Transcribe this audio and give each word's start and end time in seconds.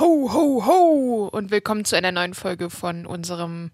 Ho, 0.00 0.32
ho, 0.32 0.64
ho! 0.64 1.28
Und 1.30 1.50
willkommen 1.50 1.84
zu 1.84 1.94
einer 1.94 2.10
neuen 2.10 2.32
Folge 2.32 2.70
von 2.70 3.04
unserem 3.04 3.70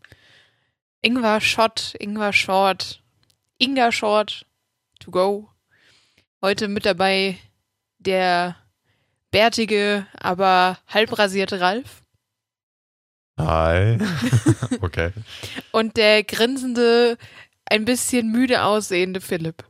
Ingwer 1.00 1.40
Shot, 1.40 1.94
Ingwer 2.00 2.32
Short, 2.32 3.00
Inga 3.58 3.92
Short 3.92 4.44
to 4.98 5.12
go. 5.12 5.48
Heute 6.42 6.66
mit 6.66 6.84
dabei 6.84 7.38
der 8.00 8.56
bärtige, 9.30 10.08
aber 10.18 10.78
halbrasierte 10.88 11.60
Ralf. 11.60 12.02
Hi. 13.38 13.96
okay. 14.80 15.12
Und 15.70 15.96
der 15.96 16.24
grinsende, 16.24 17.18
ein 17.66 17.84
bisschen 17.84 18.32
müde 18.32 18.64
aussehende 18.64 19.20
Philipp. 19.20 19.62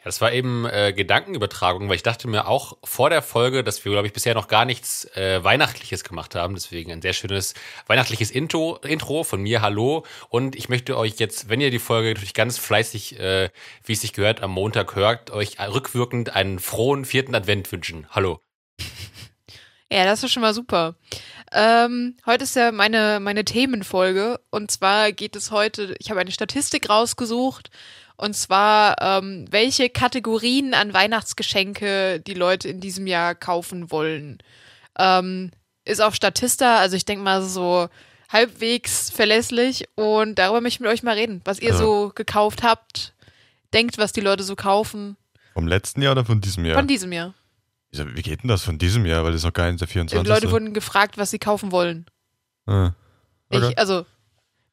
Ja, 0.00 0.04
das 0.04 0.22
war 0.22 0.32
eben 0.32 0.64
äh, 0.64 0.94
Gedankenübertragung, 0.94 1.90
weil 1.90 1.96
ich 1.96 2.02
dachte 2.02 2.26
mir 2.26 2.48
auch 2.48 2.78
vor 2.82 3.10
der 3.10 3.20
Folge, 3.20 3.62
dass 3.62 3.84
wir, 3.84 3.92
glaube 3.92 4.06
ich, 4.06 4.14
bisher 4.14 4.34
noch 4.34 4.48
gar 4.48 4.64
nichts 4.64 5.04
äh, 5.14 5.44
Weihnachtliches 5.44 6.04
gemacht 6.04 6.34
haben. 6.34 6.54
Deswegen 6.54 6.90
ein 6.90 7.02
sehr 7.02 7.12
schönes 7.12 7.52
weihnachtliches 7.86 8.30
Intro, 8.30 8.76
Intro 8.76 9.24
von 9.24 9.42
mir. 9.42 9.60
Hallo. 9.60 10.06
Und 10.30 10.56
ich 10.56 10.70
möchte 10.70 10.96
euch 10.96 11.16
jetzt, 11.18 11.50
wenn 11.50 11.60
ihr 11.60 11.70
die 11.70 11.78
Folge 11.78 12.08
natürlich 12.08 12.32
ganz 12.32 12.56
fleißig, 12.56 13.20
äh, 13.20 13.50
wie 13.84 13.92
es 13.92 14.00
sich 14.00 14.14
gehört, 14.14 14.42
am 14.42 14.52
Montag 14.52 14.96
hört, 14.96 15.32
euch 15.32 15.60
rückwirkend 15.60 16.34
einen 16.34 16.60
frohen 16.60 17.04
vierten 17.04 17.34
Advent 17.34 17.70
wünschen. 17.70 18.06
Hallo. 18.10 18.40
Ja, 19.92 20.04
das 20.04 20.22
ist 20.22 20.30
schon 20.30 20.42
mal 20.42 20.54
super. 20.54 20.94
Ähm, 21.50 22.16
heute 22.24 22.44
ist 22.44 22.54
ja 22.54 22.70
meine, 22.70 23.18
meine 23.18 23.44
Themenfolge. 23.44 24.38
Und 24.50 24.70
zwar 24.70 25.10
geht 25.10 25.34
es 25.34 25.50
heute, 25.50 25.96
ich 25.98 26.10
habe 26.10 26.20
eine 26.20 26.30
Statistik 26.30 26.88
rausgesucht 26.88 27.70
und 28.20 28.34
zwar, 28.34 29.00
ähm, 29.00 29.46
welche 29.50 29.88
Kategorien 29.88 30.74
an 30.74 30.92
Weihnachtsgeschenke 30.92 32.20
die 32.20 32.34
Leute 32.34 32.68
in 32.68 32.80
diesem 32.80 33.06
Jahr 33.06 33.34
kaufen 33.34 33.90
wollen. 33.90 34.38
Ähm, 34.98 35.50
ist 35.84 36.02
auf 36.02 36.14
Statista, 36.14 36.76
also 36.78 36.96
ich 36.96 37.04
denke 37.04 37.24
mal 37.24 37.42
so 37.42 37.88
halbwegs 38.30 39.10
verlässlich. 39.10 39.88
Und 39.94 40.38
darüber 40.38 40.60
möchte 40.60 40.76
ich 40.76 40.80
mit 40.80 40.90
euch 40.90 41.02
mal 41.02 41.16
reden, 41.16 41.40
was 41.44 41.58
ihr 41.60 41.70
Ja. 41.70 41.76
so 41.76 42.12
gekauft 42.14 42.62
habt. 42.62 43.14
Denkt, 43.72 43.98
was 43.98 44.12
die 44.12 44.20
Leute 44.20 44.42
so 44.42 44.56
kaufen. 44.56 45.16
Vom 45.54 45.66
letzten 45.66 46.02
Jahr 46.02 46.12
oder 46.12 46.24
von 46.24 46.40
diesem 46.40 46.64
Jahr? 46.64 46.76
Von 46.76 46.86
diesem 46.86 47.12
Jahr. 47.12 47.34
Wie 47.92 48.22
geht 48.22 48.42
denn 48.42 48.48
das 48.48 48.62
von 48.62 48.78
diesem 48.78 49.04
Jahr? 49.04 49.24
Weil 49.24 49.32
das 49.32 49.40
ist 49.40 49.44
noch 49.46 49.52
gar 49.52 49.66
nicht 49.70 49.80
der 49.80 49.88
Die 49.88 49.92
24. 49.92 50.28
Leute 50.28 50.50
wurden 50.52 50.72
gefragt, 50.74 51.18
was 51.18 51.30
sie 51.30 51.38
kaufen 51.38 51.72
wollen. 51.72 52.06
ah. 52.66 52.92
okay. 53.50 53.70
Ich, 53.70 53.78
also, 53.78 54.06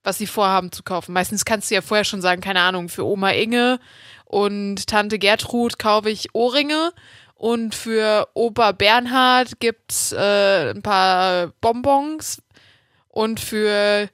was 0.08 0.18
sie 0.18 0.26
vorhaben 0.26 0.72
zu 0.72 0.84
kaufen. 0.84 1.12
Meistens 1.12 1.44
kannst 1.44 1.70
du 1.70 1.76
ja 1.76 1.82
vorher 1.82 2.06
schon 2.06 2.22
sagen, 2.22 2.40
keine 2.40 2.62
Ahnung, 2.62 2.88
für 2.88 3.06
Oma 3.06 3.32
Inge 3.32 3.78
und 4.24 4.88
Tante 4.88 5.20
Gertrud 5.20 5.78
kaufe 5.78 6.10
ich 6.10 6.34
Ohrringe 6.34 6.94
und 7.36 7.76
für 7.76 8.30
Opa 8.34 8.72
Bernhard 8.72 9.60
gibt's 9.60 10.14
äh, 10.14 10.72
ein 10.72 10.82
paar 10.82 11.48
Bonbons 11.60 12.42
und 13.10 13.42
für 13.42 14.10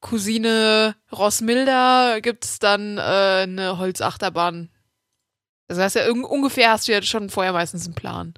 Cousine 0.00 0.96
Rossmilda 1.12 2.20
gibt's 2.20 2.58
dann 2.58 2.96
äh, 2.96 3.42
eine 3.42 3.76
Holzachterbahn. 3.76 4.70
Das 5.68 5.78
heißt 5.78 5.96
ja, 5.96 6.10
ungefähr 6.10 6.70
hast 6.70 6.88
du 6.88 6.92
ja 6.92 7.02
schon 7.02 7.28
vorher 7.28 7.52
meistens 7.52 7.84
einen 7.84 7.94
Plan. 7.94 8.32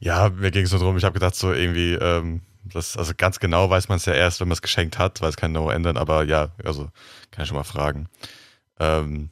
Ja, 0.00 0.30
mir 0.30 0.50
ging 0.50 0.64
es 0.64 0.72
nur 0.72 0.80
darum, 0.80 0.96
ich 0.96 1.04
habe 1.04 1.14
gedacht, 1.14 1.36
so 1.36 1.52
irgendwie, 1.52 1.92
ähm, 1.92 2.40
das, 2.64 2.96
also 2.96 3.12
ganz 3.16 3.38
genau 3.40 3.68
weiß 3.70 3.88
man 3.88 3.96
es 3.96 4.06
ja 4.06 4.14
erst, 4.14 4.40
wenn 4.40 4.48
man 4.48 4.54
es 4.54 4.62
geschenkt 4.62 4.98
hat, 4.98 5.20
weil 5.20 5.28
es 5.30 5.36
kann 5.36 5.52
no 5.52 5.70
ändern, 5.70 5.96
aber 5.96 6.24
ja, 6.24 6.50
also 6.64 6.88
kann 7.30 7.42
ich 7.42 7.48
schon 7.48 7.56
mal 7.56 7.64
fragen. 7.64 8.08
Ähm, 8.78 9.30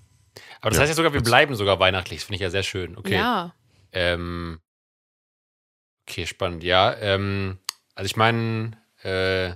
Aber 0.60 0.70
das 0.70 0.76
Ja. 0.76 0.82
heißt 0.82 0.90
ja 0.90 0.96
sogar, 0.96 1.12
wir 1.12 1.22
bleiben 1.22 1.54
sogar 1.54 1.78
weihnachtlich. 1.80 2.20
Das 2.20 2.24
finde 2.26 2.36
ich 2.36 2.42
ja 2.42 2.50
sehr 2.50 2.62
schön. 2.62 2.96
Okay. 2.96 3.16
Ja. 3.16 3.54
Ähm, 3.92 4.60
okay, 6.06 6.26
spannend. 6.26 6.62
Ja, 6.64 6.94
ähm, 6.98 7.58
also 7.94 8.06
ich 8.06 8.16
meine, 8.16 8.72
äh, 9.02 9.50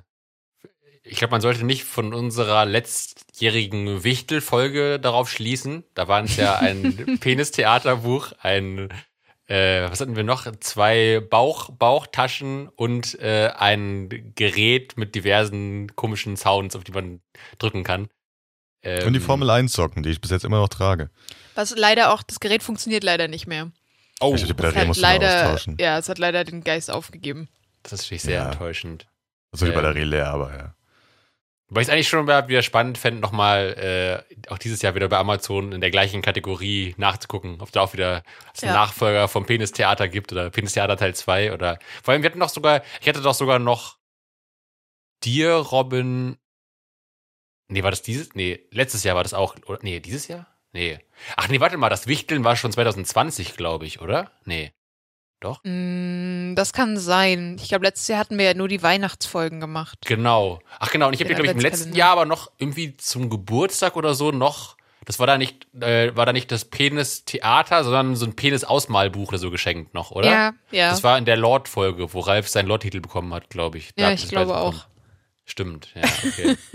ich 1.07 1.19
glaube, 1.19 1.33
man 1.33 1.41
sollte 1.43 1.65
nicht 1.65 1.85
von 1.85 2.15
unserer 2.15 2.65
letztjährigen 2.65 4.05
Wichtel-Folge 4.05 4.99
darauf 4.99 5.31
schließen. 5.31 5.85
Da 5.95 6.09
waren 6.09 6.25
es 6.25 6.37
ja 6.37 6.57
ein 6.57 7.19
Penis-Theaterbuch, 7.21 8.33
ein, 8.41 8.89
äh, 9.47 9.83
was 9.91 10.01
hatten 10.01 10.17
wir 10.17 10.25
noch? 10.25 10.47
Zwei 10.61 11.21
Bauch, 11.21 11.71
Bauchtaschen 11.71 12.69
und 12.69 13.19
äh, 13.21 13.51
ein 13.57 14.33
Gerät 14.35 14.97
mit 14.97 15.15
diversen 15.15 15.95
komischen 15.97 16.37
Sounds, 16.37 16.75
auf 16.77 16.85
die 16.85 16.93
man 16.93 17.21
drücken 17.59 17.85
kann. 17.85 18.09
Ähm, 18.83 19.07
und 19.07 19.13
die 19.15 19.21
Formel 19.21 19.49
1 19.51 19.73
Socken, 19.73 20.03
die 20.03 20.11
ich 20.11 20.21
bis 20.21 20.31
jetzt 20.31 20.45
immer 20.45 20.59
noch 20.59 20.69
trage. 20.69 21.11
Was 21.55 21.75
leider 21.77 22.13
auch, 22.13 22.23
das 22.23 22.41
Gerät 22.41 22.63
funktioniert 22.63 23.05
leider 23.05 23.29
nicht 23.29 23.47
mehr. 23.47 23.71
Oh, 24.21 24.35
Ich 24.35 24.43
die 24.45 24.51
Es 24.51 24.55
Batterie 24.57 24.79
hat 24.81 24.87
musst 24.89 24.99
du 24.99 25.03
mal 25.03 25.13
leider, 25.19 25.45
austauschen. 25.47 25.77
ja, 25.81 25.99
es 25.99 26.09
hat 26.09 26.19
leider 26.19 26.45
den 26.45 26.63
Geist 26.65 26.91
aufgegeben. 26.91 27.49
das 27.83 27.93
ist 27.95 28.03
natürlich 28.03 28.23
sehr 28.23 28.35
Ja. 28.37 28.51
enttäuschend. 28.51 29.07
Also 29.53 29.67
die 29.67 29.73
Ähm. 29.73 29.77
Batterie 29.77 30.05
leer, 30.05 30.29
aber 30.29 30.57
ja. 30.57 30.75
Weil 31.75 31.83
ich 31.83 31.89
es 31.89 31.93
eigentlich 31.93 32.09
schon 32.09 32.27
wieder 32.29 32.63
spannend 32.63 32.99
fände, 32.99 33.21
nochmal 33.21 34.25
äh, 34.31 34.51
auch 34.51 34.59
dieses 34.59 34.81
Jahr 34.83 34.95
wieder 34.95 35.09
bei 35.09 35.19
Amazon 35.19 35.73
in 35.73 35.81
der 35.81 35.91
gleichen 35.91 36.23
Kategorie 36.23 36.95
nachzugucken, 36.99 37.61
ob 37.61 37.73
da 37.73 37.81
auch 37.81 37.93
wieder 37.93 38.23
es 38.55 38.63
einen 38.63 38.73
Ja. 38.73 38.81
Nachfolger 38.81 39.29
vom 39.29 39.45
Penis-Theater 39.47 40.09
gibt 40.09 40.33
oder 40.33 40.51
Penis-Theater 40.51 40.97
Teil 40.97 41.15
2 41.15 41.53
oder 41.53 41.79
vor 42.03 42.13
allem, 42.13 42.23
wir 42.23 42.31
hatten 42.31 42.41
doch 42.41 42.49
sogar, 42.49 42.83
ich 43.01 43.09
hatte 43.09 43.23
doch 43.23 43.35
sogar 43.35 43.59
noch 43.59 43.99
dir, 45.25 45.55
Robin. 45.55 46.37
Nee, 47.69 47.83
war 47.83 47.91
das 47.91 48.03
dieses? 48.03 48.35
Nee, 48.35 48.61
letztes 48.71 49.05
Jahr 49.05 49.17
war 49.17 49.23
das 49.23 49.35
auch. 49.35 49.57
Oder, 49.67 49.79
nee, 49.83 50.01
dieses 50.01 50.29
Jahr? 50.29 50.47
Nee. 50.73 50.99
Ach 51.37 51.49
nee, 51.49 51.61
warte 51.61 51.77
mal, 51.77 51.89
das 51.89 52.07
Wichteln 52.07 52.45
war 52.45 52.57
schon 52.57 52.73
2020, 52.73 53.57
glaube 53.57 53.87
ich, 53.87 54.01
oder? 54.01 54.33
Nee. 54.45 54.73
Mm, 55.65 56.55
das 56.55 56.73
kann 56.73 56.97
sein. 56.97 57.57
Ich 57.61 57.69
glaube, 57.69 57.85
letztes 57.85 58.09
Jahr 58.09 58.19
hatten 58.19 58.39
wir 58.39 58.45
ja 58.47 58.55
nur 58.55 58.69
die 58.69 58.83
Weihnachtsfolgen 58.83 59.61
gemacht. 59.61 59.99
Genau. 60.07 60.61
Ach 60.79 60.91
genau, 60.91 61.09
und 61.09 61.15
ich 61.15 61.21
habe 61.21 61.29
glaube 61.31 61.47
ich, 61.47 61.53
im 61.53 61.61
letzten. 61.61 61.95
Jahr 61.95 62.11
aber 62.11 62.25
noch 62.25 62.51
irgendwie 62.59 62.97
zum 62.97 63.31
Geburtstag 63.31 63.97
oder 63.97 64.15
so 64.15 64.31
noch, 64.31 64.77
das 65.05 65.19
war 65.19 65.27
da 65.27 65.37
nicht, 65.39 65.67
äh, 65.81 66.17
war 66.17 66.25
da 66.27 66.33
nicht 66.33 66.51
das 66.51 66.65
Penis-Theater, 66.65 67.85
sondern 67.85 68.17
so 68.17 68.25
ein 68.27 68.35
Penis-Ausmalbuch 68.37 69.29
oder 69.29 69.39
so 69.39 69.51
geschenkt 69.51 69.93
noch, 69.95 70.11
oder? 70.11 70.31
Ja, 70.31 70.55
ja. 70.71 70.91
Das 70.91 71.05
war 71.05 71.19
in 71.19 71.25
der 71.27 71.37
Lord-Folge, 71.37 72.13
wo 72.15 72.21
Ralf 72.21 72.49
seinen 72.49 72.69
Lord-Titel 72.69 73.01
bekommen 73.01 73.33
hat, 73.35 73.51
glaube 73.51 73.79
ich. 73.79 73.95
Da 73.95 74.09
ja, 74.09 74.13
ich 74.13 74.29
glaube 74.29 74.57
auch. 74.57 74.73
bekommen. 74.73 74.91
Stimmt, 75.47 75.89
ja, 75.95 76.03
okay. 76.27 76.57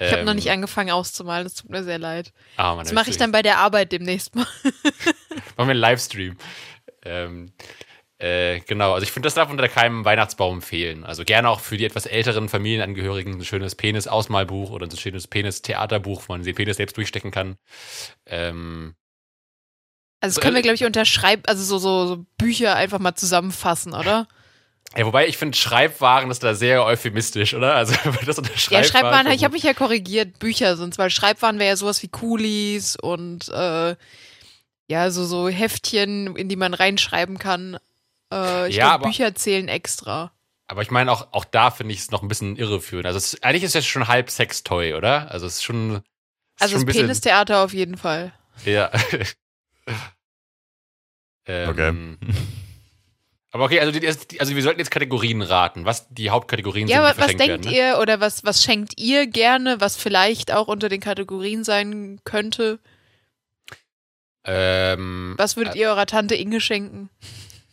Ich 0.00 0.10
habe 0.12 0.24
noch 0.24 0.30
Ähm, 0.32 0.36
nicht 0.36 0.50
angefangen 0.50 0.90
auszumalen, 0.90 1.44
das 1.44 1.54
tut 1.54 1.70
mir 1.70 1.82
sehr 1.84 1.98
leid. 1.98 2.32
Ah, 2.56 2.74
Mann, 2.74 2.84
Das 2.84 2.92
mache 2.94 3.10
ich 3.10 3.16
dann 3.18 3.30
bei 3.32 3.42
der 3.42 3.58
Arbeit 3.58 3.92
demnächst 3.92 4.34
mal. 4.34 4.46
Machen 4.64 5.44
wir 5.56 5.64
einen 5.68 5.80
Livestream. 5.80 6.36
Ähm, 7.04 7.52
äh, 8.18 8.60
genau, 8.60 8.94
also 8.94 9.04
ich 9.04 9.12
finde, 9.12 9.26
das 9.26 9.34
darf 9.34 9.50
unter 9.50 9.68
keinem 9.68 10.04
Weihnachtsbaum 10.04 10.62
fehlen. 10.62 11.04
Also 11.04 11.24
gerne 11.24 11.48
auch 11.50 11.60
für 11.60 11.76
die 11.76 11.84
etwas 11.84 12.06
älteren 12.06 12.48
Familienangehörigen 12.48 13.34
ein 13.34 13.44
schönes 13.44 13.74
Penis-Ausmalbuch 13.74 14.70
oder 14.70 14.86
ein 14.86 14.96
schönes 14.96 15.26
Penis-Theaterbuch, 15.26 16.22
wo 16.26 16.32
man 16.32 16.42
den 16.42 16.54
Penis 16.54 16.78
selbst 16.78 16.96
durchstecken 16.96 17.30
kann. 17.30 17.56
Ähm, 18.26 18.94
Also 20.20 20.36
das 20.36 20.42
können 20.42 20.54
wir, 20.54 20.60
äh, 20.60 20.62
glaube 20.62 20.76
ich, 20.76 20.84
unterschreiben, 20.84 21.42
also 21.46 21.62
so, 21.62 21.78
so, 21.78 22.06
so 22.06 22.26
Bücher 22.38 22.74
einfach 22.76 22.98
mal 22.98 23.14
zusammenfassen, 23.14 23.92
oder? 23.92 24.26
ja, 24.96 25.04
wobei 25.04 25.26
ich 25.26 25.36
finde, 25.36 25.56
Schreibwaren 25.58 26.30
ist 26.30 26.42
da 26.42 26.54
sehr 26.54 26.84
euphemistisch, 26.84 27.52
oder? 27.54 27.74
Also 27.74 27.94
das 28.26 28.38
unter 28.38 28.50
Ja, 28.70 28.82
Schreibwaren. 28.82 28.84
Schreibwaren, 28.84 29.30
ich 29.32 29.44
habe 29.44 29.52
mich 29.54 29.62
ja 29.64 29.74
korrigiert, 29.74 30.38
Bücher 30.38 30.76
sind 30.76 30.96
weil 30.96 31.10
Schreibwaren 31.10 31.58
wäre 31.58 31.70
ja 31.70 31.76
sowas 31.76 32.02
wie 32.02 32.08
Coolies 32.08 32.96
und 32.96 33.48
äh, 33.50 33.94
ja, 34.88 35.10
so, 35.10 35.24
so 35.26 35.48
Heftchen, 35.48 36.34
in 36.36 36.48
die 36.48 36.56
man 36.56 36.72
reinschreiben 36.72 37.38
kann. 37.38 37.76
Äh, 38.32 38.68
ich 38.68 38.76
Ja, 38.76 38.84
glaube, 38.88 38.94
aber- 38.94 39.06
Bücher 39.08 39.34
zählen 39.34 39.68
extra. 39.68 40.32
Aber 40.68 40.82
ich 40.82 40.90
meine, 40.90 41.12
auch, 41.12 41.28
auch 41.32 41.44
da 41.44 41.70
finde 41.70 41.94
ich 41.94 42.00
es 42.00 42.10
noch 42.10 42.22
ein 42.22 42.28
bisschen 42.28 42.56
irreführend. 42.56 43.06
Also 43.06 43.18
es, 43.18 43.40
eigentlich 43.42 43.62
ist 43.62 43.76
es 43.76 43.86
schon 43.86 44.08
halb 44.08 44.30
Sextoy, 44.30 44.94
oder? 44.94 45.30
Also 45.30 45.46
es 45.46 45.54
ist 45.56 45.64
schon. 45.64 45.90
es 45.90 45.96
ist 45.96 46.02
Also 46.62 46.72
schon 46.72 46.74
das 46.74 46.82
ein 46.82 46.86
bisschen- 46.86 47.02
Penistheater 47.06 47.64
auf 47.64 47.72
jeden 47.72 47.96
Fall. 47.96 48.32
Ja. 48.64 48.90
ähm, 51.46 51.68
Okay. 51.70 52.16
Aber 53.52 53.64
okay, 53.66 53.80
also, 53.80 53.98
die, 53.98 54.06
also 54.40 54.54
wir 54.54 54.62
sollten 54.62 54.80
jetzt 54.80 54.90
Kategorien 54.90 55.40
raten, 55.40 55.86
was 55.86 56.08
die 56.10 56.28
Hauptkategorien 56.28 56.88
Ja, 56.88 56.96
sind, 56.96 57.04
aber 57.04 57.12
die 57.14 57.18
was 57.20 57.24
verschenkt 57.24 57.40
denkt 57.40 57.64
werden. 57.64 57.74
Ne? 57.74 57.92
ihr 57.94 57.98
oder 58.02 58.20
was, 58.20 58.44
was 58.44 58.62
schenkt 58.62 58.98
ihr 58.98 59.26
gerne, 59.28 59.80
was 59.80 59.96
vielleicht 59.96 60.52
auch 60.52 60.68
unter 60.68 60.90
den 60.90 61.00
Kategorien 61.00 61.64
sein 61.64 62.20
könnte? 62.24 62.80
Ähm, 64.44 65.34
Was 65.38 65.56
würdet 65.56 65.74
ihr 65.74 65.88
eurer 65.88 66.04
Tante 66.06 66.34
Inge 66.34 66.60
schenken? 66.60 67.08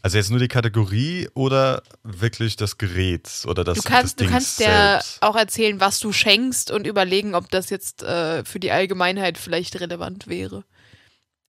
Also 0.03 0.17
jetzt 0.17 0.31
nur 0.31 0.39
die 0.39 0.49
Kategorie 0.49 1.29
oder 1.33 1.81
wirklich 2.03 2.57
das 2.57 2.77
Gerät 2.77 3.29
oder 3.47 3.63
das 3.63 3.77
Du 3.77 3.83
kannst, 3.83 4.19
das 4.19 4.27
du 4.27 4.31
kannst 4.31 4.59
ja 4.59 4.99
auch 5.21 5.37
erzählen, 5.37 5.79
was 5.79 6.01
du 6.01 6.11
schenkst 6.11 6.71
und 6.71 6.85
überlegen, 6.85 7.35
ob 7.35 7.49
das 7.49 7.69
jetzt 7.69 8.03
äh, 8.03 8.43
für 8.43 8.59
die 8.59 8.71
Allgemeinheit 8.71 9.37
vielleicht 9.37 9.79
relevant 9.79 10.27
wäre. 10.27 10.65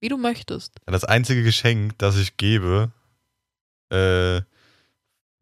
Wie 0.00 0.08
du 0.08 0.16
möchtest. 0.16 0.76
Das 0.86 1.02
einzige 1.02 1.42
Geschenk, 1.42 1.98
das 1.98 2.16
ich 2.16 2.36
gebe, 2.36 2.92
äh, 3.90 4.42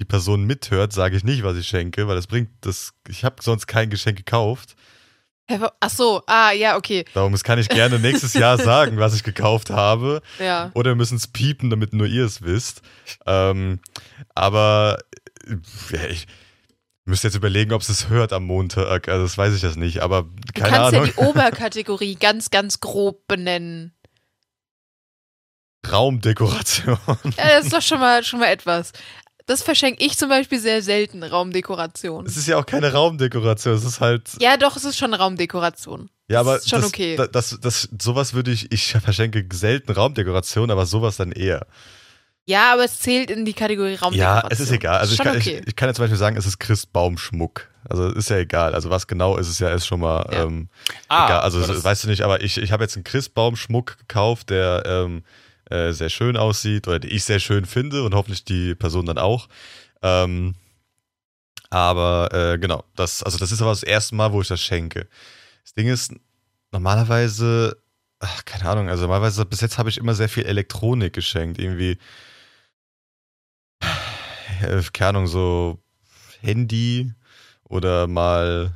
die 0.00 0.06
Person 0.06 0.44
mithört, 0.44 0.94
sage 0.94 1.14
ich 1.14 1.22
nicht, 1.22 1.42
was 1.42 1.58
ich 1.58 1.68
schenke, 1.68 2.08
weil 2.08 2.16
das 2.16 2.26
bringt 2.26 2.48
das. 2.62 2.94
Ich 3.08 3.26
habe 3.26 3.42
sonst 3.42 3.66
kein 3.66 3.90
Geschenk 3.90 4.16
gekauft. 4.16 4.74
Ach 5.80 5.90
so, 5.90 6.22
ah, 6.26 6.52
ja, 6.52 6.76
okay. 6.76 7.04
Darum 7.14 7.34
kann 7.34 7.58
ich 7.58 7.68
gerne 7.68 7.98
nächstes 7.98 8.34
Jahr 8.34 8.58
sagen, 8.62 8.98
was 8.98 9.14
ich 9.14 9.22
gekauft 9.22 9.70
habe. 9.70 10.22
Ja. 10.38 10.70
Oder 10.74 10.90
wir 10.92 10.96
müssen 10.96 11.16
es 11.16 11.26
piepen, 11.26 11.70
damit 11.70 11.92
nur 11.92 12.06
ihr 12.06 12.24
es 12.24 12.42
wisst. 12.42 12.82
Ähm, 13.26 13.80
aber 14.34 14.98
ja, 15.90 16.04
ich 16.08 16.26
müsste 17.04 17.28
jetzt 17.28 17.36
überlegen, 17.36 17.72
ob 17.72 17.82
es 17.82 17.88
es 17.88 18.08
hört 18.08 18.32
am 18.32 18.44
Montag. 18.44 19.08
Also 19.08 19.24
das 19.24 19.36
weiß 19.36 19.54
ich 19.54 19.62
jetzt 19.62 19.76
nicht, 19.76 20.00
aber 20.00 20.24
keine 20.54 20.70
du 20.70 20.76
kannst 20.76 20.94
Ahnung. 20.94 21.06
ja 21.06 21.12
die 21.12 21.18
Oberkategorie 21.26 22.14
ganz, 22.14 22.50
ganz 22.50 22.80
grob 22.80 23.26
benennen. 23.26 23.94
Raumdekoration. 25.90 26.96
Ja, 27.36 27.48
das 27.56 27.64
ist 27.64 27.72
doch 27.72 27.82
schon 27.82 27.98
mal, 27.98 28.22
schon 28.22 28.38
mal 28.38 28.46
etwas. 28.46 28.92
Das 29.46 29.62
verschenke 29.62 30.04
ich 30.04 30.16
zum 30.16 30.28
Beispiel 30.28 30.58
sehr 30.60 30.82
selten, 30.82 31.22
Raumdekoration. 31.22 32.26
Es 32.26 32.36
ist 32.36 32.46
ja 32.46 32.58
auch 32.58 32.66
keine 32.66 32.92
Raumdekoration, 32.92 33.74
es 33.74 33.84
ist 33.84 34.00
halt. 34.00 34.30
Ja, 34.40 34.56
doch, 34.56 34.76
es 34.76 34.84
ist 34.84 34.98
schon 34.98 35.14
Raumdekoration. 35.14 36.08
Ja, 36.28 36.40
aber 36.40 36.56
ist 36.56 36.70
schon 36.70 36.80
das, 36.80 36.90
okay. 36.90 37.16
Das, 37.16 37.30
das, 37.30 37.58
das, 37.60 37.88
sowas 38.00 38.34
würde 38.34 38.50
ich, 38.52 38.70
ich 38.72 38.92
verschenke 38.92 39.44
selten 39.52 39.92
Raumdekoration, 39.92 40.70
aber 40.70 40.86
sowas 40.86 41.16
dann 41.16 41.32
eher. 41.32 41.66
Ja, 42.44 42.72
aber 42.72 42.84
es 42.84 42.98
zählt 42.98 43.30
in 43.30 43.44
die 43.44 43.52
Kategorie 43.52 43.94
Raumdekoration. 43.94 44.18
Ja, 44.42 44.48
es 44.50 44.58
ist 44.60 44.72
egal. 44.72 44.98
Also 44.98 45.12
ich 45.12 45.16
schon 45.16 45.26
kann, 45.26 45.36
okay. 45.36 45.60
ich, 45.60 45.68
ich 45.68 45.76
kann 45.76 45.88
ja 45.88 45.94
zum 45.94 46.04
Beispiel 46.04 46.18
sagen, 46.18 46.36
es 46.36 46.46
ist 46.46 46.58
Christbaumschmuck. 46.58 47.68
Also 47.88 48.08
ist 48.08 48.30
ja 48.30 48.38
egal. 48.38 48.74
Also 48.74 48.90
was 48.90 49.06
genau 49.06 49.36
ist, 49.36 49.48
ist 49.48 49.58
ja 49.60 49.70
ist 49.70 49.86
schon 49.86 50.00
mal 50.00 50.26
Ja. 50.32 50.42
ähm, 50.44 50.68
Ah, 51.08 51.26
egal. 51.26 51.40
Also 51.40 51.58
das 51.60 51.68
das- 51.68 51.84
weißt 51.84 52.04
du 52.04 52.08
nicht, 52.08 52.22
aber 52.22 52.42
ich, 52.42 52.58
ich 52.58 52.72
habe 52.72 52.82
jetzt 52.84 52.96
einen 52.96 53.04
Christbaumschmuck 53.04 53.98
gekauft, 53.98 54.50
der 54.50 54.82
ähm, 54.86 55.24
äh, 55.72 55.92
sehr 55.92 56.10
schön 56.10 56.36
aussieht 56.36 56.86
oder 56.88 56.98
den 57.00 57.10
ich 57.10 57.24
sehr 57.24 57.40
schön 57.40 57.64
finde 57.64 58.02
und 58.04 58.14
hoffentlich 58.14 58.44
die 58.44 58.74
Person 58.74 59.06
dann 59.06 59.18
auch. 59.18 59.48
Ähm, 60.02 60.54
aber 61.70 62.28
äh, 62.32 62.58
genau, 62.58 62.84
das, 62.96 63.22
also 63.22 63.38
das 63.38 63.50
ist 63.50 63.62
aber 63.62 63.70
das 63.70 63.82
erste 63.82 64.14
Mal, 64.14 64.32
wo 64.32 64.42
ich 64.42 64.48
das 64.48 64.60
schenke. 64.60 65.08
Das 65.64 65.72
Ding 65.72 65.88
ist, 65.88 66.12
normalerweise, 66.70 67.78
ach, 68.20 68.44
keine 68.44 68.68
Ahnung, 68.68 68.88
also 68.90 69.02
normalerweise 69.04 69.46
bis 69.46 69.62
jetzt 69.62 69.78
habe 69.78 69.88
ich 69.88 69.96
immer 69.98 70.14
sehr 70.14 70.28
viel 70.28 70.44
Elektronik 70.44 71.14
geschenkt. 71.14 71.58
Irgendwie, 71.58 71.98
äh, 74.60 74.82
keine 74.92 75.08
Ahnung, 75.08 75.26
so 75.26 75.78
Handy 76.42 77.12
oder 77.64 78.06
mal 78.06 78.74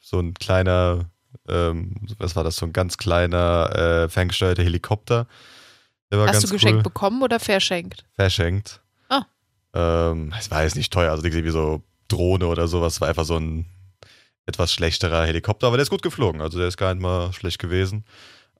so 0.00 0.18
ein 0.20 0.32
kleiner, 0.34 1.10
ähm, 1.48 1.96
was 2.18 2.34
war 2.34 2.44
das, 2.44 2.56
so 2.56 2.64
ein 2.64 2.72
ganz 2.72 2.96
kleiner 2.96 4.04
äh, 4.04 4.08
ferngesteuerter 4.08 4.62
Helikopter. 4.62 5.26
Hast 6.10 6.44
du 6.44 6.48
geschenkt 6.48 6.78
cool. 6.78 6.82
bekommen 6.82 7.22
oder 7.22 7.38
verschenkt? 7.38 8.04
Verschenkt. 8.14 8.80
Ah. 9.08 9.24
Ähm, 9.74 10.32
es 10.38 10.50
war 10.50 10.62
jetzt 10.62 10.76
nicht 10.76 10.92
teuer, 10.92 11.10
also 11.10 11.24
irgendwie 11.24 11.50
so 11.50 11.82
Drohne 12.08 12.46
oder 12.46 12.68
sowas, 12.68 13.00
war 13.00 13.08
einfach 13.08 13.24
so 13.24 13.36
ein 13.36 13.66
etwas 14.46 14.72
schlechterer 14.72 15.26
Helikopter, 15.26 15.66
aber 15.66 15.76
der 15.76 15.82
ist 15.82 15.90
gut 15.90 16.02
geflogen, 16.02 16.40
also 16.40 16.58
der 16.58 16.68
ist 16.68 16.78
gar 16.78 16.94
nicht 16.94 17.02
mal 17.02 17.32
schlecht 17.34 17.58
gewesen. 17.58 18.04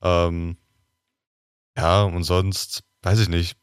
Ähm, 0.02 0.58
ja, 1.76 2.02
und 2.02 2.24
sonst, 2.24 2.82
weiß 3.02 3.20
ich 3.20 3.28
nicht. 3.28 3.56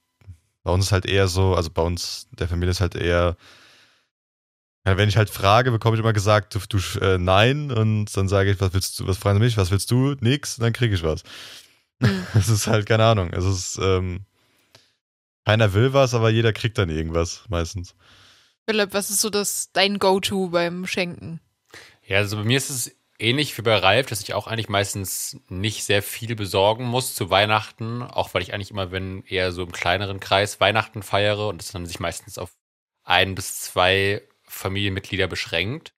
Bei 0.63 0.71
uns 0.71 0.85
ist 0.85 0.91
halt 0.91 1.05
eher 1.05 1.27
so, 1.27 1.53
also 1.53 1.69
bei 1.69 1.83
uns, 1.83 2.27
der 2.31 2.47
Familie 2.47 2.71
ist 2.71 2.81
halt 2.81 2.95
eher, 2.95 3.37
wenn 4.83 5.09
ich 5.09 5.17
halt 5.17 5.29
frage, 5.29 5.71
bekomme 5.71 5.95
ich 5.95 5.99
immer 5.99 6.13
gesagt, 6.13 6.55
du, 6.55 6.59
du 6.67 6.79
äh, 6.99 7.17
nein, 7.19 7.71
und 7.71 8.05
dann 8.17 8.27
sage 8.27 8.51
ich, 8.51 8.61
was 8.61 8.73
willst 8.73 8.99
du, 8.99 9.07
was 9.07 9.17
fragen 9.17 9.37
sie 9.37 9.45
mich, 9.45 9.57
was 9.57 9.69
willst 9.69 9.91
du? 9.91 10.15
Nix, 10.19 10.57
und 10.57 10.63
dann 10.63 10.73
kriege 10.73 10.95
ich 10.95 11.03
was. 11.03 11.23
Hm. 12.01 12.27
Es 12.35 12.49
ist 12.49 12.67
halt, 12.67 12.85
keine 12.85 13.05
Ahnung, 13.05 13.31
es 13.31 13.45
ist, 13.45 13.79
ähm, 13.81 14.25
keiner 15.45 15.73
will 15.73 15.93
was, 15.93 16.13
aber 16.13 16.29
jeder 16.29 16.53
kriegt 16.53 16.77
dann 16.77 16.89
irgendwas, 16.89 17.45
meistens. 17.49 17.95
Philipp, 18.67 18.93
was 18.93 19.09
ist 19.09 19.21
so 19.21 19.29
das 19.29 19.71
dein 19.73 19.99
Go-To 19.99 20.49
beim 20.49 20.87
Schenken? 20.87 21.39
Ja, 22.05 22.17
also 22.17 22.37
bei 22.37 22.43
mir 22.43 22.57
ist 22.57 22.69
es 22.69 22.95
ähnlich 23.19 23.57
wie 23.57 23.61
bei 23.61 23.75
Ralf, 23.75 24.07
dass 24.07 24.21
ich 24.21 24.33
auch 24.33 24.47
eigentlich 24.47 24.69
meistens 24.69 25.39
nicht 25.47 25.83
sehr 25.83 26.03
viel 26.03 26.35
besorgen 26.35 26.85
muss 26.85 27.15
zu 27.15 27.29
Weihnachten, 27.29 28.01
auch 28.01 28.33
weil 28.33 28.41
ich 28.41 28.53
eigentlich 28.53 28.71
immer, 28.71 28.91
wenn 28.91 29.23
eher 29.23 29.51
so 29.51 29.63
im 29.63 29.71
kleineren 29.71 30.19
Kreis 30.19 30.59
Weihnachten 30.59 31.03
feiere 31.03 31.47
und 31.47 31.61
das 31.61 31.71
dann 31.71 31.85
sich 31.85 31.99
meistens 31.99 32.37
auf 32.37 32.51
ein 33.03 33.35
bis 33.35 33.61
zwei 33.61 34.21
Familienmitglieder 34.43 35.27
beschränkt. 35.27 35.93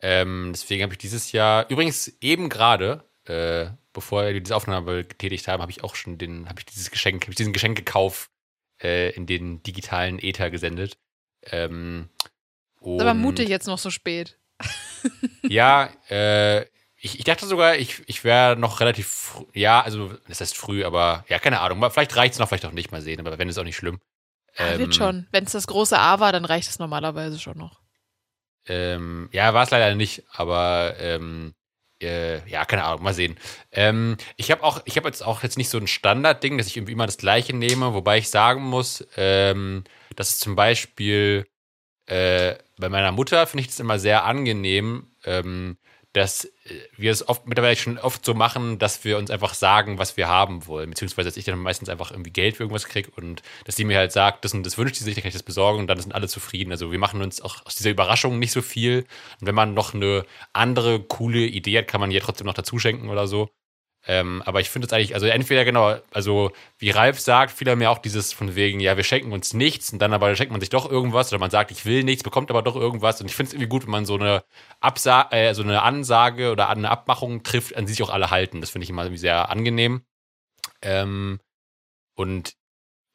Ähm, 0.00 0.50
deswegen 0.52 0.82
habe 0.82 0.94
ich 0.94 0.98
dieses 0.98 1.32
Jahr, 1.32 1.68
übrigens 1.70 2.08
eben 2.20 2.48
gerade, 2.48 3.04
äh, 3.24 3.68
bevor 3.94 4.26
wir 4.26 4.38
diese 4.38 4.54
Aufnahme 4.54 5.04
getätigt 5.04 5.48
haben, 5.48 5.62
habe 5.62 5.72
ich 5.72 5.82
auch 5.82 5.94
schon 5.94 6.18
den, 6.18 6.48
habe 6.50 6.60
ich 6.60 6.66
dieses 6.66 6.90
Geschenk, 6.90 7.22
habe 7.22 7.32
ich 7.32 7.36
diesen 7.36 7.54
Geschenkekauf 7.54 8.28
äh, 8.82 9.10
in 9.12 9.24
den 9.24 9.62
digitalen 9.62 10.18
Äther 10.18 10.50
gesendet. 10.50 10.98
Ähm, 11.46 12.10
aber 12.82 13.14
mutig 13.14 13.48
jetzt 13.48 13.66
noch 13.66 13.78
so 13.78 13.90
spät. 13.90 14.38
ja, 15.42 15.88
äh, 16.10 16.62
ich, 16.96 17.18
ich 17.18 17.24
dachte 17.24 17.46
sogar, 17.46 17.76
ich, 17.76 18.02
ich 18.06 18.24
wäre 18.24 18.56
noch 18.56 18.80
relativ, 18.80 19.08
früh, 19.08 19.44
ja, 19.54 19.80
also 19.80 20.14
das 20.28 20.40
heißt 20.40 20.56
früh, 20.56 20.84
aber 20.84 21.24
ja, 21.28 21.38
keine 21.38 21.60
Ahnung. 21.60 21.90
Vielleicht 21.90 22.16
reicht 22.16 22.34
es 22.34 22.40
noch, 22.40 22.48
vielleicht 22.48 22.66
auch 22.66 22.72
nicht 22.72 22.92
mal 22.92 23.02
sehen, 23.02 23.20
aber 23.20 23.38
wenn 23.38 23.48
ist 23.48 23.58
auch 23.58 23.64
nicht 23.64 23.76
schlimm. 23.76 24.00
Ah, 24.56 24.72
Ähm, 24.72 24.78
wird 24.78 24.94
schon. 24.94 25.26
Wenn 25.30 25.44
es 25.44 25.52
das 25.52 25.66
große 25.66 25.98
A 25.98 26.20
war, 26.20 26.32
dann 26.32 26.44
reicht 26.44 26.68
es 26.68 26.78
normalerweise 26.78 27.38
schon 27.38 27.58
noch. 27.58 27.80
Ähm, 28.66 29.28
ja, 29.32 29.52
war 29.52 29.64
es 29.64 29.70
leider 29.70 29.94
nicht, 29.94 30.24
aber 30.30 30.94
ähm, 30.98 31.54
äh, 32.04 32.46
ja, 32.48 32.64
keine 32.64 32.84
Ahnung, 32.84 33.02
mal 33.02 33.14
sehen. 33.14 33.36
Ähm, 33.72 34.16
ich 34.36 34.50
habe 34.50 34.62
auch, 34.62 34.80
ich 34.84 34.96
habe 34.96 35.08
jetzt 35.08 35.24
auch 35.24 35.42
jetzt 35.42 35.58
nicht 35.58 35.70
so 35.70 35.78
ein 35.78 35.86
Standardding, 35.86 36.58
dass 36.58 36.66
ich 36.66 36.76
irgendwie 36.76 36.92
immer 36.92 37.06
das 37.06 37.18
Gleiche 37.18 37.54
nehme, 37.54 37.94
wobei 37.94 38.18
ich 38.18 38.30
sagen 38.30 38.62
muss, 38.62 39.06
ähm, 39.16 39.84
dass 40.16 40.38
zum 40.38 40.56
Beispiel 40.56 41.46
äh, 42.06 42.56
bei 42.78 42.88
meiner 42.88 43.12
Mutter 43.12 43.46
finde 43.46 43.62
ich 43.62 43.68
das 43.68 43.80
immer 43.80 43.98
sehr 43.98 44.24
angenehm, 44.24 45.08
ähm, 45.24 45.78
dass 46.14 46.46
äh, 46.46 46.50
wir 46.96 47.12
es 47.12 47.28
oft 47.28 47.46
mittlerweile 47.46 47.76
schon 47.76 47.98
oft 47.98 48.24
so 48.24 48.32
machen, 48.32 48.78
dass 48.78 49.04
wir 49.04 49.18
uns 49.18 49.30
einfach 49.30 49.52
sagen, 49.52 49.98
was 49.98 50.16
wir 50.16 50.28
haben 50.28 50.66
wollen, 50.66 50.90
beziehungsweise 50.90 51.28
dass 51.28 51.36
ich 51.36 51.44
dann 51.44 51.58
meistens 51.58 51.90
einfach 51.90 52.10
irgendwie 52.10 52.30
Geld 52.30 52.56
für 52.56 52.62
irgendwas 52.62 52.86
kriege 52.86 53.10
und 53.16 53.42
dass 53.66 53.76
sie 53.76 53.84
mir 53.84 53.98
halt 53.98 54.12
sagt, 54.12 54.44
das 54.44 54.54
und 54.54 54.64
das 54.64 54.78
wünscht 54.78 54.96
sie 54.96 55.04
sich, 55.04 55.14
dann 55.14 55.22
kann 55.22 55.28
ich 55.28 55.34
das 55.34 55.42
besorgen 55.42 55.80
und 55.80 55.88
dann 55.88 56.00
sind 56.00 56.14
alle 56.14 56.28
zufrieden. 56.28 56.70
Also 56.70 56.90
wir 56.90 56.98
machen 56.98 57.20
uns 57.20 57.42
auch 57.42 57.66
aus 57.66 57.74
dieser 57.74 57.90
Überraschung 57.90 58.38
nicht 58.38 58.52
so 58.52 58.62
viel. 58.62 59.06
Und 59.40 59.46
wenn 59.46 59.54
man 59.54 59.74
noch 59.74 59.92
eine 59.92 60.24
andere 60.52 61.00
coole 61.00 61.40
Idee 61.40 61.78
hat, 61.78 61.88
kann 61.88 62.00
man 62.00 62.10
die 62.10 62.16
ja 62.16 62.22
trotzdem 62.22 62.46
noch 62.46 62.54
dazu 62.54 62.78
schenken 62.78 63.10
oder 63.10 63.26
so. 63.26 63.50
Ähm, 64.06 64.42
aber 64.44 64.60
ich 64.60 64.68
finde 64.68 64.86
es 64.86 64.92
eigentlich, 64.92 65.14
also 65.14 65.26
entweder 65.26 65.64
genau, 65.64 65.96
also 66.12 66.52
wie 66.78 66.90
Ralf 66.90 67.20
sagt, 67.20 67.52
viele 67.52 67.74
mir 67.74 67.90
auch 67.90 67.98
dieses 67.98 68.32
von 68.32 68.54
wegen, 68.54 68.80
ja, 68.80 68.96
wir 68.96 69.04
schenken 69.04 69.32
uns 69.32 69.54
nichts 69.54 69.92
und 69.92 69.98
dann 70.00 70.12
aber 70.12 70.34
schenkt 70.36 70.52
man 70.52 70.60
sich 70.60 70.68
doch 70.68 70.90
irgendwas 70.90 71.32
oder 71.32 71.40
man 71.40 71.50
sagt, 71.50 71.70
ich 71.70 71.86
will 71.86 72.04
nichts, 72.04 72.22
bekommt 72.22 72.50
aber 72.50 72.62
doch 72.62 72.76
irgendwas. 72.76 73.20
Und 73.20 73.28
ich 73.28 73.36
finde 73.36 73.48
es 73.48 73.54
irgendwie 73.54 73.68
gut, 73.68 73.84
wenn 73.84 73.90
man 73.90 74.04
so 74.04 74.16
eine 74.16 74.44
Absa 74.80 75.28
äh, 75.30 75.54
so 75.54 75.62
eine 75.62 75.82
Ansage 75.82 76.52
oder 76.52 76.68
eine 76.68 76.90
Abmachung 76.90 77.42
trifft, 77.42 77.76
an 77.76 77.86
die 77.86 77.92
sich 77.92 78.02
auch 78.02 78.10
alle 78.10 78.30
halten. 78.30 78.60
Das 78.60 78.70
finde 78.70 78.84
ich 78.84 78.90
immer 78.90 79.14
sehr 79.16 79.48
angenehm. 79.48 80.02
Ähm, 80.82 81.40
und 82.14 82.54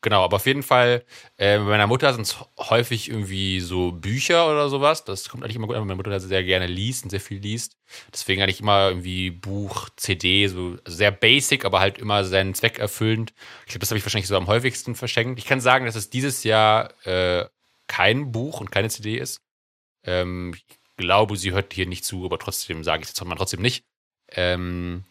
genau, 0.01 0.23
aber 0.23 0.37
auf 0.37 0.45
jeden 0.45 0.63
Fall, 0.63 1.03
äh, 1.37 1.57
bei 1.57 1.63
meiner 1.63 1.87
Mutter 1.87 2.13
sind 2.13 2.23
es 2.23 2.37
häufig 2.57 3.09
irgendwie 3.09 3.59
so 3.59 3.91
Bücher 3.91 4.49
oder 4.49 4.69
sowas. 4.69 5.03
Das 5.05 5.29
kommt 5.29 5.43
eigentlich 5.43 5.55
immer 5.55 5.67
gut 5.67 5.75
an, 5.75 5.81
weil 5.81 5.87
meine 5.87 5.97
Mutter 5.97 6.19
sehr 6.19 6.43
gerne 6.43 6.67
liest 6.67 7.03
und 7.03 7.09
sehr 7.09 7.19
viel 7.19 7.39
liest. 7.39 7.77
Deswegen 8.13 8.41
eigentlich 8.41 8.61
immer 8.61 8.89
irgendwie 8.89 9.31
Buch, 9.31 9.89
CD, 9.95 10.47
so 10.47 10.77
sehr 10.85 11.11
basic, 11.11 11.65
aber 11.65 11.79
halt 11.79 11.97
immer 11.97 12.23
seinen 12.23 12.53
Zweck 12.53 12.79
erfüllend. 12.79 13.33
Ich 13.65 13.71
glaube, 13.71 13.79
das 13.79 13.91
habe 13.91 13.97
ich 13.97 14.05
wahrscheinlich 14.05 14.27
so 14.27 14.37
am 14.37 14.47
häufigsten 14.47 14.95
verschenkt. 14.95 15.39
Ich 15.39 15.45
kann 15.45 15.61
sagen, 15.61 15.85
dass 15.85 15.95
es 15.95 16.09
dieses 16.09 16.43
Jahr 16.43 16.93
äh, 17.05 17.45
kein 17.87 18.31
Buch 18.31 18.61
und 18.61 18.71
keine 18.71 18.89
CD 18.89 19.17
ist. 19.17 19.41
Ähm, 20.03 20.53
ich 20.55 20.65
glaube, 20.97 21.37
sie 21.37 21.51
hört 21.51 21.73
hier 21.73 21.87
nicht 21.87 22.05
zu, 22.05 22.25
aber 22.25 22.39
trotzdem 22.39 22.83
sage 22.83 23.03
ich 23.03 23.13
das 23.13 23.25
mal 23.25 23.35
trotzdem 23.35 23.61
nicht. 23.61 23.83
Ähm, 24.31 25.05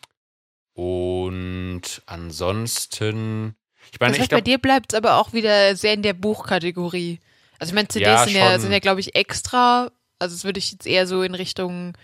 und 0.75 2.02
ansonsten, 2.07 3.57
ich 3.92 4.00
meine, 4.00 4.11
Das 4.12 4.16
ich 4.16 4.23
heißt, 4.23 4.30
bei 4.30 4.40
dir 4.40 4.59
bleibt 4.59 4.92
es 4.92 4.97
aber 4.97 5.16
auch 5.16 5.33
wieder 5.33 5.75
sehr 5.76 5.95
in 5.95 6.02
der 6.02 6.14
Buchkategorie. 6.14 7.21
Also 7.59 7.71
ich 7.71 7.75
meine, 7.75 7.88
CDs 7.88 8.07
Ja, 8.09 8.25
sind 8.25 8.37
ja, 8.37 8.59
sind 8.59 8.73
ja, 8.73 8.78
glaube 8.78 9.00
ich, 9.00 9.14
extra. 9.14 9.90
Also 10.18 10.35
das 10.35 10.45
würde 10.45 10.59
ich 10.59 10.73
jetzt 10.73 10.87
eher 10.87 11.07
so 11.07 11.23
in 11.23 11.35
Richtung 11.35 11.95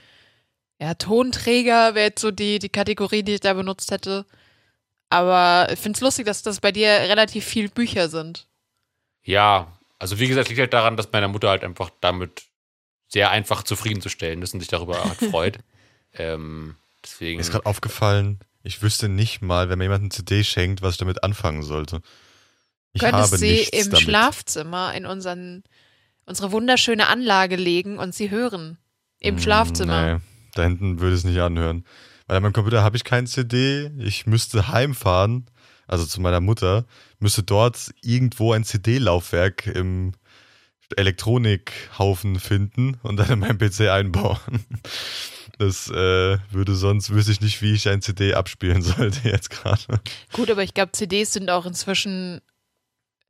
ja, 0.80 0.94
Tonträger 0.94 1.94
wäre 1.94 2.06
jetzt 2.06 2.20
so 2.20 2.30
die, 2.30 2.58
die 2.58 2.68
Kategorie, 2.68 3.22
die 3.22 3.34
ich 3.34 3.40
da 3.40 3.52
benutzt 3.54 3.90
hätte. 3.90 4.26
Aber 5.08 5.68
ich 5.72 5.78
finde 5.78 5.96
es 5.96 6.00
lustig, 6.00 6.26
dass 6.26 6.42
das 6.42 6.60
bei 6.60 6.72
dir 6.72 6.88
relativ 6.88 7.44
viel 7.44 7.68
Bücher 7.68 8.08
sind. 8.08 8.46
Ja, 9.22 9.78
also 9.98 10.18
wie 10.18 10.26
gesagt, 10.26 10.48
liegt 10.48 10.60
halt 10.60 10.72
daran, 10.72 10.96
dass 10.96 11.12
meine 11.12 11.28
Mutter 11.28 11.48
halt 11.48 11.62
einfach 11.64 11.90
damit 12.00 12.42
sehr 13.08 13.30
einfach 13.30 13.62
zufriedenzustellen 13.62 14.42
ist 14.42 14.52
und 14.54 14.60
sich 14.60 14.68
darüber 14.68 15.02
halt 15.04 15.18
freut. 15.30 15.58
ähm, 16.14 16.76
deswegen. 17.04 17.36
Mir 17.36 17.42
ist 17.42 17.52
gerade 17.52 17.66
aufgefallen, 17.66 18.40
ich 18.64 18.82
wüsste 18.82 19.08
nicht 19.08 19.42
mal, 19.42 19.68
wenn 19.68 19.78
mir 19.78 19.84
jemand 19.84 20.00
eine 20.00 20.08
CD 20.08 20.42
schenkt, 20.42 20.82
was 20.82 20.94
ich 20.94 20.98
damit 20.98 21.22
anfangen 21.22 21.62
sollte. 21.62 22.00
Ich 22.92 23.00
Könntest 23.00 23.32
habe 23.32 23.38
sie 23.38 23.62
im 23.62 23.90
damit. 23.90 24.00
Schlafzimmer 24.00 24.94
in 24.94 25.06
unseren, 25.06 25.62
unsere 26.26 26.50
wunderschöne 26.50 27.06
Anlage 27.08 27.56
legen 27.56 27.98
und 27.98 28.14
sie 28.14 28.30
hören. 28.30 28.78
Im 29.20 29.36
Mm, 29.36 29.38
Schlafzimmer. 29.38 30.14
Nee, 30.14 30.20
da 30.54 30.62
hinten 30.62 31.00
würde 31.00 31.14
ich 31.14 31.20
es 31.20 31.24
nicht 31.24 31.40
anhören. 31.40 31.84
Weil 32.26 32.38
an 32.38 32.42
meinem 32.42 32.52
Computer 32.52 32.82
habe 32.82 32.96
ich 32.96 33.04
kein 33.04 33.26
CD. 33.26 33.90
Ich 33.98 34.26
müsste 34.26 34.68
heimfahren, 34.68 35.46
also 35.86 36.06
zu 36.06 36.20
meiner 36.20 36.40
Mutter, 36.40 36.86
müsste 37.18 37.42
dort 37.42 37.92
irgendwo 38.02 38.52
ein 38.52 38.64
CD-Laufwerk 38.64 39.66
im 39.66 40.12
Elektronikhaufen 40.96 42.38
finden 42.40 42.98
und 43.02 43.16
dann 43.16 43.30
in 43.30 43.38
meinem 43.40 43.58
PC 43.58 43.88
einbauen. 43.90 44.38
Das 45.58 45.88
äh, 45.88 46.38
würde 46.50 46.74
sonst, 46.74 47.10
wüsste 47.10 47.32
ich 47.32 47.40
nicht, 47.40 47.62
wie 47.62 47.74
ich 47.74 47.88
ein 47.88 48.02
CD 48.02 48.34
abspielen 48.34 48.82
sollte 48.82 49.28
jetzt 49.28 49.50
gerade. 49.50 50.00
Gut, 50.32 50.50
aber 50.50 50.62
ich 50.62 50.74
glaube, 50.74 50.92
CDs 50.92 51.32
sind 51.32 51.50
auch 51.50 51.66
inzwischen 51.66 52.40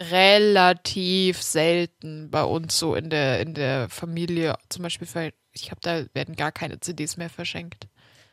relativ 0.03 1.41
selten 1.41 2.31
bei 2.31 2.43
uns 2.43 2.79
so 2.79 2.95
in 2.95 3.11
der, 3.11 3.41
in 3.41 3.55
der 3.55 3.89
Familie. 3.89 4.57
Zum 4.69 4.83
Beispiel, 4.83 5.07
für, 5.07 5.33
ich 5.53 5.63
glaube, 5.63 5.81
da 5.83 6.05
werden 6.15 6.37
gar 6.37 6.53
keine 6.53 6.81
CDs 6.81 7.17
mehr 7.17 7.31
verschenkt. 7.31 7.87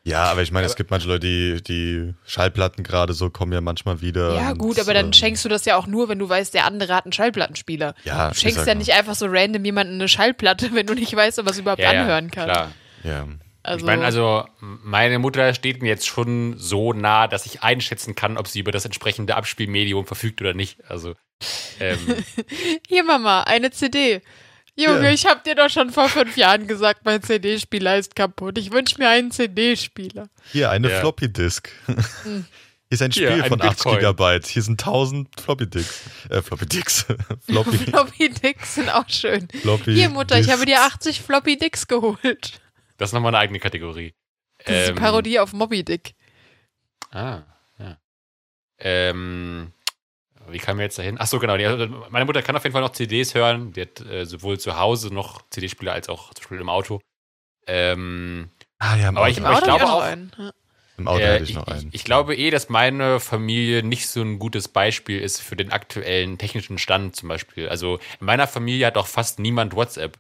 Ja, 0.04 0.24
aber 0.24 0.42
ich 0.42 0.52
meine, 0.52 0.66
es 0.66 0.76
gibt 0.76 0.90
manche 0.90 1.08
Leute, 1.08 1.28
die, 1.28 1.62
die 1.62 2.16
Schallplatten 2.26 2.84
gerade 2.84 3.14
so 3.14 3.30
kommen 3.30 3.54
ja 3.54 3.62
manchmal 3.62 4.02
wieder. 4.02 4.34
Ja, 4.34 4.52
und, 4.52 4.58
gut, 4.58 4.80
aber 4.80 4.96
dann 4.96 5.08
ähm, 5.08 5.14
schenkst 5.14 5.46
du 5.46 5.50
das 5.50 5.66
ja 5.66 5.76
auch 5.76 5.86
nur, 5.86 6.10
wenn 6.10 6.18
du 6.18 6.28
weißt, 6.28 6.56
der 6.56 6.66
andere 6.66 6.96
hat 6.96 7.06
einen 7.06 7.14
Schallplattenspieler. 7.14 7.94
Ja, 8.04 8.30
Du 8.30 8.36
schenkst 8.36 8.66
ja 8.66 8.74
mal. 8.74 8.80
nicht 8.80 8.94
einfach 8.94 9.14
so 9.14 9.28
random 9.30 9.64
jemandem 9.64 9.96
eine 9.96 10.08
Schallplatte, 10.08 10.70
wenn 10.74 10.88
du 10.88 10.96
nicht 10.96 11.16
weißt, 11.16 11.38
ob 11.38 11.46
er 11.46 11.52
es 11.52 11.60
überhaupt 11.60 11.82
Ja, 11.82 11.94
ja, 11.94 12.02
anhören 12.02 12.32
kann. 12.32 12.46
Klar. 12.46 12.72
Ja. 13.04 13.28
Also, 13.64 13.80
Ich 13.80 13.86
meine, 13.86 14.04
also 14.04 14.46
meine 14.60 15.20
Mutter 15.20 15.54
steht 15.54 15.82
mir 15.82 15.90
jetzt 15.90 16.08
schon 16.08 16.58
so 16.58 16.94
nah, 16.94 17.28
dass 17.28 17.46
ich 17.46 17.62
einschätzen 17.64 18.16
kann, 18.16 18.38
ob 18.38 18.48
sie 18.48 18.60
über 18.60 18.72
das 18.72 18.86
entsprechende 18.86 19.36
Abspielmedium 19.36 20.06
verfügt 20.06 20.42
oder 20.42 20.54
nicht. 20.54 20.78
Also 20.90 21.14
ähm, 21.80 22.00
hier 22.88 23.04
Mama, 23.04 23.44
eine 23.44 23.72
CD. 23.72 24.22
Junge, 24.76 25.04
Ja. 25.04 25.12
ich 25.12 25.26
hab 25.26 25.44
dir 25.44 25.54
doch 25.56 25.70
schon 25.70 25.92
vor 25.92 26.08
fünf 26.10 26.38
Jahren 26.38 26.66
gesagt, 26.66 27.02
mein 27.04 27.22
CD-Spieler 27.22 27.98
ist 27.98 28.16
kaputt. 28.16 28.58
Ich 28.58 28.72
wünsche 28.72 28.98
mir 29.00 29.10
einen 29.10 29.30
CD-Spieler. 29.32 30.30
Hier, 30.52 30.70
eine 30.72 30.90
Ja. 30.90 31.00
Floppy 31.00 31.32
Disk. 31.32 31.70
Hm. 31.88 32.46
Hier 32.92 32.96
ist 32.96 33.02
ein 33.04 33.12
Spiel 33.14 33.30
ein 33.30 33.46
von 33.46 33.62
8 33.62 33.70
Bitcoin. 33.70 33.96
Gigabyte. 34.00 34.48
Hier 34.48 34.62
sind 34.64 34.82
1000 34.82 35.30
Floppy 35.40 35.66
Disks. 35.70 36.02
Äh, 36.30 36.42
Floppy 36.42 36.66
Disks. 36.66 37.06
Floppy, 37.46 37.78
Floppy 37.78 38.30
Dicks 38.30 38.76
sind 38.76 38.90
auch 38.90 39.08
schön. 39.08 39.48
Floppy 39.62 39.94
Hier, 39.96 40.10
Mutter, 40.10 40.38
ich 40.40 40.50
habe 40.50 40.66
dir 40.66 40.76
Disks. 40.76 40.96
80 40.96 41.22
Floppy 41.22 41.58
Dicks 41.58 41.88
geholt. 41.88 42.61
Das 43.02 43.10
ist 43.10 43.14
nochmal 43.14 43.32
eine 43.36 43.40
eigene 43.40 43.60
Kategorie. 43.60 44.14
Das 44.60 44.76
ist 44.76 44.86
die 44.88 44.92
Ähm, 44.92 44.96
Parodie 44.98 45.40
auf 45.40 45.54
Moby 45.54 45.84
Dick. 45.84 46.14
Ah, 47.12 47.42
ja. 47.80 47.98
Ähm, 48.80 49.72
wie 50.48 50.58
kamen 50.58 50.80
wir 50.80 50.86
jetzt 50.86 50.98
dahin? 50.98 51.18
Ach 51.20 51.28
so, 51.28 51.40
genau. 51.40 51.58
Die, 51.58 51.66
also 51.66 51.88
meine 52.10 52.26
Mutter 52.26 52.42
kann 52.42 52.56
auf 52.56 52.64
jeden 52.64 52.74
Fall 52.74 52.82
noch 52.82 52.92
CDs 52.94 53.36
hören. 53.36 53.74
Die 53.74 53.82
hat 53.82 54.02
äh, 54.02 54.26
sowohl 54.26 54.60
zu 54.60 54.78
Hause 54.78 55.14
noch 55.14 55.42
CD-Spieler 55.50 55.94
als 55.94 56.10
auch 56.10 56.34
zum 56.34 56.44
Beispiel 56.44 56.60
im 56.62 56.70
Auto. 56.70 57.00
Ähm, 57.68 58.50
Ah 58.80 58.96
ja, 58.96 59.10
im 59.10 59.18
Aber 59.18 59.26
Auto, 59.28 59.32
ich- 59.32 59.38
Im 59.38 59.46
aber 59.46 59.56
Auto 59.58 59.66
glaube 59.66 59.84
ich 59.84 59.90
auch- 59.90 60.02
einen. 60.02 60.32
Ja. 60.38 60.52
im 60.98 61.08
Auto 61.08 61.20
äh, 61.22 61.26
hätte 61.28 61.44
ich 61.44 61.50
ich, 61.52 61.56
noch 61.56 61.68
einen. 61.68 61.88
ich, 61.90 61.96
ich 61.96 62.04
glaube 62.04 62.36
eh, 62.36 62.50
dass 62.50 62.70
meine 62.70 63.20
Familie 63.20 63.84
nicht 63.84 64.08
so 64.10 64.22
ein 64.22 64.40
gutes 64.40 64.68
Beispiel 64.68 65.20
ist 65.22 65.40
für 65.42 65.56
den 65.56 65.72
aktuellen 65.72 66.38
technischen 66.40 66.78
Stand 66.80 67.16
zum 67.16 67.30
Beispiel. 67.30 67.70
Also 67.70 67.98
in 68.20 68.26
meiner 68.26 68.48
Familie 68.48 68.88
hat 68.88 68.98
auch 68.98 69.08
fast 69.08 69.38
niemand 69.40 69.76
WhatsApp. 69.76 70.18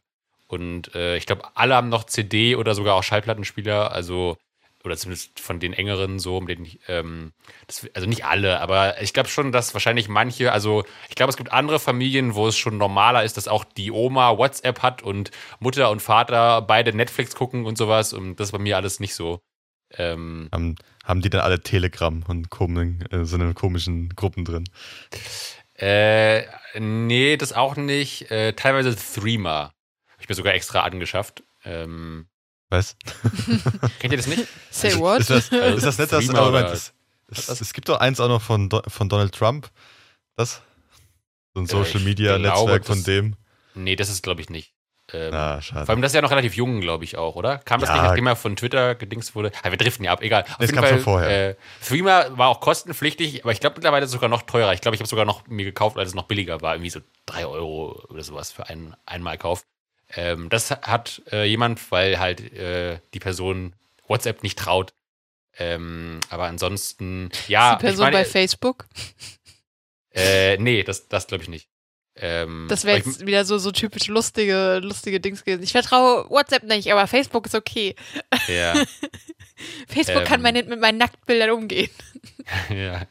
Und 0.51 0.93
äh, 0.95 1.17
ich 1.17 1.25
glaube, 1.25 1.43
alle 1.55 1.75
haben 1.75 1.89
noch 1.89 2.03
CD 2.03 2.55
oder 2.55 2.75
sogar 2.75 2.95
auch 2.95 3.03
Schallplattenspieler. 3.03 3.91
Also 3.91 4.37
oder 4.83 4.97
zumindest 4.97 5.39
von 5.39 5.59
den 5.59 5.73
engeren 5.73 6.19
so, 6.19 6.41
mit 6.41 6.49
denen 6.49 6.65
ich, 6.65 6.79
ähm, 6.87 7.33
das, 7.67 7.87
also 7.93 8.07
nicht 8.07 8.25
alle, 8.25 8.59
aber 8.61 9.01
ich 9.01 9.13
glaube 9.13 9.29
schon, 9.29 9.51
dass 9.51 9.73
wahrscheinlich 9.73 10.09
manche, 10.09 10.51
also 10.51 10.83
ich 11.07 11.15
glaube, 11.15 11.29
es 11.29 11.37
gibt 11.37 11.51
andere 11.51 11.79
Familien, 11.79 12.35
wo 12.35 12.47
es 12.47 12.57
schon 12.57 12.77
normaler 12.77 13.23
ist, 13.23 13.37
dass 13.37 13.47
auch 13.47 13.63
die 13.63 13.91
Oma 13.91 14.37
WhatsApp 14.37 14.81
hat 14.81 15.03
und 15.03 15.31
Mutter 15.59 15.91
und 15.91 16.01
Vater 16.01 16.61
beide 16.63 16.95
Netflix 16.95 17.35
gucken 17.35 17.65
und 17.65 17.77
sowas 17.77 18.13
und 18.13 18.39
das 18.39 18.47
ist 18.47 18.51
bei 18.53 18.57
mir 18.57 18.75
alles 18.77 18.99
nicht 18.99 19.13
so. 19.13 19.39
Ähm, 19.97 20.49
haben, 20.51 20.75
haben 21.03 21.21
die 21.21 21.29
dann 21.29 21.41
alle 21.41 21.61
Telegram 21.61 22.23
und 22.27 22.49
komischen, 22.49 23.05
äh, 23.11 23.25
so 23.25 23.35
eine 23.35 23.53
komischen 23.53 24.09
Gruppen 24.15 24.45
drin? 24.45 24.63
äh, 25.75 26.43
nee, 26.79 27.37
das 27.37 27.53
auch 27.53 27.75
nicht. 27.75 28.31
Äh, 28.31 28.53
teilweise 28.53 28.95
Threema. 28.95 29.73
Hab 30.21 30.25
ich 30.25 30.29
mir 30.29 30.35
sogar 30.35 30.53
extra 30.53 30.81
angeschafft. 30.81 31.41
Ähm, 31.65 32.27
Was? 32.69 32.95
kennt 33.99 34.13
ihr 34.13 34.17
das 34.17 34.27
nicht? 34.27 34.45
Say 34.69 34.89
Also, 34.89 34.99
what? 34.99 35.19
Ist 35.21 35.29
das, 35.31 35.49
ist 35.49 35.83
das 35.85 35.97
nicht 35.97 36.11
das 36.11 36.29
Argument? 36.29 36.65
oder- 36.65 36.73
Es, 36.73 36.93
es, 37.49 37.61
es 37.61 37.73
gibt 37.73 37.89
doch 37.89 37.99
eins 37.99 38.19
auch 38.19 38.27
noch 38.27 38.41
von, 38.41 38.69
Do- 38.69 38.83
von 38.87 39.09
Donald 39.09 39.33
Trump. 39.33 39.69
Das? 40.35 40.61
So 41.55 41.61
ein 41.61 41.65
Äh, 41.65 41.69
Social 41.69 41.97
ich 41.97 42.05
Media 42.05 42.37
glaube, 42.37 42.59
Netzwerk 42.71 42.85
von 42.85 42.97
das- 42.97 43.03
dem. 43.05 43.35
Nee, 43.73 43.95
das 43.95 44.09
ist, 44.09 44.21
glaube 44.21 44.41
ich, 44.41 44.49
nicht. 44.49 44.73
Ähm, 45.13 45.33
Ah, 45.33 45.61
schade. 45.61 45.85
Vor 45.85 45.93
allem, 45.93 46.01
das 46.01 46.11
ist 46.11 46.15
ja 46.15 46.21
noch 46.21 46.31
relativ 46.31 46.55
jung, 46.55 46.79
glaube 46.81 47.03
ich 47.03 47.17
auch, 47.17 47.35
oder? 47.35 47.57
Kam 47.57 47.79
das 47.81 47.89
Ja. 47.89 47.95
nicht, 47.95 48.03
nachdem 48.03 48.27
er 48.27 48.35
von 48.37 48.55
Twitter 48.55 48.95
gedingst 48.95 49.33
wurde? 49.35 49.51
Ah, 49.63 49.71
wir 49.71 49.77
driften 49.77 50.05
ja 50.05 50.11
ab, 50.13 50.21
egal. 50.21 50.43
Auf 50.43 50.49
Es 50.59 50.67
jeden 50.69 50.75
kam 50.75 50.83
Fall, 50.83 50.93
schon 50.93 51.01
vorher. 51.03 51.49
Äh, 51.49 51.55
Threema 51.85 52.37
war 52.37 52.47
auch 52.49 52.59
kostenpflichtig, 52.61 53.43
aber 53.43 53.51
ich 53.51 53.59
glaube 53.59 53.75
mittlerweile 53.75 54.03
ist 54.05 54.09
es 54.11 54.13
sogar 54.13 54.29
noch 54.29 54.43
teurer. 54.43 54.73
Ich 54.73 54.79
glaube, 54.81 54.95
ich 54.95 55.01
habe 55.01 55.09
sogar 55.09 55.25
noch 55.25 55.47
mir 55.47 55.65
gekauft, 55.65 55.97
als 55.97 56.09
es 56.09 56.15
noch 56.15 56.23
billiger 56.27 56.61
war. 56.61 56.75
Irgendwie 56.75 56.89
so 56.91 57.01
drei 57.25 57.45
Euro 57.45 58.01
oder 58.09 58.23
sowas 58.23 58.51
für 58.53 58.67
einen 58.69 58.95
Einmalkauf. 59.05 59.63
Ähm, 60.15 60.49
das 60.49 60.71
hat 60.71 61.21
äh, 61.31 61.45
jemand, 61.45 61.91
weil 61.91 62.19
halt 62.19 62.53
äh, 62.53 62.99
die 63.13 63.19
Person 63.19 63.73
WhatsApp 64.07 64.43
nicht 64.43 64.59
traut. 64.59 64.93
Ähm, 65.57 66.19
aber 66.29 66.45
ansonsten, 66.45 67.29
ja. 67.47 67.75
die 67.75 67.81
Person 67.81 68.07
ich 68.07 68.13
meine, 68.13 68.23
bei 68.23 68.29
Facebook. 68.29 68.87
äh, 70.13 70.57
nee, 70.57 70.83
das, 70.83 71.07
das 71.07 71.27
glaube 71.27 71.43
ich 71.43 71.49
nicht. 71.49 71.67
Ähm, 72.15 72.67
Das 72.69 72.83
wäre 72.83 72.99
ich- 72.99 73.05
jetzt 73.05 73.25
wieder 73.25 73.45
so, 73.45 73.57
so 73.57 73.71
typisch 73.71 74.07
lustige, 74.07 74.79
lustige 74.83 75.19
Dings 75.19 75.43
gewesen. 75.43 75.63
Ich 75.63 75.71
vertraue 75.71 76.29
WhatsApp 76.29 76.63
nicht, 76.63 76.91
aber 76.91 77.07
Facebook 77.07 77.45
ist 77.45 77.55
okay. 77.55 77.95
Ja. 78.47 78.73
Facebook 79.87 80.25
kann 80.25 80.39
Ähm. 80.39 80.41
meine, 80.41 80.63
mit 80.63 80.79
meinen 80.79 80.97
Nacktbildern 80.97 81.51
umgehen. 81.51 81.89
ja. 82.69 83.03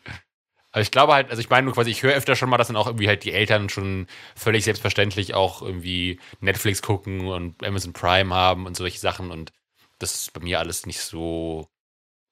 Aber 0.73 0.83
ich 0.83 0.91
glaube 0.91 1.15
halt, 1.15 1.31
also 1.31 1.41
ich 1.41 1.50
meine 1.50 1.65
nur 1.65 1.75
quasi, 1.75 1.91
ich 1.91 2.03
höre 2.03 2.15
öfter 2.15 2.37
schon 2.37 2.49
mal, 2.49 2.57
dass 2.59 2.69
dann 2.69 2.77
auch 2.77 2.87
irgendwie 2.87 3.09
halt 3.09 3.25
die 3.25 3.33
Eltern 3.33 3.69
schon 3.69 4.07
völlig 4.37 4.65
selbstverständlich 4.65 5.35
auch 5.35 5.62
irgendwie 5.62 6.21
Netflix 6.41 6.81
gucken 6.83 7.27
und 7.27 7.65
Amazon 7.65 7.93
Prime 7.93 8.35
haben 8.35 8.67
und 8.67 8.77
solche 8.77 8.99
Sachen 8.99 9.31
und 9.31 9.53
das 9.99 10.15
ist 10.15 10.33
bei 10.33 10.41
mir 10.41 10.61
alles 10.61 10.87
nicht 10.87 11.00
so. 11.00 11.69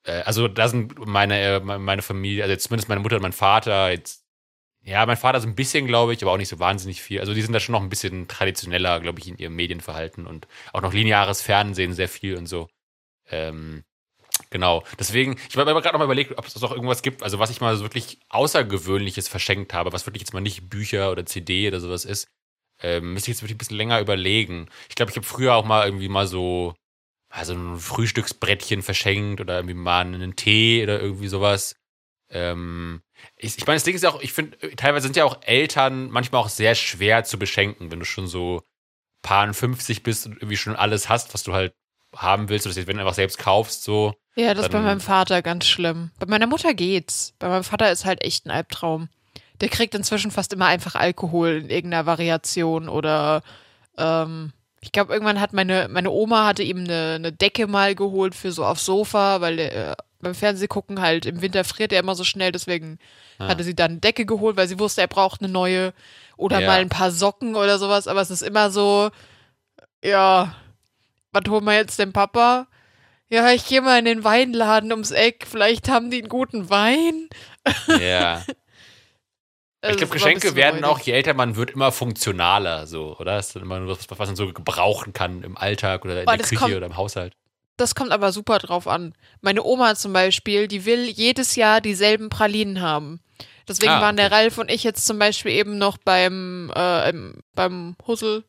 Äh, 0.04 0.22
also 0.22 0.48
da 0.48 0.68
sind 0.68 1.06
meine, 1.06 1.40
äh, 1.40 1.60
meine 1.60 2.02
Familie, 2.02 2.44
also 2.44 2.56
zumindest 2.56 2.88
meine 2.88 3.00
Mutter 3.02 3.16
und 3.16 3.22
mein 3.22 3.32
Vater 3.32 3.90
jetzt. 3.90 4.24
Ja, 4.84 5.06
mein 5.06 5.16
Vater 5.18 5.38
ist 5.38 5.44
ein 5.46 5.56
bisschen, 5.56 5.86
glaube 5.86 6.14
ich, 6.14 6.22
aber 6.22 6.32
auch 6.32 6.38
nicht 6.38 6.48
so 6.48 6.58
wahnsinnig 6.60 7.02
viel. 7.02 7.20
Also 7.20 7.34
die 7.34 7.42
sind 7.42 7.52
da 7.52 7.60
schon 7.60 7.74
noch 7.74 7.82
ein 7.82 7.90
bisschen 7.90 8.28
traditioneller, 8.28 9.00
glaube 9.00 9.20
ich, 9.20 9.28
in 9.28 9.38
ihrem 9.38 9.54
Medienverhalten 9.56 10.26
und 10.26 10.48
auch 10.72 10.82
noch 10.82 10.94
lineares 10.94 11.42
Fernsehen 11.42 11.94
sehr 11.94 12.08
viel 12.08 12.36
und 12.36 12.46
so. 12.46 12.68
Ähm, 13.30 13.84
Genau. 14.50 14.84
Deswegen, 14.98 15.38
ich 15.48 15.56
habe 15.56 15.72
mir 15.72 15.80
gerade 15.80 15.94
noch 15.94 15.98
mal 15.98 16.04
überlegt, 16.04 16.36
ob 16.38 16.46
es 16.46 16.60
noch 16.60 16.72
irgendwas 16.72 17.02
gibt, 17.02 17.22
also 17.22 17.38
was 17.38 17.50
ich 17.50 17.60
mal 17.60 17.76
so 17.76 17.84
wirklich 17.84 18.18
Außergewöhnliches 18.28 19.28
verschenkt 19.28 19.74
habe, 19.74 19.92
was 19.92 20.06
wirklich 20.06 20.22
jetzt 20.22 20.32
mal 20.34 20.40
nicht 20.40 20.68
Bücher 20.70 21.10
oder 21.10 21.26
CD 21.26 21.68
oder 21.68 21.80
sowas 21.80 22.04
ist. 22.04 22.28
Ähm, 22.80 23.12
müsste 23.14 23.30
ich 23.30 23.36
jetzt 23.36 23.42
wirklich 23.42 23.56
ein 23.56 23.58
bisschen 23.58 23.76
länger 23.76 24.00
überlegen. 24.00 24.68
Ich 24.88 24.94
glaube, 24.94 25.10
ich 25.10 25.16
habe 25.16 25.26
früher 25.26 25.54
auch 25.54 25.64
mal 25.64 25.84
irgendwie 25.86 26.08
mal 26.08 26.26
so, 26.26 26.74
also 27.30 27.54
ein 27.54 27.78
Frühstücksbrettchen 27.78 28.82
verschenkt 28.82 29.40
oder 29.40 29.56
irgendwie 29.56 29.74
mal 29.74 30.02
einen 30.02 30.36
Tee 30.36 30.82
oder 30.82 31.00
irgendwie 31.00 31.28
sowas. 31.28 31.76
Ähm, 32.30 33.02
ich, 33.36 33.58
ich 33.58 33.66
meine, 33.66 33.76
das 33.76 33.84
Ding 33.84 33.94
ist 33.94 34.02
ja 34.04 34.10
auch, 34.10 34.20
ich 34.22 34.32
finde, 34.32 34.58
teilweise 34.76 35.04
sind 35.04 35.16
ja 35.16 35.24
auch 35.24 35.42
Eltern 35.42 36.10
manchmal 36.10 36.42
auch 36.42 36.48
sehr 36.48 36.74
schwer 36.74 37.24
zu 37.24 37.38
beschenken, 37.38 37.90
wenn 37.90 38.00
du 38.00 38.04
schon 38.06 38.28
so 38.28 38.62
paar 39.22 39.52
50 39.52 40.02
bist 40.02 40.26
und 40.26 40.34
irgendwie 40.34 40.56
schon 40.56 40.76
alles 40.76 41.08
hast, 41.08 41.34
was 41.34 41.42
du 41.42 41.52
halt 41.54 41.74
haben 42.14 42.48
willst, 42.48 42.66
oder 42.66 42.74
das, 42.74 42.86
wenn 42.86 42.96
du 42.96 43.02
einfach 43.02 43.14
selbst 43.14 43.38
kaufst, 43.38 43.82
so. 43.84 44.14
Ja, 44.38 44.54
das 44.54 44.66
ist 44.66 44.72
bei 44.72 44.80
meinem 44.80 45.00
Vater 45.00 45.42
ganz 45.42 45.66
schlimm. 45.66 46.10
Bei 46.20 46.26
meiner 46.26 46.46
Mutter 46.46 46.72
geht's. 46.72 47.34
Bei 47.40 47.48
meinem 47.48 47.64
Vater 47.64 47.90
ist 47.90 48.04
halt 48.04 48.22
echt 48.22 48.46
ein 48.46 48.50
Albtraum. 48.52 49.08
Der 49.60 49.68
kriegt 49.68 49.94
inzwischen 49.96 50.30
fast 50.30 50.52
immer 50.52 50.66
einfach 50.66 50.94
Alkohol 50.94 51.56
in 51.64 51.70
irgendeiner 51.70 52.06
Variation 52.06 52.88
oder 52.88 53.42
ähm, 53.96 54.52
ich 54.80 54.92
glaube, 54.92 55.12
irgendwann 55.12 55.40
hat 55.40 55.52
meine, 55.52 55.88
meine 55.90 56.10
Oma 56.10 56.46
hatte 56.46 56.62
ihm 56.62 56.78
eine, 56.84 57.14
eine 57.16 57.32
Decke 57.32 57.66
mal 57.66 57.96
geholt 57.96 58.36
für 58.36 58.52
so 58.52 58.64
aufs 58.64 58.84
Sofa, 58.84 59.40
weil 59.40 59.56
der, 59.56 59.90
äh, 59.90 59.94
beim 60.20 60.36
Fernsehgucken 60.36 61.00
halt 61.00 61.26
im 61.26 61.42
Winter 61.42 61.64
friert 61.64 61.92
er 61.92 61.98
immer 61.98 62.14
so 62.14 62.22
schnell, 62.22 62.52
deswegen 62.52 62.98
Ah. 63.40 63.48
hatte 63.48 63.64
sie 63.64 63.74
dann 63.74 63.90
eine 63.92 64.00
Decke 64.00 64.24
geholt, 64.24 64.56
weil 64.56 64.68
sie 64.68 64.78
wusste, 64.78 65.00
er 65.00 65.08
braucht 65.08 65.40
eine 65.42 65.50
neue 65.50 65.92
oder 66.36 66.60
Ja. 66.60 66.68
mal 66.68 66.80
ein 66.80 66.88
paar 66.88 67.10
Socken 67.10 67.56
oder 67.56 67.78
sowas, 67.80 68.06
aber 68.06 68.20
es 68.20 68.30
ist 68.30 68.42
immer 68.42 68.70
so, 68.70 69.10
ja, 70.04 70.54
was 71.32 71.42
holen 71.48 71.64
wir 71.64 71.74
jetzt 71.74 71.98
dem 71.98 72.12
Papa? 72.12 72.67
Ja, 73.30 73.50
ich 73.52 73.66
gehe 73.66 73.82
mal 73.82 73.98
in 73.98 74.06
den 74.06 74.24
Weinladen 74.24 74.90
ums 74.90 75.10
Eck, 75.10 75.46
vielleicht 75.48 75.88
haben 75.88 76.10
die 76.10 76.18
einen 76.18 76.28
guten 76.28 76.70
Wein. 76.70 77.28
Ja. 78.00 78.44
Also, 79.80 79.92
ich 79.92 79.98
glaube, 79.98 80.14
Geschenke 80.14 80.56
werden 80.56 80.82
auch, 80.82 80.98
je 80.98 81.12
älter 81.12 81.34
man 81.34 81.54
wird, 81.54 81.70
immer 81.70 81.92
funktionaler, 81.92 82.88
so, 82.88 83.16
oder? 83.16 83.36
Das 83.36 83.46
ist 83.46 83.54
dann 83.54 83.62
immer 83.62 83.78
nur 83.78 83.96
was, 83.96 84.10
was 84.10 84.26
man 84.26 84.34
so 84.34 84.52
gebrauchen 84.52 85.12
kann 85.12 85.44
im 85.44 85.56
Alltag 85.56 86.04
oder 86.04 86.18
in 86.18 86.26
Boah, 86.26 86.36
der 86.36 86.44
Küche 86.44 86.56
kommt- 86.56 86.74
oder 86.74 86.86
im 86.86 86.96
Haushalt. 86.96 87.32
Das 87.76 87.94
kommt 87.94 88.10
aber 88.10 88.32
super 88.32 88.58
drauf 88.58 88.88
an. 88.88 89.14
Meine 89.40 89.62
Oma 89.62 89.94
zum 89.94 90.12
Beispiel, 90.12 90.66
die 90.66 90.84
will 90.84 91.04
jedes 91.08 91.54
Jahr 91.54 91.80
dieselben 91.80 92.28
Pralinen 92.28 92.80
haben. 92.80 93.20
Deswegen 93.68 93.92
Ah, 93.92 94.00
waren 94.00 94.16
der 94.16 94.26
okay. 94.26 94.34
Ralf 94.34 94.58
und 94.58 94.68
ich 94.68 94.82
jetzt 94.82 95.06
zum 95.06 95.20
Beispiel 95.20 95.52
eben 95.52 95.78
noch 95.78 95.96
beim, 95.98 96.72
äh, 96.74 97.10
im, 97.10 97.38
beim 97.54 97.94
Hussel. 98.04 98.42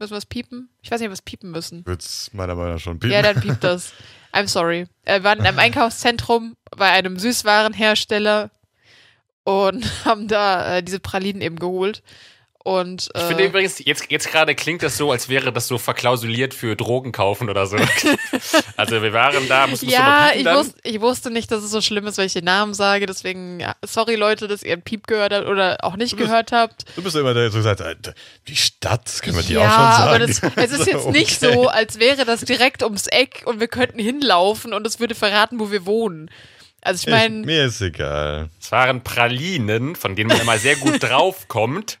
Müssen 0.00 0.12
wir 0.12 0.16
was 0.16 0.26
piepen? 0.26 0.70
Ich 0.82 0.90
weiß 0.90 0.98
nicht, 0.98 1.06
ob 1.06 1.10
wir 1.10 1.12
was 1.12 1.22
piepen 1.22 1.50
müssen. 1.50 1.84
Wird's 1.84 2.30
meiner 2.32 2.54
Meinung 2.54 2.72
nach 2.72 2.80
schon 2.80 2.98
piepen. 2.98 3.12
Ja, 3.12 3.20
dann 3.22 3.38
piept 3.40 3.62
das. 3.62 3.92
I'm 4.32 4.48
sorry. 4.48 4.86
Äh, 5.04 5.18
Wir 5.18 5.24
waren 5.24 5.44
im 5.44 5.58
Einkaufszentrum 5.58 6.56
bei 6.76 6.90
einem 6.90 7.18
Süßwarenhersteller 7.18 8.50
und 9.44 9.84
haben 10.06 10.26
da 10.26 10.76
äh, 10.78 10.82
diese 10.82 11.00
Pralinen 11.00 11.42
eben 11.42 11.56
geholt. 11.56 12.02
Und, 12.62 13.08
Ich 13.14 13.22
äh, 13.22 13.26
finde 13.28 13.44
übrigens, 13.46 13.78
jetzt, 13.82 14.10
jetzt 14.10 14.30
gerade 14.30 14.54
klingt 14.54 14.82
das 14.82 14.98
so, 14.98 15.10
als 15.10 15.30
wäre 15.30 15.50
das 15.50 15.66
so 15.66 15.78
verklausuliert 15.78 16.52
für 16.52 16.76
Drogen 16.76 17.10
kaufen 17.10 17.48
oder 17.48 17.66
so. 17.66 17.78
also 18.76 19.00
wir 19.02 19.14
waren 19.14 19.48
da, 19.48 19.66
mussten 19.66 19.86
musst 19.86 19.96
du 19.96 19.98
ja, 19.98 20.02
mal 20.02 20.26
piepen 20.28 20.38
ich, 20.40 20.44
dann. 20.44 20.56
wus 20.58 20.74
ich 20.82 21.00
wusste 21.00 21.30
nicht, 21.30 21.50
dass 21.50 21.62
es 21.64 21.70
so 21.70 21.80
schlimm 21.80 22.06
ist, 22.06 22.18
wenn 22.18 22.26
ich 22.26 22.34
den 22.34 22.44
Namen 22.44 22.74
sage. 22.74 23.06
Deswegen, 23.06 23.60
ja, 23.60 23.74
sorry 23.82 24.14
Leute, 24.16 24.46
dass 24.46 24.62
ihr 24.62 24.74
einen 24.74 24.82
Piep 24.82 25.06
gehört 25.06 25.32
habt 25.32 25.46
oder 25.46 25.78
auch 25.82 25.96
nicht 25.96 26.16
bist- 26.16 26.28
gehört 26.28 26.52
habt. 26.52 26.84
Du 26.96 27.02
bist 27.02 27.16
immer 27.16 27.32
der, 27.32 27.44
der 27.44 27.50
so 27.50 27.58
gesagt, 27.58 27.80
Alter, 27.80 28.12
die 28.46 28.56
Stadt, 28.56 29.10
können 29.22 29.36
wir 29.36 29.42
die 29.42 29.54
ja, 29.54 29.60
auch 29.60 29.64
schon 29.64 29.92
sagen? 29.92 30.08
aber 30.08 30.18
das, 30.18 30.72
es 30.72 30.80
ist 30.80 30.86
jetzt 30.86 31.06
nicht 31.10 31.42
Okay. 31.42 31.54
so, 31.54 31.68
als 31.68 31.98
wäre 31.98 32.26
das 32.26 32.42
direkt 32.42 32.82
ums 32.82 33.06
Eck 33.06 33.42
und 33.46 33.60
wir 33.60 33.68
könnten 33.68 33.98
hinlaufen 33.98 34.74
und 34.74 34.86
es 34.86 35.00
würde 35.00 35.14
verraten, 35.14 35.60
wo 35.60 35.70
wir 35.70 35.86
wohnen. 35.86 36.30
Also 36.82 37.00
ich 37.00 37.06
Ich, 37.06 37.12
meine, 37.12 37.36
mir 37.46 37.64
ist 37.64 37.80
egal. 37.80 38.50
Es 38.60 38.70
waren 38.70 39.02
Pralinen, 39.02 39.96
von 39.96 40.14
denen 40.14 40.28
man 40.28 40.40
immer 40.40 40.58
sehr 40.58 40.76
gut 40.76 41.02
draufkommt. 41.02 41.98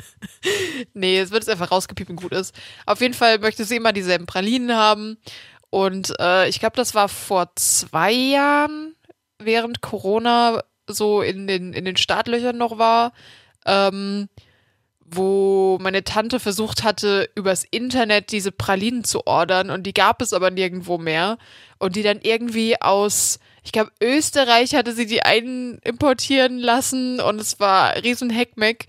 nee, 0.94 1.18
es 1.18 1.30
wird 1.30 1.42
jetzt 1.42 1.50
einfach 1.50 1.70
rausgepiept 1.70 2.10
und 2.10 2.16
gut 2.16 2.32
ist. 2.32 2.54
Auf 2.86 3.00
jeden 3.00 3.14
Fall 3.14 3.38
möchte 3.38 3.64
sie 3.64 3.76
immer 3.76 3.92
dieselben 3.92 4.26
Pralinen 4.26 4.76
haben. 4.76 5.18
Und 5.70 6.12
äh, 6.20 6.48
ich 6.48 6.60
glaube, 6.60 6.76
das 6.76 6.94
war 6.94 7.08
vor 7.08 7.50
zwei 7.56 8.12
Jahren, 8.12 8.94
während 9.38 9.80
Corona 9.80 10.62
so 10.86 11.22
in 11.22 11.46
den, 11.46 11.72
in 11.72 11.84
den 11.84 11.96
Startlöchern 11.96 12.56
noch 12.58 12.78
war, 12.78 13.12
ähm, 13.64 14.28
wo 15.14 15.78
meine 15.80 16.04
Tante 16.04 16.40
versucht 16.40 16.84
hatte, 16.84 17.28
übers 17.34 17.64
Internet 17.70 18.32
diese 18.32 18.52
Pralinen 18.52 19.04
zu 19.04 19.26
ordern 19.26 19.70
und 19.70 19.84
die 19.84 19.94
gab 19.94 20.22
es 20.22 20.32
aber 20.32 20.50
nirgendwo 20.50 20.98
mehr. 20.98 21.38
Und 21.78 21.96
die 21.96 22.02
dann 22.02 22.20
irgendwie 22.22 22.80
aus, 22.80 23.40
ich 23.64 23.72
glaube, 23.72 23.90
Österreich 24.00 24.74
hatte 24.74 24.92
sie 24.92 25.06
die 25.06 25.22
einen 25.22 25.78
importieren 25.78 26.58
lassen 26.58 27.20
und 27.20 27.40
es 27.40 27.60
war 27.60 27.96
riesen 27.96 28.30
Heckmeck. 28.30 28.86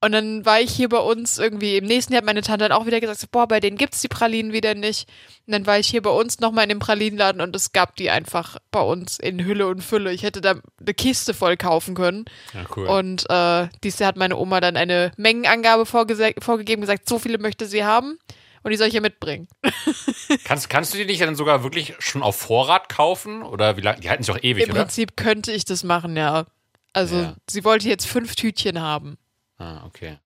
Und 0.00 0.12
dann 0.12 0.46
war 0.46 0.60
ich 0.60 0.70
hier 0.70 0.88
bei 0.88 0.98
uns 0.98 1.38
irgendwie, 1.38 1.76
im 1.76 1.84
nächsten 1.84 2.12
Jahr 2.12 2.18
hat 2.20 2.26
meine 2.26 2.42
Tante 2.42 2.68
dann 2.68 2.72
auch 2.78 2.86
wieder 2.86 3.00
gesagt, 3.00 3.18
so, 3.18 3.26
boah, 3.30 3.48
bei 3.48 3.58
denen 3.58 3.76
gibt's 3.76 4.00
die 4.00 4.06
Pralinen 4.06 4.52
wieder 4.52 4.74
nicht. 4.74 5.08
Und 5.46 5.52
dann 5.54 5.66
war 5.66 5.78
ich 5.80 5.88
hier 5.88 6.02
bei 6.02 6.10
uns 6.10 6.38
nochmal 6.38 6.64
in 6.64 6.68
dem 6.68 6.78
Pralinenladen 6.78 7.40
und 7.40 7.56
es 7.56 7.72
gab 7.72 7.96
die 7.96 8.08
einfach 8.08 8.58
bei 8.70 8.80
uns 8.80 9.18
in 9.18 9.44
Hülle 9.44 9.66
und 9.66 9.82
Fülle. 9.82 10.12
Ich 10.12 10.22
hätte 10.22 10.40
da 10.40 10.54
eine 10.80 10.94
Kiste 10.94 11.34
voll 11.34 11.56
kaufen 11.56 11.96
können. 11.96 12.26
Ja, 12.54 12.64
cool. 12.76 12.86
Und 12.86 13.28
äh, 13.28 13.68
dieses 13.82 13.98
Jahr 13.98 14.08
hat 14.08 14.16
meine 14.16 14.36
Oma 14.36 14.60
dann 14.60 14.76
eine 14.76 15.10
Mengenangabe 15.16 15.84
vorgegeben, 15.84 16.80
gesagt, 16.80 17.08
so 17.08 17.18
viele 17.18 17.38
möchte 17.38 17.66
sie 17.66 17.84
haben 17.84 18.18
und 18.62 18.70
die 18.70 18.76
soll 18.76 18.86
ich 18.86 18.94
ihr 18.94 19.00
mitbringen. 19.00 19.48
kannst, 20.44 20.70
kannst 20.70 20.94
du 20.94 20.98
die 20.98 21.06
nicht 21.06 21.20
dann 21.22 21.34
sogar 21.34 21.64
wirklich 21.64 21.94
schon 21.98 22.22
auf 22.22 22.36
Vorrat 22.36 22.88
kaufen? 22.88 23.42
Oder 23.42 23.76
wie 23.76 23.80
lange? 23.80 23.98
Die 23.98 24.08
halten 24.10 24.22
sich 24.22 24.32
doch 24.32 24.42
ewig, 24.42 24.62
Im 24.62 24.70
oder? 24.70 24.82
Prinzip 24.82 25.16
könnte 25.16 25.50
ich 25.50 25.64
das 25.64 25.82
machen, 25.82 26.16
ja. 26.16 26.46
Also 26.92 27.16
Ja. 27.16 27.36
sie 27.50 27.64
wollte 27.64 27.88
jetzt 27.88 28.06
fünf 28.06 28.36
Tütchen 28.36 28.80
haben. 28.80 29.18
Ah, 29.58 29.84
okay. 29.86 30.18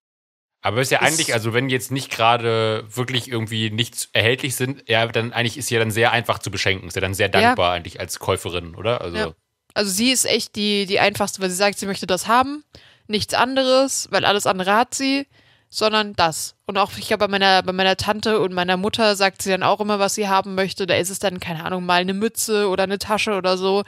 Aber 0.64 0.80
ist 0.80 0.92
ja 0.92 0.98
Das- 1.00 1.08
eigentlich, 1.08 1.34
also 1.34 1.52
wenn 1.54 1.68
jetzt 1.68 1.90
nicht 1.90 2.10
gerade 2.10 2.84
wirklich 2.94 3.28
irgendwie 3.28 3.70
nichts 3.70 4.08
erhältlich 4.12 4.54
sind, 4.54 4.88
ja, 4.88 5.06
dann 5.08 5.32
eigentlich 5.32 5.58
ist 5.58 5.66
sie 5.68 5.74
ja 5.74 5.80
dann 5.80 5.90
sehr 5.90 6.12
einfach 6.12 6.38
zu 6.38 6.50
beschenken. 6.50 6.86
Ist 6.86 6.94
ja 6.94 7.00
dann 7.00 7.14
sehr 7.14 7.28
dankbar 7.28 7.72
eigentlich 7.72 7.98
als 7.98 8.18
Käuferin, 8.20 8.74
oder? 8.76 9.00
Also, 9.00 9.16
Ja. 9.16 9.32
Also 9.74 9.90
sie 9.90 10.10
ist 10.10 10.26
echt 10.26 10.54
die, 10.54 10.84
die 10.86 11.00
einfachste, 11.00 11.40
weil 11.40 11.48
sie 11.50 11.56
sagt, 11.56 11.78
sie 11.78 11.86
möchte 11.86 12.06
das 12.06 12.28
haben, 12.28 12.62
nichts 13.08 13.32
anderes, 13.34 14.06
weil 14.10 14.24
alles 14.26 14.46
andere 14.46 14.76
hat 14.76 14.94
sie, 14.94 15.26
sondern 15.70 16.12
das. 16.12 16.54
Und 16.66 16.76
auch 16.76 16.92
ich 16.98 17.06
glaube, 17.08 17.26
bei 17.26 17.28
meiner, 17.28 17.62
bei 17.62 17.72
meiner 17.72 17.96
Tante 17.96 18.38
und 18.38 18.52
meiner 18.52 18.76
Mutter 18.76 19.16
sagt 19.16 19.40
sie 19.40 19.48
dann 19.50 19.62
auch 19.62 19.80
immer, 19.80 19.98
was 19.98 20.14
sie 20.14 20.28
haben 20.28 20.54
möchte. 20.54 20.86
Da 20.86 20.94
ist 20.96 21.08
es 21.08 21.18
dann, 21.20 21.40
keine 21.40 21.64
Ahnung, 21.64 21.86
mal 21.86 22.02
eine 22.02 22.12
Mütze 22.12 22.68
oder 22.68 22.82
eine 22.84 22.98
Tasche 22.98 23.32
oder 23.32 23.56
so. 23.56 23.82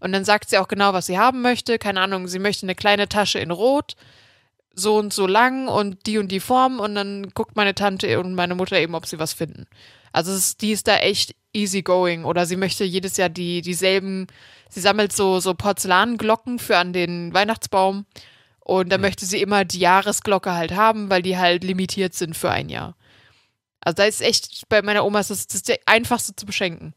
Und 0.00 0.10
dann 0.12 0.24
sagt 0.24 0.50
sie 0.50 0.58
auch 0.58 0.66
genau, 0.68 0.92
was 0.92 1.06
sie 1.06 1.18
haben 1.18 1.40
möchte. 1.42 1.78
Keine 1.78 2.00
Ahnung, 2.00 2.26
sie 2.26 2.40
möchte 2.40 2.66
eine 2.66 2.74
kleine 2.74 3.08
Tasche 3.08 3.38
in 3.38 3.52
Rot, 3.52 3.94
so 4.74 4.96
und 4.96 5.12
so 5.12 5.26
lang 5.26 5.68
und 5.68 6.06
die 6.06 6.18
und 6.18 6.28
die 6.28 6.40
Form. 6.40 6.80
Und 6.80 6.94
dann 6.94 7.30
guckt 7.34 7.56
meine 7.56 7.74
Tante 7.74 8.18
und 8.20 8.34
meine 8.34 8.54
Mutter 8.54 8.78
eben, 8.78 8.94
ob 8.94 9.06
sie 9.06 9.18
was 9.18 9.32
finden. 9.32 9.66
Also 10.12 10.32
ist, 10.32 10.60
die 10.62 10.72
ist 10.72 10.88
da 10.88 10.96
echt 10.98 11.34
easy 11.52 11.82
going. 11.82 12.24
Oder 12.24 12.46
sie 12.46 12.56
möchte 12.56 12.84
jedes 12.84 13.16
Jahr 13.16 13.28
die, 13.28 13.60
dieselben, 13.62 14.26
sie 14.68 14.80
sammelt 14.80 15.12
so, 15.12 15.40
so 15.40 15.54
Porzellanglocken 15.54 16.58
für 16.58 16.78
an 16.78 16.92
den 16.92 17.32
Weihnachtsbaum. 17.34 18.06
Und 18.60 18.90
da 18.90 18.98
möchte 18.98 19.26
sie 19.26 19.40
immer 19.42 19.64
die 19.64 19.80
Jahresglocke 19.80 20.52
halt 20.52 20.72
haben, 20.72 21.10
weil 21.10 21.22
die 21.22 21.36
halt 21.36 21.64
limitiert 21.64 22.14
sind 22.14 22.36
für 22.36 22.50
ein 22.50 22.68
Jahr. 22.68 22.96
Also 23.80 23.96
da 23.96 24.04
ist 24.04 24.20
echt, 24.20 24.68
bei 24.68 24.82
meiner 24.82 25.04
Oma 25.04 25.20
ist 25.20 25.30
das, 25.30 25.46
das 25.46 25.56
ist 25.56 25.68
der 25.68 25.78
einfachste 25.86 26.36
zu 26.36 26.46
beschenken. 26.46 26.94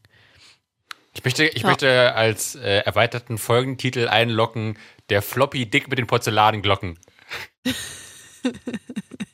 ich 1.16 1.24
möchte, 1.24 1.46
ich 1.46 1.62
Ja. 1.62 1.70
möchte 1.70 2.14
als 2.14 2.56
äh, 2.56 2.80
erweiterten 2.80 3.38
Folgentitel 3.38 4.08
einlocken, 4.08 4.78
der 5.10 5.22
Floppy 5.22 5.66
Dick 5.66 5.88
mit 5.88 5.98
den 5.98 6.08
Porzellanglocken. 6.08 7.00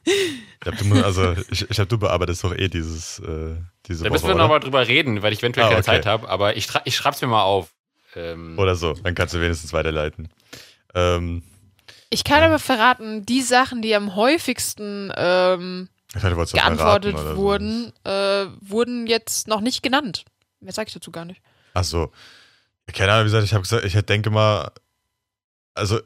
Ich 0.03 0.59
glaub, 0.61 0.77
du, 0.77 1.03
also, 1.03 1.33
ich, 1.51 1.61
ich 1.61 1.69
glaub, 1.69 1.89
du 1.89 1.97
bearbeitest 1.97 2.43
doch 2.43 2.53
eh 2.55 2.67
dieses, 2.67 3.19
äh, 3.19 3.55
diese 3.87 4.03
Da 4.03 4.09
Woche, 4.09 4.13
müssen 4.13 4.27
wir 4.27 4.35
nochmal 4.35 4.59
drüber 4.59 4.87
reden, 4.87 5.21
weil 5.21 5.33
ich 5.33 5.39
eventuell 5.39 5.65
Ah, 5.65 5.69
keine 5.69 5.79
okay. 5.81 5.85
Zeit 5.85 6.05
habe, 6.05 6.29
aber 6.29 6.57
ich, 6.57 6.67
ich 6.85 6.95
schreib's 6.95 7.21
mir 7.21 7.27
mal 7.27 7.43
auf. 7.43 7.69
Ähm, 8.15 8.57
Oder 8.57 8.75
so, 8.75 8.93
dann 8.93 9.13
kannst 9.15 9.33
du 9.35 9.41
wenigstens 9.41 9.71
weiterleiten. 9.73 10.29
Ähm, 10.95 11.43
Ich 12.09 12.23
kann 12.23 12.43
aber 12.43 12.59
verraten, 12.59 13.25
die 13.25 13.41
Sachen, 13.41 13.81
die 13.81 13.93
am 13.95 14.15
häufigsten 14.15 15.11
ähm, 15.15 15.89
ich 16.15 16.21
dachte, 16.21 16.35
geantwortet 16.35 17.11
verraten 17.13 17.15
oder 17.15 17.35
so. 17.35 17.37
wurden, 17.37 17.93
äh, 18.03 18.47
wurden 18.61 19.05
jetzt 19.05 19.47
noch 19.47 19.61
nicht 19.61 19.83
genannt. 19.83 20.25
Mehr 20.59 20.73
sage 20.73 20.87
ich 20.87 20.93
dazu 20.93 21.11
gar 21.11 21.25
nicht. 21.25 21.41
Ach 21.75 21.83
so. 21.83 22.11
Keine 22.91 23.11
Ahnung, 23.11 23.25
wie 23.25 23.29
gesagt, 23.29 23.45
ich 23.45 23.53
habe 23.53 23.61
gesagt, 23.61 23.85
ich 23.85 23.93
denke 24.05 24.31
mal, 24.31 24.71
also 25.75 25.99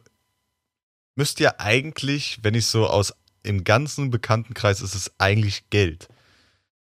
müsste 1.16 1.44
ja 1.44 1.56
eigentlich, 1.58 2.40
wenn 2.42 2.54
ich 2.56 2.68
so 2.68 2.88
aus 2.88 3.14
im 3.44 3.64
ganzen 3.64 4.10
Bekanntenkreis 4.10 4.82
ist 4.82 4.96
es 4.96 5.12
eigentlich 5.20 5.70
Geld. 5.70 6.08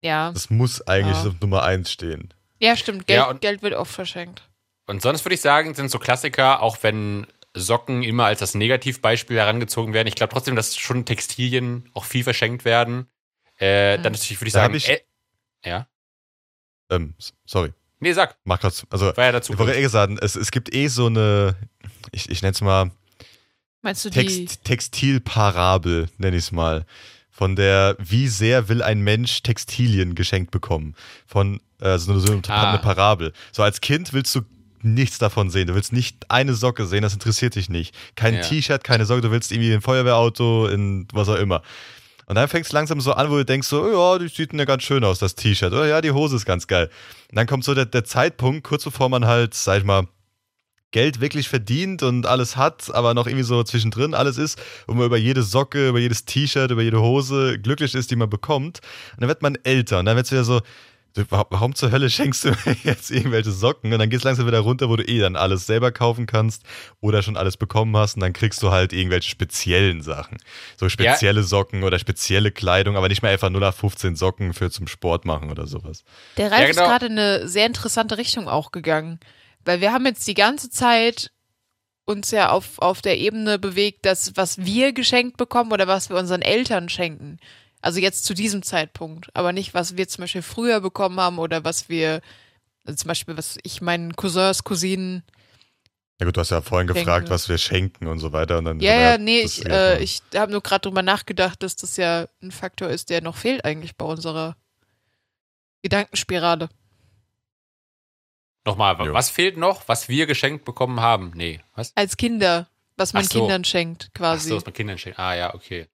Ja. 0.01 0.31
Das 0.31 0.49
muss 0.49 0.81
eigentlich 0.87 1.17
Ja. 1.23 1.29
auf 1.29 1.39
Nummer 1.41 1.63
eins 1.63 1.91
stehen. 1.91 2.33
Ja, 2.59 2.75
stimmt. 2.75 3.07
Geld, 3.07 3.17
Ja, 3.17 3.29
und- 3.29 3.41
Geld 3.41 3.61
wird 3.61 3.73
oft 3.73 3.91
verschenkt. 3.93 4.43
Und 4.87 5.01
sonst 5.01 5.23
würde 5.23 5.35
ich 5.35 5.41
sagen, 5.41 5.73
sind 5.75 5.89
so 5.91 5.99
Klassiker, 5.99 6.61
auch 6.61 6.77
wenn 6.81 7.27
Socken 7.55 8.03
immer 8.03 8.25
als 8.25 8.39
das 8.39 8.55
Negativbeispiel 8.55 9.37
herangezogen 9.37 9.93
werden. 9.93 10.07
Ich 10.07 10.15
glaube 10.15 10.33
trotzdem, 10.33 10.55
dass 10.55 10.75
schon 10.77 11.05
Textilien 11.05 11.89
auch 11.93 12.05
viel 12.05 12.23
verschenkt 12.23 12.65
werden. 12.65 13.07
Äh, 13.59 13.97
Mhm. 13.97 14.03
Dann 14.03 14.11
natürlich 14.13 14.39
würde 14.41 14.47
ich 14.47 14.53
Da 14.53 14.61
sagen, 14.61 14.75
ich- 14.75 14.89
äh, 14.89 15.01
ja. 15.65 15.87
Ähm, 16.89 17.13
sorry, 17.45 17.73
Nee, 17.99 18.13
sag, 18.13 18.37
mach 18.45 18.59
grad, 18.59 18.85
also 18.89 19.15
war 19.17 19.25
ja 19.25 19.31
dazu. 19.31 19.53
ich 19.53 19.59
wollte 19.59 19.75
eh 19.77 19.87
sagen, 19.87 20.17
es, 20.21 20.35
es 20.35 20.51
gibt 20.51 20.73
eh 20.73 20.87
so 20.87 21.07
eine, 21.07 21.55
ich, 22.11 22.29
ich 22.29 22.41
nenne 22.41 22.53
es 22.53 22.61
mal 22.61 22.91
Meinst 23.81 24.03
du 24.05 24.09
die? 24.09 24.19
Text, 24.25 24.63
Textilparabel, 24.65 26.07
nenne 26.17 26.37
ich 26.37 26.43
es 26.45 26.51
mal. 26.51 26.85
Von 27.31 27.55
der, 27.55 27.95
wie 27.99 28.27
sehr 28.27 28.67
will 28.67 28.83
ein 28.83 28.99
Mensch 29.01 29.41
Textilien 29.43 30.13
geschenkt 30.15 30.51
bekommen? 30.51 30.95
Von, 31.25 31.61
äh, 31.79 31.97
so 31.97 32.11
eine, 32.11 32.19
so 32.19 32.33
eine, 32.33 32.41
Ah. 32.49 32.69
eine 32.71 32.79
Parabel. 32.79 33.31
So 33.53 33.63
als 33.63 33.79
Kind 33.79 34.11
willst 34.11 34.35
du 34.35 34.41
nichts 34.81 35.17
davon 35.17 35.49
sehen. 35.49 35.67
Du 35.67 35.75
willst 35.75 35.93
nicht 35.93 36.29
eine 36.29 36.53
Socke 36.53 36.85
sehen, 36.85 37.01
das 37.01 37.13
interessiert 37.13 37.55
dich 37.55 37.69
nicht. 37.69 37.95
Kein 38.15 38.35
Ja. 38.35 38.41
T-Shirt, 38.41 38.83
keine 38.83 39.05
Socke, 39.05 39.21
du 39.21 39.31
willst 39.31 39.51
irgendwie 39.51 39.73
ein 39.73 39.81
Feuerwehrauto, 39.81 40.67
in 40.67 41.07
was 41.13 41.29
auch 41.29 41.35
immer. 41.35 41.61
Und 42.25 42.35
dann 42.35 42.47
fängst 42.47 42.71
du 42.71 42.75
langsam 42.75 43.01
so 43.01 43.13
an, 43.13 43.29
wo 43.31 43.37
du 43.37 43.45
denkst 43.45 43.67
so, 43.67 43.83
oh, 43.83 44.13
ja, 44.13 44.19
die 44.19 44.27
sieht 44.27 44.53
ja 44.53 44.65
ganz 44.65 44.83
schön 44.83 45.03
aus, 45.03 45.19
das 45.19 45.35
T-Shirt. 45.35 45.71
Oder 45.73 45.87
ja, 45.87 45.99
die 46.01 46.11
Hose 46.11 46.35
ist 46.35 46.45
ganz 46.45 46.67
geil. 46.67 46.89
Und 47.29 47.35
dann 47.37 47.47
kommt 47.47 47.63
so 47.63 47.73
der, 47.73 47.85
der 47.85 48.03
Zeitpunkt, 48.03 48.63
kurz 48.65 48.83
bevor 48.83 49.09
man 49.09 49.25
halt, 49.25 49.53
sag 49.53 49.79
ich 49.79 49.83
mal, 49.83 50.07
Geld 50.91 51.21
wirklich 51.21 51.49
verdient 51.49 52.01
und 52.03 52.25
alles 52.25 52.57
hat, 52.57 52.93
aber 52.93 53.13
noch 53.13 53.27
irgendwie 53.27 53.43
so 53.43 53.61
zwischendrin 53.63 54.13
alles 54.13 54.37
ist 54.37 54.59
und 54.87 54.97
man 54.97 55.05
über 55.05 55.17
jede 55.17 55.43
Socke, 55.43 55.89
über 55.89 55.99
jedes 55.99 56.25
T-Shirt, 56.25 56.71
über 56.71 56.81
jede 56.81 56.99
Hose 57.01 57.59
glücklich 57.59 57.93
ist, 57.95 58.09
die 58.11 58.15
man 58.15 58.29
bekommt. 58.29 58.79
Und 59.13 59.21
dann 59.21 59.27
wird 59.29 59.41
man 59.41 59.55
älter 59.63 59.99
und 59.99 60.05
dann 60.05 60.15
wird 60.15 60.25
es 60.25 60.31
wieder 60.31 60.43
so, 60.43 60.61
du, 61.13 61.23
wa- 61.29 61.45
warum 61.51 61.75
zur 61.75 61.91
Hölle 61.91 62.09
schenkst 62.09 62.45
du 62.45 62.49
mir 62.65 62.75
jetzt 62.83 63.11
irgendwelche 63.11 63.51
Socken? 63.51 63.93
Und 63.93 63.99
dann 63.99 64.09
geht 64.09 64.17
es 64.19 64.23
langsam 64.23 64.47
wieder 64.47 64.61
runter, 64.61 64.89
wo 64.89 64.95
du 64.95 65.03
eh 65.03 65.19
dann 65.19 65.35
alles 65.35 65.67
selber 65.67 65.91
kaufen 65.91 66.25
kannst 66.25 66.63
oder 67.01 67.21
schon 67.21 67.37
alles 67.37 67.55
bekommen 67.57 67.95
hast 67.95 68.15
und 68.15 68.21
dann 68.21 68.33
kriegst 68.33 68.63
du 68.63 68.71
halt 68.71 68.91
irgendwelche 68.91 69.29
speziellen 69.29 70.01
Sachen. 70.01 70.37
So 70.75 70.89
spezielle 70.89 71.43
Socken 71.43 71.83
oder 71.83 71.99
spezielle 71.99 72.51
Kleidung, 72.51 72.97
aber 72.97 73.09
nicht 73.09 73.21
mehr 73.21 73.31
einfach 73.31 73.51
0 73.51 73.61
nach 73.61 73.75
15 73.75 74.15
Socken 74.15 74.53
für 74.55 74.71
zum 74.71 74.87
Sport 74.87 75.25
machen 75.25 75.51
oder 75.51 75.67
sowas. 75.67 76.03
Der 76.37 76.51
Ralf 76.51 76.61
Ja, 76.61 76.67
ist 76.69 76.77
genau. 76.77 76.89
gerade 76.89 77.05
in 77.05 77.11
eine 77.19 77.47
sehr 77.47 77.67
interessante 77.67 78.17
Richtung 78.17 78.47
auch 78.47 78.71
gegangen. 78.71 79.19
Weil 79.69 79.81
wir 79.81 79.93
haben 79.93 80.07
jetzt 80.07 80.27
die 80.27 80.33
ganze 80.33 80.71
Zeit 80.71 81.29
uns 82.05 82.31
ja 82.31 82.49
auf, 82.49 82.79
auf 82.79 83.03
der 83.03 83.19
Ebene 83.19 83.59
bewegt, 83.59 84.03
dass 84.03 84.35
was 84.35 84.57
wir 84.57 84.93
geschenkt 84.93 85.37
bekommen 85.37 85.71
oder 85.71 85.87
was 85.87 86.09
wir 86.09 86.17
unseren 86.17 86.41
Eltern 86.41 86.89
schenken. 86.89 87.37
Also 87.79 87.99
jetzt 87.99 88.25
zu 88.25 88.33
diesem 88.33 88.63
Zeitpunkt. 88.63 89.29
Aber 89.35 89.53
nicht, 89.53 89.75
was 89.75 89.95
wir 89.95 90.07
zum 90.07 90.23
Beispiel 90.23 90.41
früher 90.41 90.81
bekommen 90.81 91.19
haben 91.19 91.37
oder 91.37 91.63
was 91.65 91.87
wir, 91.87 92.21
also 92.83 92.97
zum 92.97 93.09
Beispiel, 93.09 93.37
was 93.37 93.59
ich 93.61 93.79
meinen 93.79 94.15
Cousins, 94.15 94.63
Cousinen. 94.63 95.21
Ja 96.19 96.25
gut, 96.25 96.37
du 96.37 96.41
hast 96.41 96.49
ja 96.49 96.63
vorhin 96.63 96.87
Denke. 96.87 97.01
gefragt, 97.01 97.29
was 97.29 97.47
wir 97.47 97.59
schenken 97.59 98.07
und 98.07 98.17
so 98.17 98.33
weiter. 98.33 98.57
Und 98.57 98.65
dann 98.65 98.79
Ja, 98.79 98.99
ja, 98.99 99.17
nee, 99.19 99.41
ich, 99.41 99.67
äh, 99.67 100.01
ich 100.01 100.23
habe 100.33 100.51
nur 100.51 100.61
gerade 100.61 100.81
drüber 100.81 101.03
nachgedacht, 101.03 101.61
dass 101.61 101.75
das 101.75 101.95
ja 101.95 102.27
ein 102.41 102.49
Faktor 102.49 102.89
ist, 102.89 103.11
der 103.11 103.21
noch 103.21 103.37
fehlt 103.37 103.63
eigentlich 103.65 103.95
bei 103.95 104.05
unserer 104.05 104.55
Gedankenspirale. 105.83 106.69
Nochmal, 108.65 108.97
Jo. 109.05 109.13
was 109.13 109.29
fehlt 109.29 109.57
noch, 109.57 109.87
was 109.87 110.09
wir 110.09 110.25
geschenkt 110.25 110.65
bekommen 110.65 110.99
haben? 110.99 111.31
Nee, 111.35 111.59
was? 111.75 111.91
Als 111.95 112.17
Kinder, 112.17 112.67
was 112.97 113.13
man 113.13 113.23
Ach 113.25 113.29
so. 113.31 113.39
Kindern 113.39 113.63
schenkt, 113.63 114.09
Ach 114.09 114.17
quasi. 114.17 114.49
so, 114.49 114.55
was 114.57 114.65
man 114.65 114.73
Kindern 114.73 114.97
schenkt. 114.97 115.17
Ah, 115.19 115.33
ja, 115.35 115.53
okay. 115.53 115.87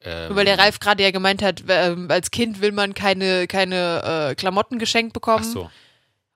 Ähm, 0.00 0.28
Nur 0.28 0.36
weil 0.36 0.44
der 0.44 0.58
Ralf 0.58 0.80
gerade 0.80 1.02
ja 1.02 1.10
gemeint 1.10 1.42
hat, 1.42 1.64
ähm, 1.68 2.08
als 2.10 2.30
Kind 2.30 2.60
will 2.60 2.72
man 2.72 2.94
keine, 2.94 3.46
keine 3.46 4.30
äh, 4.30 4.34
Klamotten 4.34 4.78
geschenkt 4.78 5.12
bekommen. 5.12 5.44
Ach 5.46 5.52
so. 5.52 5.70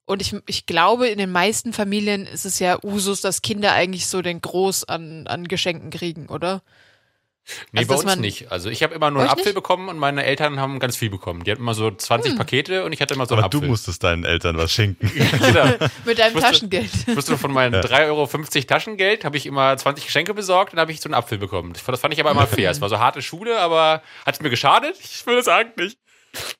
Und 0.04 0.20
ich, 0.20 0.34
ich 0.46 0.66
glaube, 0.66 1.08
in 1.08 1.18
den 1.18 1.30
meisten 1.30 1.72
Familien 1.72 2.26
ist 2.26 2.44
es 2.44 2.58
ja 2.58 2.78
Usus, 2.82 3.20
dass 3.20 3.40
Kinder 3.40 3.72
eigentlich 3.72 4.06
so 4.08 4.20
den 4.20 4.40
Groß 4.40 4.84
an, 4.84 5.26
an 5.28 5.46
Geschenken 5.46 5.90
kriegen, 5.90 6.26
oder? 6.28 6.62
Nee, 7.72 7.80
Also, 7.80 7.88
bei 7.88 7.94
uns 7.96 8.04
man- 8.04 8.20
nicht. 8.20 8.52
Also 8.52 8.70
ich 8.70 8.82
habe 8.84 8.94
immer 8.94 9.10
nur 9.10 9.22
einen 9.22 9.30
Apfel 9.30 9.46
nicht? 9.46 9.54
bekommen 9.54 9.88
und 9.88 9.98
meine 9.98 10.24
Eltern 10.24 10.60
haben 10.60 10.78
ganz 10.78 10.96
viel 10.96 11.10
bekommen. 11.10 11.42
Die 11.42 11.50
hatten 11.50 11.60
immer 11.62 11.74
so 11.74 11.90
20 11.90 12.32
Hm. 12.32 12.38
Pakete 12.38 12.84
und 12.84 12.92
ich 12.92 13.00
hatte 13.02 13.14
immer 13.14 13.26
so 13.26 13.34
Aber 13.34 13.42
einen 13.44 13.50
du 13.50 13.58
Apfel. 13.58 13.68
musstest 13.68 14.04
deinen 14.04 14.24
Eltern 14.24 14.56
was 14.56 14.72
schenken. 14.72 15.10
genau. 15.40 15.64
Mit 16.04 16.18
deinem 16.20 16.34
wusste- 16.34 16.40
Taschengeld. 16.52 16.90
Ich 17.06 17.16
wusste 17.16 17.36
von 17.36 17.52
meinen 17.52 17.74
3,50 17.74 18.06
Euro 18.06 18.66
Taschengeld, 18.66 19.24
habe 19.24 19.36
ich 19.36 19.46
immer 19.46 19.76
20 19.76 20.06
Geschenke 20.06 20.34
besorgt 20.34 20.72
und 20.72 20.78
habe 20.78 20.92
ich 20.92 21.00
so 21.00 21.08
einen 21.08 21.14
Apfel 21.14 21.38
bekommen. 21.38 21.72
Das 21.72 22.00
fand 22.00 22.14
ich 22.14 22.20
aber 22.20 22.30
immer 22.30 22.46
fair. 22.46 22.70
Es 22.70 22.80
war 22.80 22.88
so 22.88 22.98
harte 23.00 23.22
Schule, 23.22 23.58
aber 23.58 24.02
hat 24.24 24.34
es 24.36 24.40
mir 24.40 24.50
geschadet? 24.50 24.94
Ich 25.02 25.26
will 25.26 25.38
es 25.38 25.44
sagen 25.46 25.72
nicht. 25.76 25.98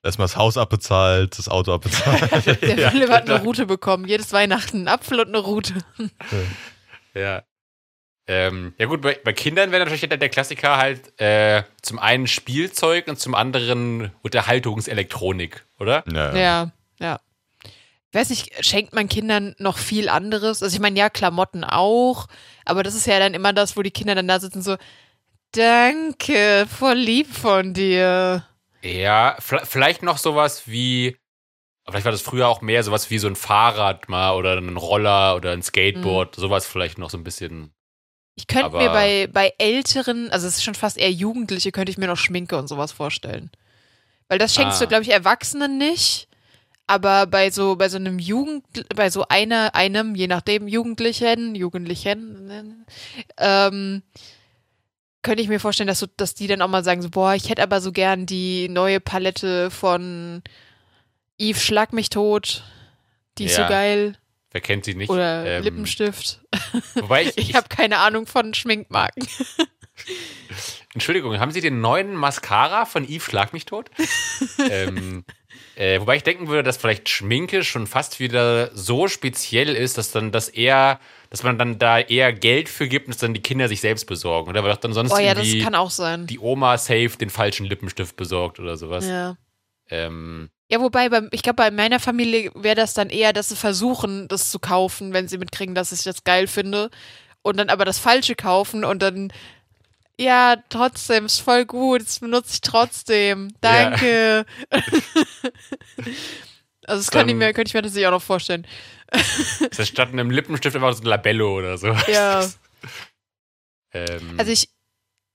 Erstmal 0.03 0.27
das 0.27 0.37
Haus 0.37 0.59
abbezahlt, 0.59 1.38
das 1.38 1.49
Auto 1.49 1.73
abbezahlt. 1.73 2.31
Der 2.62 2.79
Ja, 2.79 2.90
Philipp 2.90 3.09
hat 3.09 3.25
genau. 3.27 3.37
eine 3.37 3.45
Route 3.45 3.66
bekommen. 3.66 4.07
Jedes 4.07 4.33
Weihnachten 4.33 4.79
einen 4.79 4.88
Apfel 4.88 5.21
und 5.21 5.29
eine 5.29 5.38
Route. 5.38 5.75
Ja. 7.14 7.42
Ähm, 8.33 8.75
ja 8.79 8.87
gut, 8.87 9.03
bei, 9.03 9.18
bei 9.23 9.35
Kindern 9.35 9.73
wäre 9.73 9.85
natürlich 9.85 10.09
der, 10.09 10.16
der 10.16 10.29
Klassiker 10.31 10.79
halt 10.79 11.21
äh, 11.21 11.64
zum 11.83 11.99
einen 11.99 12.27
Spielzeug 12.27 13.09
und 13.09 13.21
zum 13.21 13.35
anderen 13.35 14.11
Unterhaltungselektronik, 14.23 15.66
oder? 15.79 16.03
ja. 16.11 16.35
Ja, 16.35 16.71
ja. 16.99 17.21
Ich 18.11 18.18
weiß 18.18 18.31
nicht, 18.31 18.64
schenkt 18.64 18.95
man 18.95 19.09
Kindern 19.09 19.55
noch 19.59 19.79
viel 19.79 20.09
anderes? 20.09 20.62
Also 20.62 20.75
ich 20.75 20.81
meine, 20.81 20.99
ja, 20.99 21.11
Klamotten 21.11 21.64
auch, 21.64 22.27
aber 22.64 22.83
das 22.83 22.95
ist 22.95 23.07
ja 23.07 23.18
dann 23.18 23.35
immer 23.35 23.53
das, 23.53 23.77
wo 23.77 23.83
die 23.83 23.90
Kinder 23.90 24.14
dann 24.14 24.29
da 24.29 24.40
sitzen 24.40 24.62
so, 24.62 24.77
danke, 25.53 26.66
voll 26.68 26.97
lieb 26.97 27.35
von 27.35 27.75
dir. 27.75 28.47
Ja, 28.83 29.37
vielleicht 29.40 30.03
noch 30.03 30.18
sowas 30.18 30.64
wie, 30.66 31.16
vielleicht 31.87 32.05
war 32.05 32.12
das 32.12 32.23
früher 32.23 32.49
auch 32.49 32.61
mehr 32.62 32.83
sowas 32.83 33.11
wie 33.11 33.18
so 33.18 33.29
ein 33.29 33.37
Fahrrad 33.37 34.09
mal 34.09 34.35
oder 34.35 34.57
ein 34.57 34.77
Roller 34.77 35.37
oder 35.37 35.53
ein 35.53 35.62
Skateboard, 35.62 36.35
sowas 36.37 36.66
vielleicht 36.66 36.99
noch 36.99 37.11
so 37.11 37.18
ein 37.18 37.25
bisschen. 37.25 37.73
Ich 38.35 38.47
könnte 38.47 38.77
mir 38.77 38.88
bei, 38.90 39.29
bei 39.31 39.53
älteren, 39.59 40.31
also 40.31 40.47
es 40.47 40.57
ist 40.57 40.64
schon 40.64 40.75
fast 40.75 40.97
eher 40.97 41.12
Jugendliche, 41.12 41.71
könnte 41.73 41.90
ich 41.92 41.99
mir 41.99 42.07
noch 42.07 42.16
Schminke 42.16 42.57
und 42.57 42.66
sowas 42.68 42.90
vorstellen. 42.92 43.51
Weil 44.29 44.38
das 44.38 44.55
schenkst 44.55 44.79
Ah. 44.81 44.85
du, 44.85 44.88
glaube 44.88 45.03
ich, 45.03 45.11
Erwachsenen 45.11 45.77
nicht. 45.79 46.29
Aber 46.87 47.27
bei 47.27 47.51
so, 47.51 47.77
bei 47.77 47.88
so 47.88 47.97
einem 47.97 48.18
Jugend, 48.18 48.64
bei 48.95 49.09
so 49.11 49.25
einer, 49.29 49.75
einem, 49.75 50.14
je 50.14 50.27
nachdem, 50.27 50.66
Jugendlichen, 50.66 51.55
Jugendlichen, 51.55 52.85
ähm, 53.38 54.03
könnte 55.23 55.42
ich 55.42 55.49
mir 55.49 55.61
vorstellen, 55.61 55.87
dass, 55.87 56.01
so, 56.01 56.07
dass 56.16 56.35
die 56.35 56.49
dann 56.49 56.62
auch 56.62 56.68
mal 56.68 56.83
sagen, 56.83 57.01
so, 57.03 57.11
boah, 57.11 57.35
ich 57.35 57.49
hätte 57.51 57.62
aber 57.62 57.81
so 57.81 57.92
gern 57.92 58.27
die 58.27 58.68
neue 58.68 58.99
Palette 58.99 59.71
von 59.71 60.42
Yves 61.40 61.62
Schlag 61.62 61.92
mich 61.92 62.11
tot. 62.11 62.64
Die 63.38 63.45
ist 63.45 63.57
Ja. 63.57 63.64
so 63.66 63.71
geil. 63.71 64.16
Wer 64.53 64.61
kennt 64.61 64.85
sie 64.85 64.95
nicht? 64.95 65.11
Oder 65.11 65.45
Ähm, 65.47 65.65
Lippenstift. 65.65 66.41
Wobei 66.95 67.25
ich, 67.25 67.38
Ich 67.38 67.55
habe 67.55 67.69
keine 67.69 67.99
Ahnung 67.99 68.27
von 68.27 68.55
Schminkmarken. 68.55 69.27
Entschuldigung, 70.95 71.38
haben 71.38 71.53
Sie 71.53 71.61
den 71.61 71.81
neuen 71.81 72.15
Mascara 72.15 72.85
von 72.85 73.05
Yves 73.05 73.25
Schlag 73.25 73.53
mich 73.53 73.65
tot? 73.65 73.91
ähm, 74.71 75.25
äh, 75.75 76.01
wobei 76.01 76.17
ich 76.17 76.23
denken 76.23 76.49
würde, 76.49 76.62
dass 76.62 76.77
vielleicht 76.77 77.09
Schminke 77.09 77.65
schon 77.65 77.87
fast 77.87 78.21
wieder 78.21 78.71
so 78.77 79.09
speziell 79.09 79.75
ist, 79.75 79.97
dass 79.97 80.11
dann 80.11 80.33
das 80.33 80.51
eher, 80.51 81.01
dass 81.31 81.43
man 81.43 81.57
dann 81.57 81.79
da 81.79 81.99
eher 81.99 82.33
Geld 82.33 82.69
für 82.69 82.88
gibt 82.88 83.07
und 83.07 83.12
es 83.12 83.19
dann 83.19 83.33
die 83.33 83.41
Kinder 83.41 83.69
sich 83.69 83.81
selbst 83.81 84.05
besorgen. 84.07 84.51
Oder 84.51 84.62
weil 84.62 84.71
doch 84.73 84.81
dann 84.81 84.93
sonst 84.93 85.12
Oh 85.12 85.19
ja, 85.19 85.35
das 85.35 85.47
irgendwie 85.47 85.65
kann 85.65 85.75
auch 85.75 85.91
sein. 85.91 86.27
die 86.27 86.38
Oma 86.38 86.77
safe 86.77 87.17
den 87.19 87.31
falschen 87.31 87.65
Lippenstift 87.67 88.17
besorgt 88.17 88.61
oder 88.61 88.77
sowas. 88.77 89.07
Ja. 89.07 89.37
Ähm, 89.88 90.51
Ja, 90.73 90.81
wobei, 90.81 91.11
beim, 91.11 91.29
ich 91.33 91.43
glaube, 91.43 91.57
bei 91.57 91.71
meiner 91.71 92.01
Familie 92.01 92.51
wäre 92.55 92.75
das 92.77 92.95
dann 92.95 93.11
eher, 93.11 93.35
dass 93.35 93.51
sie 93.51 93.57
versuchen, 93.57 94.27
das 94.29 94.51
zu 94.51 94.59
kaufen, 94.59 95.13
wenn 95.13 95.29
sie 95.29 95.37
mitkriegen, 95.37 95.75
dass 95.75 95.93
ich 95.93 96.03
das 96.03 96.25
geil 96.25 96.47
finde. 96.47 96.89
Und 97.43 97.59
dann 97.59 97.69
aber 97.69 97.85
das 97.85 97.99
Falsche 97.99 98.35
kaufen 98.35 98.83
und 98.83 99.03
dann, 99.03 99.35
ja, 100.19 100.57
trotzdem, 100.71 101.27
ist 101.27 101.41
voll 101.41 101.67
gut, 101.67 102.01
das 102.01 102.21
benutze 102.21 102.55
ich 102.55 102.63
trotzdem. 102.63 103.53
Danke. 103.61 104.47
also, 106.87 107.03
das 107.03 107.11
kann 107.11 107.29
ich 107.29 107.35
mir, 107.35 107.53
könnte 107.53 107.69
ich 107.69 107.75
mir 107.75 107.83
tatsächlich 107.83 108.07
auch 108.07 108.13
noch 108.13 108.23
vorstellen. 108.23 108.67
das 109.11 109.79
heißt, 109.79 109.91
statt 109.91 110.09
einem 110.09 110.31
Lippenstift 110.31 110.75
einfach 110.75 110.95
so 110.95 111.03
ein 111.03 111.07
Labello 111.07 111.55
oder 111.55 111.77
so. 111.77 111.89
Ja. 112.11 112.49
Ähm, 113.95 114.37
Also, 114.39 114.51
ich, 114.51 114.71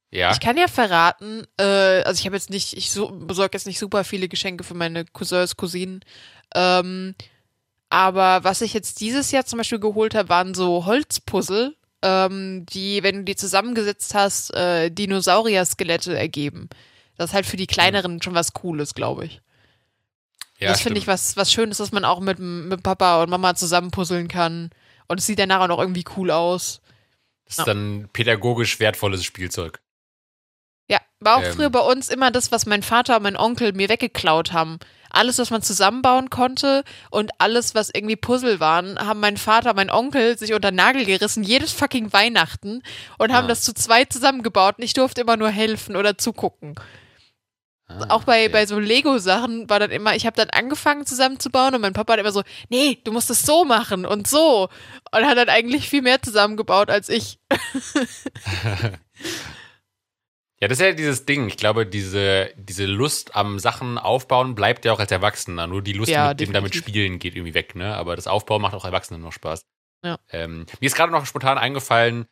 ja. 0.10 0.32
Ich 0.32 0.40
kann 0.40 0.58
ja 0.58 0.68
verraten, 0.68 1.44
äh, 1.58 2.02
also 2.04 2.20
ich 2.20 2.26
habe 2.26 2.36
jetzt 2.36 2.50
nicht, 2.50 2.78
ich 2.78 2.92
so, 2.92 3.10
besorge 3.12 3.58
jetzt 3.58 3.68
nicht 3.68 3.80
super 3.80 4.04
viele 4.04 4.30
Geschenke 4.30 4.64
für 4.64 4.74
meine 4.74 5.06
Cousins, 5.06 5.58
Cousinen. 5.58 6.00
Ähm, 6.56 7.16
aber 7.90 8.44
was 8.44 8.62
ich 8.62 8.74
jetzt 8.74 9.02
dieses 9.02 9.32
Jahr 9.32 9.46
zum 9.46 9.58
Beispiel 9.58 9.80
geholt 9.80 10.16
habe, 10.16 10.30
waren 10.30 10.54
so 10.54 10.86
Holzpuzzle, 10.86 11.76
ähm, 12.02 12.66
die, 12.68 13.04
wenn 13.04 13.18
du 13.18 13.24
die 13.24 13.36
zusammengesetzt 13.36 14.14
hast, 14.14 14.54
äh, 14.54 14.90
Dinosaurier-Skelette 14.90 16.18
ergeben. 16.18 16.70
Das 17.18 17.32
ist 17.32 17.34
halt 17.34 17.46
für 17.46 17.58
die 17.58 17.68
kleineren 17.68 18.22
schon 18.22 18.36
was 18.36 18.54
Cooles, 18.54 18.94
glaube 18.94 19.26
ich. 19.26 19.42
ja, 20.60 20.70
das 20.70 20.82
finde 20.82 21.00
ich 21.00 21.08
was, 21.08 21.36
was 21.36 21.52
Schönes, 21.52 21.78
dass 21.78 21.92
man 21.92 22.06
auch 22.06 22.20
mit, 22.20 22.40
mit 22.40 22.84
Papa 22.84 23.24
und 23.24 23.30
Mama 23.30 23.56
zusammen 23.56 23.92
puzzeln 23.92 24.28
kann. 24.28 24.70
Und 25.08 25.20
es 25.20 25.26
sieht 25.26 25.40
danach 25.40 25.62
auch 25.62 25.68
noch 25.68 25.80
irgendwie 25.80 26.06
cool 26.16 26.32
aus. 26.32 26.82
Das 27.46 27.60
ist 27.60 27.68
dann 27.68 28.10
pädagogisch 28.14 28.80
wertvolles 28.80 29.24
Spielzeug. 29.24 29.82
War 31.20 31.38
auch 31.38 31.44
Ähm. 31.44 31.54
früher 31.54 31.70
bei 31.70 31.80
uns 31.80 32.10
immer 32.10 32.32
das, 32.32 32.52
was 32.52 32.66
mein 32.66 32.84
Vater 32.84 33.18
und 33.18 33.24
mein 33.24 33.38
Onkel 33.38 33.74
mir 33.74 33.90
weggeklaut 33.90 34.54
haben. 34.54 34.78
Alles, 35.10 35.40
was 35.40 35.50
man 35.50 35.62
zusammenbauen 35.62 36.30
konnte 36.30 36.84
und 37.10 37.32
alles, 37.40 37.74
was 37.74 37.90
irgendwie 37.94 38.18
Puzzle 38.18 38.60
waren, 38.60 39.00
haben 39.00 39.22
mein 39.22 39.38
Vater, 39.38 39.74
mein 39.74 39.90
Onkel 39.90 40.38
sich 40.38 40.54
unter 40.54 40.70
den 40.70 40.76
Nagel 40.76 41.06
gerissen, 41.06 41.44
jedes 41.44 41.72
fucking 41.72 42.12
Weihnachten 42.14 42.84
und 43.18 43.32
haben 43.32 43.46
Ah. 43.46 43.48
das 43.48 43.62
zu 43.62 43.74
zweit 43.74 44.12
zusammengebaut 44.14 44.76
und 44.78 44.84
ich 44.84 44.94
durfte 44.94 45.22
immer 45.22 45.38
nur 45.38 45.50
helfen 45.50 45.96
oder 45.96 46.18
zugucken. 46.18 46.76
Ah, 47.88 48.06
Auch 48.10 48.26
bei, 48.26 48.44
okay. 48.44 48.50
bei 48.50 48.66
so 48.66 48.78
Lego-Sachen 48.78 49.70
war 49.70 49.80
dann 49.80 49.92
immer, 49.92 50.14
ich 50.14 50.26
habe 50.26 50.36
dann 50.36 50.50
angefangen 50.50 51.06
zusammenzubauen 51.06 51.74
und 51.74 51.82
mein 51.82 51.94
Papa 51.94 52.14
hat 52.14 52.20
immer 52.20 52.34
so, 52.34 52.44
nee, 52.68 53.00
du 53.06 53.14
musst 53.14 53.30
es 53.30 53.44
so 53.44 53.64
machen 53.64 54.06
und 54.06 54.28
so. 54.28 54.68
Und 55.16 55.26
hat 55.26 55.38
dann 55.38 55.48
eigentlich 55.50 55.90
viel 55.90 56.02
mehr 56.02 56.22
zusammengebaut 56.22 56.92
als 56.92 57.08
ich. 57.08 57.40
Ja, 60.60 60.68
das 60.68 60.80
ist 60.80 60.86
ja 60.86 60.94
dieses 60.94 61.26
Ding. 61.26 61.48
Ich 61.48 61.58
glaube, 61.58 61.86
diese, 61.86 62.52
diese 62.56 62.86
Lust 62.86 63.36
am 63.36 63.60
Sachen 63.60 63.98
aufbauen 63.98 64.56
bleibt 64.56 64.86
ja 64.86 64.94
auch 64.94 65.00
als 65.00 65.12
Erwachsener. 65.12 65.68
Nur 65.68 65.84
die 65.84 65.94
Lust 65.94 66.10
Ja, 66.10 66.30
mit 66.30 66.40
dem 66.40 66.52
damit 66.52 66.76
spielen 66.76 67.20
geht 67.20 67.36
irgendwie 67.36 67.54
weg, 67.54 67.76
ne? 67.76 67.96
Aber 67.96 68.16
das 68.16 68.26
Aufbauen 68.28 68.62
macht 68.62 68.74
auch 68.74 68.86
Erwachsenen 68.86 69.22
noch 69.22 69.34
Spaß. 69.34 69.66
Ja. 70.04 70.18
Ähm, 70.32 70.66
mir 70.80 70.88
ist 70.88 70.96
gerade 70.96 71.12
noch 71.12 71.26
spontan 71.26 71.58
eingefallen, 71.58 72.28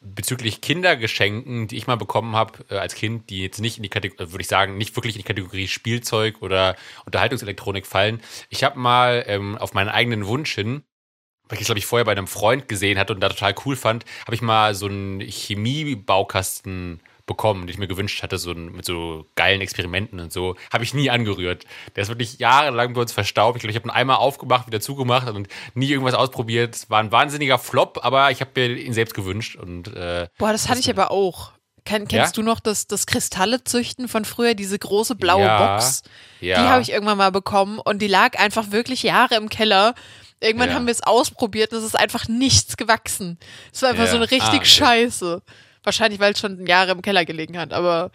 bezüglich 0.00 0.62
Kindergeschenken, 0.62 1.68
die 1.68 1.76
ich 1.76 1.86
mal 1.86 1.96
bekommen 1.96 2.34
habe 2.34 2.64
äh, 2.70 2.78
als 2.78 2.94
Kind, 2.94 3.28
die 3.30 3.42
jetzt 3.42 3.60
nicht 3.60 3.76
in 3.76 3.82
die 3.82 3.88
Kategorie, 3.88 4.30
würde 4.32 4.42
ich 4.42 4.48
sagen, 4.48 4.78
nicht 4.78 4.96
wirklich 4.96 5.14
in 5.14 5.20
die 5.20 5.26
Kategorie 5.26 5.68
Spielzeug 5.68 6.40
oder 6.40 6.76
Unterhaltungselektronik 7.04 7.86
fallen. 7.86 8.22
Ich 8.48 8.64
habe 8.64 8.78
mal 8.78 9.24
ähm, 9.26 9.58
auf 9.58 9.74
meinen 9.74 9.90
eigenen 9.90 10.26
Wunsch 10.26 10.54
hin, 10.54 10.82
weil 11.48 11.56
ich 11.56 11.62
es, 11.62 11.66
glaube 11.66 11.78
ich, 11.78 11.86
vorher 11.86 12.04
bei 12.04 12.12
einem 12.12 12.26
Freund 12.26 12.68
gesehen 12.68 12.98
hatte 12.98 13.12
und 13.12 13.20
da 13.20 13.28
total 13.28 13.54
cool 13.64 13.76
fand, 13.76 14.04
habe 14.24 14.34
ich 14.34 14.42
mal 14.42 14.74
so 14.74 14.86
einen 14.86 15.20
Chemiebaukasten 15.20 17.00
bekommen, 17.26 17.62
den 17.62 17.70
ich 17.70 17.78
mir 17.78 17.88
gewünscht 17.88 18.22
hatte, 18.22 18.38
so 18.38 18.54
mit 18.54 18.84
so 18.84 19.26
geilen 19.34 19.60
Experimenten 19.60 20.20
und 20.20 20.32
so, 20.32 20.54
habe 20.72 20.84
ich 20.84 20.94
nie 20.94 21.10
angerührt. 21.10 21.64
Der 21.96 22.02
ist 22.04 22.08
wirklich 22.08 22.38
jahrelang 22.38 22.94
bei 22.94 23.00
uns 23.00 23.12
verstaubt. 23.12 23.56
Ich 23.56 23.60
glaube, 23.62 23.70
ich 23.72 23.76
habe 23.76 23.88
ihn 23.88 23.90
einmal 23.90 24.16
aufgemacht, 24.16 24.66
wieder 24.66 24.80
zugemacht 24.80 25.28
und 25.28 25.48
nie 25.74 25.90
irgendwas 25.90 26.14
ausprobiert. 26.14 26.74
Es 26.76 26.90
war 26.90 27.00
ein 27.00 27.12
wahnsinniger 27.12 27.58
Flop, 27.58 27.98
aber 28.02 28.30
ich 28.30 28.40
habe 28.40 28.50
mir 28.54 28.76
ihn 28.78 28.92
selbst 28.92 29.14
gewünscht 29.14 29.56
und 29.56 29.88
äh, 29.94 30.28
Boah, 30.38 30.52
das 30.52 30.68
hatte 30.68 30.80
ich 30.80 30.88
aber 30.90 31.10
auch. 31.10 31.52
Kenn, 31.84 32.08
kennst 32.08 32.36
Ja? 32.36 32.42
du 32.42 32.46
noch 32.48 32.58
das, 32.58 32.88
das 32.88 33.06
Kristalle 33.06 33.62
züchten 33.62 34.08
von 34.08 34.24
früher, 34.24 34.54
diese 34.54 34.76
große 34.78 35.14
blaue 35.14 35.42
Ja, 35.44 35.76
Box? 35.76 36.02
ja. 36.40 36.60
Die 36.60 36.68
habe 36.68 36.82
ich 36.82 36.90
irgendwann 36.90 37.18
mal 37.18 37.30
bekommen 37.30 37.78
und 37.78 38.00
die 38.02 38.08
lag 38.08 38.36
einfach 38.38 38.72
wirklich 38.72 39.04
Jahre 39.04 39.36
im 39.36 39.48
Keller. 39.48 39.94
Irgendwann 40.40 40.74
haben 40.74 40.86
wir 40.86 40.92
es 40.92 41.02
ausprobiert 41.02 41.72
und 41.72 41.78
es 41.78 41.84
ist 41.84 41.98
einfach 41.98 42.28
nichts 42.28 42.76
gewachsen. 42.76 43.38
Es 43.72 43.82
war 43.82 43.90
einfach 43.90 44.06
so 44.08 44.16
eine 44.16 44.30
richtig 44.30 44.48
Ah, 44.50 44.56
okay. 44.56 44.64
Scheiße. 44.64 45.42
Wahrscheinlich, 45.86 46.18
weil 46.20 46.32
es 46.32 46.40
schon 46.40 46.66
Jahre 46.66 46.90
im 46.90 47.00
Keller 47.00 47.24
gelegen 47.24 47.56
hat, 47.56 47.72
aber 47.72 48.10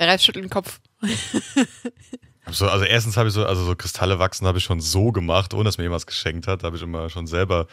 der 0.00 0.08
Ralf 0.08 0.20
schüttelt 0.22 0.44
den 0.44 0.50
Kopf. 0.50 0.80
So, 2.52 2.66
also 2.68 2.84
erstens 2.84 3.16
habe 3.16 3.28
ich 3.28 3.34
so, 3.34 3.46
also 3.46 3.64
so 3.64 3.76
Kristalle 3.76 4.18
wachsen 4.18 4.44
habe 4.46 4.58
ich 4.58 4.64
schon 4.64 4.80
so 4.80 5.12
gemacht, 5.12 5.54
ohne 5.54 5.64
dass 5.64 5.78
mir 5.78 5.84
jemand 5.84 6.00
was 6.00 6.06
geschenkt 6.06 6.48
hat. 6.48 6.62
Da 6.62 6.66
habe 6.66 6.76
ich 6.76 6.82
immer 6.82 7.08
schon 7.08 7.28
selber 7.28 7.68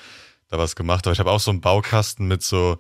da 0.50 0.60
was 0.60 0.76
gemacht. 0.76 1.08
Aber 1.08 1.14
ich 1.14 1.20
habe 1.20 1.32
auch 1.32 1.40
so 1.40 1.50
einen 1.50 1.62
Baukasten 1.62 2.28
mit 2.28 2.44
so, 2.44 2.78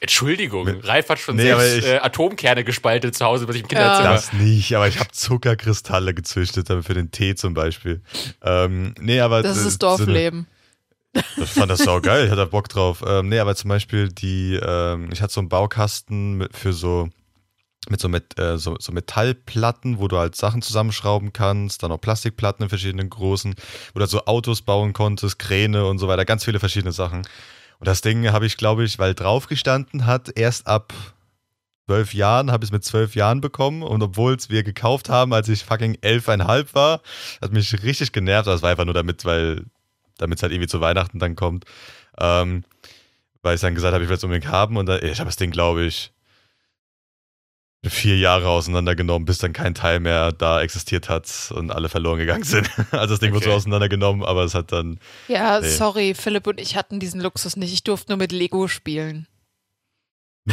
Entschuldigung, 0.00 0.64
Mit- 0.64 0.88
Ralf 0.88 1.08
hat 1.08 1.20
schon 1.20 1.36
Nee, 1.36 1.42
selbst 1.54 1.78
ich- 1.78 1.84
äh, 1.84 1.98
Atomkerne 1.98 2.64
gespaltet 2.64 3.14
zu 3.14 3.24
Hause 3.24 3.46
bei 3.46 3.52
sich 3.52 3.62
im 3.62 3.68
Kinderzimmer. 3.68 4.08
das 4.10 4.32
nicht, 4.32 4.74
aber 4.74 4.88
ich 4.88 4.98
habe 4.98 5.12
Zuckerkristalle 5.12 6.14
gezüchtet, 6.14 6.68
damit 6.68 6.84
für 6.84 6.94
den 6.94 7.12
Tee 7.12 7.36
zum 7.36 7.54
Beispiel. 7.54 8.02
Ähm, 8.42 8.94
nee, 8.98 9.20
aber 9.20 9.42
Das 9.42 9.56
ist 9.56 9.80
das 9.82 9.98
so 9.98 10.02
eine- 10.02 10.06
Dorfleben. 10.06 10.46
Ich 11.36 11.50
fand 11.50 11.70
das 11.70 11.80
sau 11.80 12.00
geil, 12.00 12.26
ich 12.26 12.30
hatte 12.30 12.46
Bock 12.46 12.68
drauf. 12.68 13.04
Ähm, 13.06 13.28
nee, 13.28 13.38
aber 13.38 13.54
zum 13.54 13.68
Beispiel 13.68 14.08
die, 14.08 14.54
ähm, 14.54 15.08
ich 15.12 15.22
hatte 15.22 15.32
so 15.32 15.40
einen 15.40 15.48
Baukasten 15.48 16.34
mit, 16.34 16.56
für 16.56 16.72
so 16.72 17.08
mit 17.88 18.00
so, 18.00 18.08
mit, 18.08 18.38
äh, 18.38 18.58
so, 18.58 18.76
so 18.80 18.92
Metallplatten, 18.92 19.98
wo 19.98 20.08
du 20.08 20.18
halt 20.18 20.34
Sachen 20.34 20.62
zusammenschrauben 20.62 21.32
kannst, 21.32 21.82
dann 21.82 21.92
auch 21.92 22.00
Plastikplatten 22.00 22.64
in 22.64 22.68
verschiedenen 22.68 23.10
großen, 23.10 23.54
wo 23.94 24.00
du 24.00 24.06
so 24.06 24.24
Autos 24.26 24.62
bauen 24.62 24.92
konntest, 24.92 25.38
Kräne 25.38 25.86
und 25.86 25.98
so 25.98 26.08
weiter, 26.08 26.24
ganz 26.24 26.44
viele 26.44 26.58
verschiedene 26.58 26.92
Sachen. 26.92 27.22
Und 27.78 27.86
das 27.86 28.00
Ding 28.00 28.32
habe 28.32 28.46
ich, 28.46 28.56
glaube 28.56 28.84
ich, 28.84 28.98
weil 28.98 29.14
drauf 29.14 29.46
gestanden 29.46 30.06
hat, 30.06 30.36
erst 30.36 30.66
ab 30.66 30.92
zwölf 31.86 32.14
Jahren, 32.14 32.50
habe 32.50 32.64
ich 32.64 32.68
es 32.68 32.72
mit 32.72 32.84
zwölf 32.84 33.14
Jahren 33.14 33.40
bekommen 33.40 33.82
und 33.82 34.02
obwohl 34.02 34.34
es 34.34 34.50
wir 34.50 34.64
gekauft 34.64 35.08
haben, 35.08 35.32
als 35.32 35.48
ich 35.48 35.64
fucking 35.64 35.98
elfeinhalb 36.00 36.74
war, 36.74 37.00
hat 37.40 37.52
mich 37.52 37.82
richtig 37.84 38.12
genervt. 38.12 38.48
Das 38.48 38.62
war 38.62 38.70
einfach 38.70 38.84
nur 38.84 38.94
damit, 38.94 39.24
weil 39.24 39.64
damit 40.18 40.38
es 40.38 40.42
halt 40.42 40.52
irgendwie 40.52 40.68
zu 40.68 40.80
Weihnachten 40.80 41.18
dann 41.18 41.36
kommt. 41.36 41.64
Ähm, 42.18 42.64
weil 43.42 43.54
ich 43.54 43.60
dann 43.60 43.74
gesagt 43.74 43.94
habe, 43.94 44.02
ich 44.02 44.10
will 44.10 44.16
es 44.16 44.24
unbedingt 44.24 44.50
haben 44.50 44.76
und 44.76 44.86
dann, 44.86 45.04
ich 45.04 45.18
habe 45.20 45.28
das 45.28 45.36
Ding, 45.36 45.50
glaube 45.50 45.84
ich, 45.84 46.12
vier 47.84 48.18
Jahre 48.18 48.48
auseinandergenommen, 48.48 49.26
bis 49.26 49.38
dann 49.38 49.52
kein 49.52 49.74
Teil 49.74 50.00
mehr 50.00 50.32
da 50.32 50.60
existiert 50.60 51.08
hat 51.08 51.52
und 51.54 51.70
alle 51.70 51.88
verloren 51.88 52.18
gegangen 52.18 52.42
sind. 52.44 52.68
Also 52.90 53.14
das 53.14 53.20
Ding 53.20 53.30
okay. 53.30 53.36
wurde 53.36 53.50
so 53.50 53.56
auseinandergenommen, 53.56 54.24
aber 54.24 54.44
es 54.44 54.54
hat 54.54 54.72
dann. 54.72 54.98
Ja, 55.28 55.60
nee. 55.60 55.68
sorry, 55.68 56.14
Philipp 56.14 56.46
und 56.46 56.60
ich 56.60 56.76
hatten 56.76 56.98
diesen 56.98 57.20
Luxus 57.20 57.56
nicht. 57.56 57.72
Ich 57.72 57.84
durfte 57.84 58.12
nur 58.12 58.18
mit 58.18 58.32
Lego 58.32 58.68
spielen. 58.68 59.26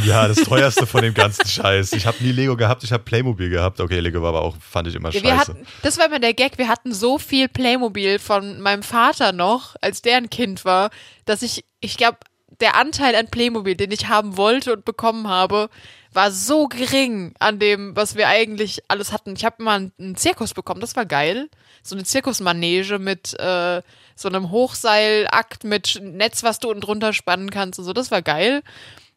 Ja, 0.02 0.26
das 0.26 0.38
teuerste 0.38 0.86
von 0.86 1.02
dem 1.02 1.14
ganzen 1.14 1.46
Scheiß. 1.46 1.92
Ich 1.92 2.06
habe 2.06 2.22
nie 2.22 2.32
Lego 2.32 2.56
gehabt, 2.56 2.82
ich 2.82 2.92
habe 2.92 3.04
Playmobil 3.04 3.48
gehabt. 3.48 3.80
Okay, 3.80 4.00
Lego 4.00 4.22
war 4.22 4.30
aber 4.30 4.42
auch, 4.42 4.56
fand 4.58 4.88
ich 4.88 4.94
immer 4.94 5.10
ja, 5.10 5.20
scheiße. 5.20 5.52
Hatten, 5.52 5.66
das 5.82 5.98
war 5.98 6.06
immer 6.06 6.18
der 6.18 6.34
Gag, 6.34 6.58
wir 6.58 6.68
hatten 6.68 6.92
so 6.92 7.18
viel 7.18 7.48
Playmobil 7.48 8.18
von 8.18 8.60
meinem 8.60 8.82
Vater 8.82 9.32
noch, 9.32 9.76
als 9.80 10.02
der 10.02 10.16
ein 10.16 10.30
Kind 10.30 10.64
war, 10.64 10.90
dass 11.26 11.42
ich, 11.42 11.64
ich 11.80 11.96
glaube, 11.96 12.18
der 12.60 12.76
Anteil 12.76 13.14
an 13.14 13.28
Playmobil, 13.28 13.76
den 13.76 13.92
ich 13.92 14.08
haben 14.08 14.36
wollte 14.36 14.72
und 14.72 14.84
bekommen 14.84 15.28
habe, 15.28 15.70
war 16.12 16.30
so 16.30 16.68
gering 16.68 17.34
an 17.38 17.58
dem, 17.58 17.96
was 17.96 18.14
wir 18.14 18.28
eigentlich 18.28 18.82
alles 18.88 19.12
hatten. 19.12 19.34
Ich 19.36 19.44
habe 19.44 19.62
mal 19.62 19.90
einen 19.98 20.16
Zirkus 20.16 20.54
bekommen, 20.54 20.80
das 20.80 20.96
war 20.96 21.06
geil. 21.06 21.48
So 21.82 21.94
eine 21.96 22.04
Zirkusmanege 22.04 22.98
mit 22.98 23.38
äh, 23.38 23.82
so 24.14 24.28
einem 24.28 24.50
Hochseilakt 24.50 25.64
mit 25.64 26.00
Netz, 26.02 26.42
was 26.42 26.60
du 26.60 26.68
unten 26.68 26.80
drunter 26.80 27.12
spannen 27.12 27.50
kannst 27.50 27.78
und 27.78 27.84
so, 27.84 27.92
das 27.92 28.10
war 28.10 28.22
geil. 28.22 28.62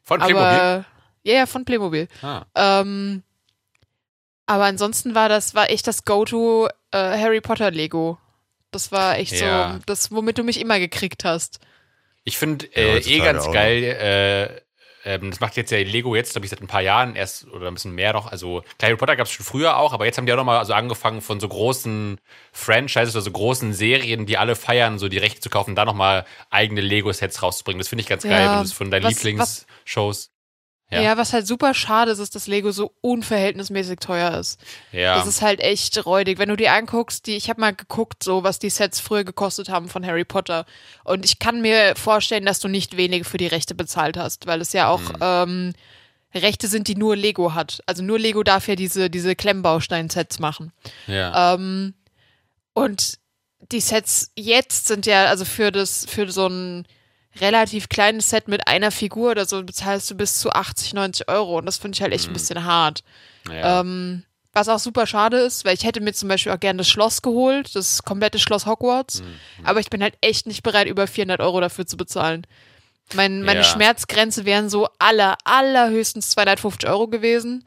Von 0.07 0.21
Playmobil? 0.21 0.47
Aber, 0.47 0.85
ja, 1.23 1.33
ja, 1.33 1.45
von 1.45 1.65
Playmobil. 1.65 2.07
Ah. 2.21 2.45
Ähm, 2.55 3.23
aber 4.45 4.63
ansonsten 4.63 5.15
war 5.15 5.27
das, 5.27 5.53
war 5.53 5.69
echt 5.69 5.85
das 5.85 6.05
Go-To 6.05 6.69
äh, 6.91 6.97
Harry 6.97 7.41
Potter 7.41 7.71
Lego. 7.71 8.17
Das 8.71 8.93
war 8.93 9.17
echt 9.17 9.33
ja. 9.33 9.73
so, 9.73 9.79
das, 9.85 10.09
womit 10.09 10.37
du 10.37 10.43
mich 10.43 10.61
immer 10.61 10.79
gekriegt 10.79 11.25
hast. 11.25 11.59
Ich 12.23 12.37
finde 12.37 12.67
äh, 12.67 12.99
ja, 12.99 13.05
eh 13.05 13.19
ganz 13.19 13.51
geil, 13.51 13.83
äh, 13.83 14.61
ähm, 15.07 15.31
das 15.31 15.39
macht 15.39 15.55
jetzt 15.55 15.71
ja 15.71 15.77
Lego 15.77 16.15
jetzt, 16.15 16.33
glaube 16.33 16.45
ich, 16.45 16.49
seit 16.49 16.61
ein 16.61 16.67
paar 16.67 16.81
Jahren 16.81 17.15
erst 17.15 17.47
oder 17.47 17.67
ein 17.69 17.73
bisschen 17.73 17.95
mehr 17.95 18.11
noch. 18.11 18.29
Also 18.29 18.63
Harry 18.81 18.97
Potter 18.97 19.15
gab 19.15 19.25
es 19.25 19.31
schon 19.31 19.45
früher 19.45 19.77
auch, 19.77 19.93
aber 19.93 20.05
jetzt 20.05 20.17
haben 20.17 20.25
die 20.25 20.33
auch 20.33 20.37
nochmal 20.37 20.63
so 20.65 20.73
angefangen 20.73 21.21
von 21.21 21.39
so 21.39 21.47
großen 21.47 22.19
Franchises 22.51 23.15
oder 23.15 23.21
so 23.21 23.31
großen 23.31 23.71
Serien, 23.73 24.25
die 24.25 24.37
alle 24.37 24.57
feiern, 24.57 24.99
so 24.99 25.07
die 25.07 25.17
Rechte 25.17 25.39
zu 25.39 25.49
kaufen, 25.49 25.75
da 25.75 25.85
nochmal 25.85 26.25
eigene 26.49 26.81
Lego-Sets 26.81 27.41
rauszubringen. 27.41 27.79
Das 27.79 27.87
finde 27.87 28.01
ich 28.01 28.09
ganz 28.09 28.23
ja, 28.23 28.31
geil, 28.31 28.49
wenn 28.49 28.57
du 28.57 28.63
es 28.65 28.73
von 28.73 28.91
deinen 28.91 29.07
Lieblingsshows 29.07 30.31
ja. 30.89 31.01
ja. 31.01 31.17
was 31.17 31.33
halt 31.33 31.45
super 31.45 31.73
schade 31.73 32.11
ist, 32.11 32.19
ist, 32.19 32.35
dass 32.35 32.47
Lego 32.47 32.71
so 32.71 32.93
unverhältnismäßig 33.01 33.99
teuer 33.99 34.37
ist. 34.37 34.59
Ja. 34.91 35.17
Das 35.17 35.27
ist 35.27 35.41
halt 35.41 35.59
echt 35.59 36.05
räudig. 36.05 36.39
Wenn 36.39 36.49
du 36.49 36.55
dir 36.55 36.71
anguckst, 36.71 37.27
die, 37.27 37.35
ich 37.35 37.49
habe 37.49 37.59
mal 37.59 37.75
geguckt, 37.75 38.23
so 38.23 38.43
was 38.43 38.59
die 38.59 38.69
Sets 38.69 38.99
früher 38.99 39.23
gekostet 39.23 39.69
haben 39.69 39.89
von 39.89 40.05
Harry 40.05 40.23
Potter. 40.23 40.65
Und 41.03 41.25
ich 41.25 41.39
kann 41.39 41.61
mir 41.61 41.95
vorstellen, 41.95 42.45
dass 42.45 42.59
du 42.59 42.69
nicht 42.69 42.95
wenige 42.95 43.25
für 43.25 43.37
die 43.37 43.47
Rechte 43.47 43.75
bezahlt 43.75 44.15
hast, 44.17 44.47
weil 44.47 44.61
es 44.61 44.71
ja 44.73 44.87
auch 44.87 45.01
mhm. 45.01 45.17
ähm, 45.19 45.73
Rechte 46.33 46.67
sind, 46.67 46.87
die 46.87 46.95
nur 46.95 47.15
Lego 47.15 47.53
hat. 47.53 47.81
Also 47.85 48.03
nur 48.03 48.19
Lego 48.19 48.43
darf 48.43 48.67
ja 48.67 48.75
diese, 48.75 49.09
diese 49.09 49.35
Klemmbaustein-Sets 49.35 50.39
machen. 50.39 50.71
Ja. 51.07 51.53
Ähm, 51.53 51.95
und 52.73 53.19
die 53.71 53.81
Sets 53.81 54.31
jetzt 54.37 54.87
sind 54.87 55.05
ja, 55.05 55.25
also 55.25 55.43
für 55.43 55.71
das, 55.71 56.05
für 56.07 56.31
so 56.31 56.47
ein 56.47 56.87
relativ 57.41 57.89
kleines 57.89 58.29
Set 58.29 58.47
mit 58.47 58.67
einer 58.67 58.91
Figur 58.91 59.31
oder 59.31 59.45
so 59.45 59.63
bezahlst 59.63 60.09
du 60.11 60.15
bis 60.15 60.39
zu 60.39 60.51
80, 60.51 60.93
90 60.93 61.29
Euro. 61.29 61.57
Und 61.57 61.65
das 61.65 61.77
finde 61.77 61.95
ich 61.95 62.01
halt 62.01 62.13
echt 62.13 62.25
mhm. 62.25 62.31
ein 62.31 62.33
bisschen 62.33 62.63
hart. 62.65 63.03
Ja. 63.49 63.81
Ähm, 63.81 64.23
was 64.53 64.69
auch 64.69 64.79
super 64.79 65.05
schade 65.05 65.37
ist, 65.37 65.65
weil 65.65 65.75
ich 65.75 65.83
hätte 65.83 66.01
mir 66.01 66.13
zum 66.13 66.29
Beispiel 66.29 66.51
auch 66.51 66.59
gerne 66.59 66.77
das 66.77 66.89
Schloss 66.89 67.21
geholt, 67.21 67.75
das 67.75 68.03
komplette 68.03 68.39
Schloss 68.39 68.65
Hogwarts. 68.65 69.21
Mhm. 69.21 69.65
Aber 69.65 69.79
ich 69.79 69.89
bin 69.89 70.01
halt 70.01 70.15
echt 70.21 70.47
nicht 70.47 70.63
bereit, 70.63 70.87
über 70.87 71.05
400 71.05 71.39
Euro 71.41 71.61
dafür 71.61 71.85
zu 71.85 71.95
bezahlen. 71.95 72.47
Mein, 73.13 73.43
meine 73.43 73.59
ja. 73.59 73.65
Schmerzgrenze 73.65 74.45
wären 74.45 74.69
so 74.69 74.89
aller, 74.99 75.37
allerhöchstens 75.43 76.31
250 76.31 76.89
Euro 76.89 77.07
gewesen 77.07 77.63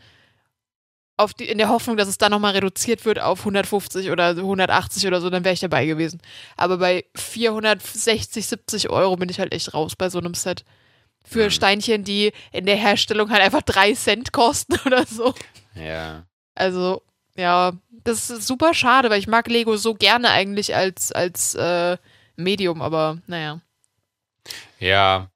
die, 1.29 1.49
in 1.49 1.59
der 1.59 1.69
Hoffnung, 1.69 1.97
dass 1.97 2.09
es 2.09 2.19
dann 2.19 2.31
nochmal 2.31 2.53
reduziert 2.53 3.05
wird 3.05 3.21
auf 3.21 3.41
150 3.41 4.11
oder 4.11 4.31
180 4.31 5.07
oder 5.07 5.21
so, 5.21 5.31
dann 5.31 5.45
wäre 5.45 5.53
ich 5.53 5.61
dabei 5.61 5.87
gewesen. 5.87 6.21
Aber 6.57 6.79
bei 6.79 7.05
460, 7.15 8.47
70 8.47 8.91
Euro 8.91 9.17
bin 9.17 9.29
ich 9.29 9.39
halt 9.39 9.53
echt 9.53 9.75
raus 9.75 9.97
bei 9.97 10.09
so 10.09 10.19
einem 10.19 10.35
Set. 10.35 10.65
Für 11.25 11.45
mhm. 11.45 11.51
Steinchen, 11.51 12.05
die 12.05 12.33
in 12.53 12.67
der 12.67 12.77
Herstellung 12.77 13.31
halt 13.31 13.43
einfach 13.43 13.63
3 13.63 13.95
Cent 13.95 14.33
kosten 14.33 14.79
oder 14.87 15.07
so. 15.07 15.35
Ja. 15.75 16.25
Also, 16.55 17.03
ja, 17.37 17.73
das 18.05 18.31
ist 18.31 18.47
super 18.47 18.75
schade, 18.75 19.11
weil 19.11 19.19
ich 19.19 19.29
mag 19.29 19.49
Lego 19.49 19.77
so 19.77 19.95
gerne 19.95 20.31
eigentlich 20.31 20.75
als, 20.75 21.13
als 21.13 21.55
äh, 21.55 21.97
Medium, 22.37 22.83
aber 22.83 23.19
naja. 23.27 23.61
Ja, 24.79 25.31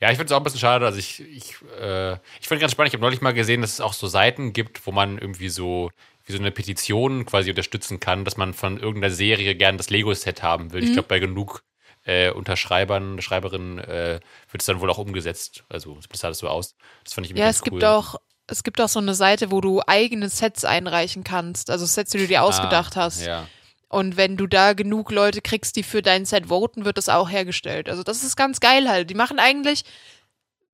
ja, 0.00 0.10
ich 0.10 0.16
finde 0.16 0.26
es 0.26 0.32
auch 0.32 0.38
ein 0.38 0.44
bisschen 0.44 0.60
schade. 0.60 0.86
Also 0.86 0.98
ich, 0.98 1.20
ich, 1.20 1.56
äh, 1.80 2.14
ich 2.40 2.46
finde 2.46 2.60
ganz 2.60 2.72
spannend, 2.72 2.88
ich 2.88 2.94
habe 2.94 3.02
neulich 3.02 3.20
mal 3.20 3.34
gesehen, 3.34 3.60
dass 3.60 3.74
es 3.74 3.80
auch 3.80 3.92
so 3.92 4.06
Seiten 4.06 4.52
gibt, 4.52 4.86
wo 4.86 4.92
man 4.92 5.18
irgendwie 5.18 5.48
so 5.48 5.90
wie 6.24 6.32
so 6.32 6.38
eine 6.38 6.50
Petition 6.50 7.24
quasi 7.24 7.50
unterstützen 7.50 8.00
kann, 8.00 8.24
dass 8.24 8.36
man 8.36 8.52
von 8.52 8.78
irgendeiner 8.78 9.12
Serie 9.12 9.54
gern 9.54 9.78
das 9.78 9.88
Lego-Set 9.90 10.42
haben 10.42 10.72
will. 10.72 10.82
Mhm. 10.82 10.86
Ich 10.88 10.92
glaube, 10.92 11.08
bei 11.08 11.18
genug 11.18 11.62
äh, 12.04 12.30
Unterschreibern, 12.30 13.20
Schreiberinnen 13.20 13.78
äh, 13.78 14.20
wird 14.50 14.60
es 14.60 14.66
dann 14.66 14.80
wohl 14.80 14.90
auch 14.90 14.98
umgesetzt. 14.98 15.64
Also 15.68 15.98
das 16.08 16.20
sah 16.20 16.28
das 16.28 16.38
so 16.38 16.48
aus. 16.48 16.74
Das 17.04 17.14
fand 17.14 17.26
ich 17.26 17.36
Ja, 17.36 17.48
es 17.48 17.62
cool. 17.62 17.70
gibt 17.70 17.84
auch 17.84 18.16
es 18.50 18.62
gibt 18.62 18.80
auch 18.80 18.88
so 18.88 18.98
eine 18.98 19.14
Seite, 19.14 19.50
wo 19.50 19.60
du 19.60 19.82
eigene 19.86 20.28
Sets 20.30 20.64
einreichen 20.64 21.22
kannst, 21.22 21.70
also 21.70 21.84
Sets, 21.84 22.12
die 22.12 22.18
du 22.18 22.26
dir 22.26 22.40
ah, 22.40 22.44
ausgedacht 22.44 22.96
ah, 22.96 23.02
hast. 23.02 23.26
Ja. 23.26 23.46
Und 23.88 24.16
wenn 24.16 24.36
du 24.36 24.46
da 24.46 24.74
genug 24.74 25.10
Leute 25.10 25.40
kriegst, 25.40 25.76
die 25.76 25.82
für 25.82 26.02
dein 26.02 26.26
Set 26.26 26.48
voten, 26.48 26.84
wird 26.84 26.98
das 26.98 27.08
auch 27.08 27.30
hergestellt. 27.30 27.88
Also 27.88 28.02
das 28.02 28.22
ist 28.22 28.36
ganz 28.36 28.60
geil 28.60 28.88
halt. 28.88 29.08
Die 29.08 29.14
machen 29.14 29.38
eigentlich 29.38 29.84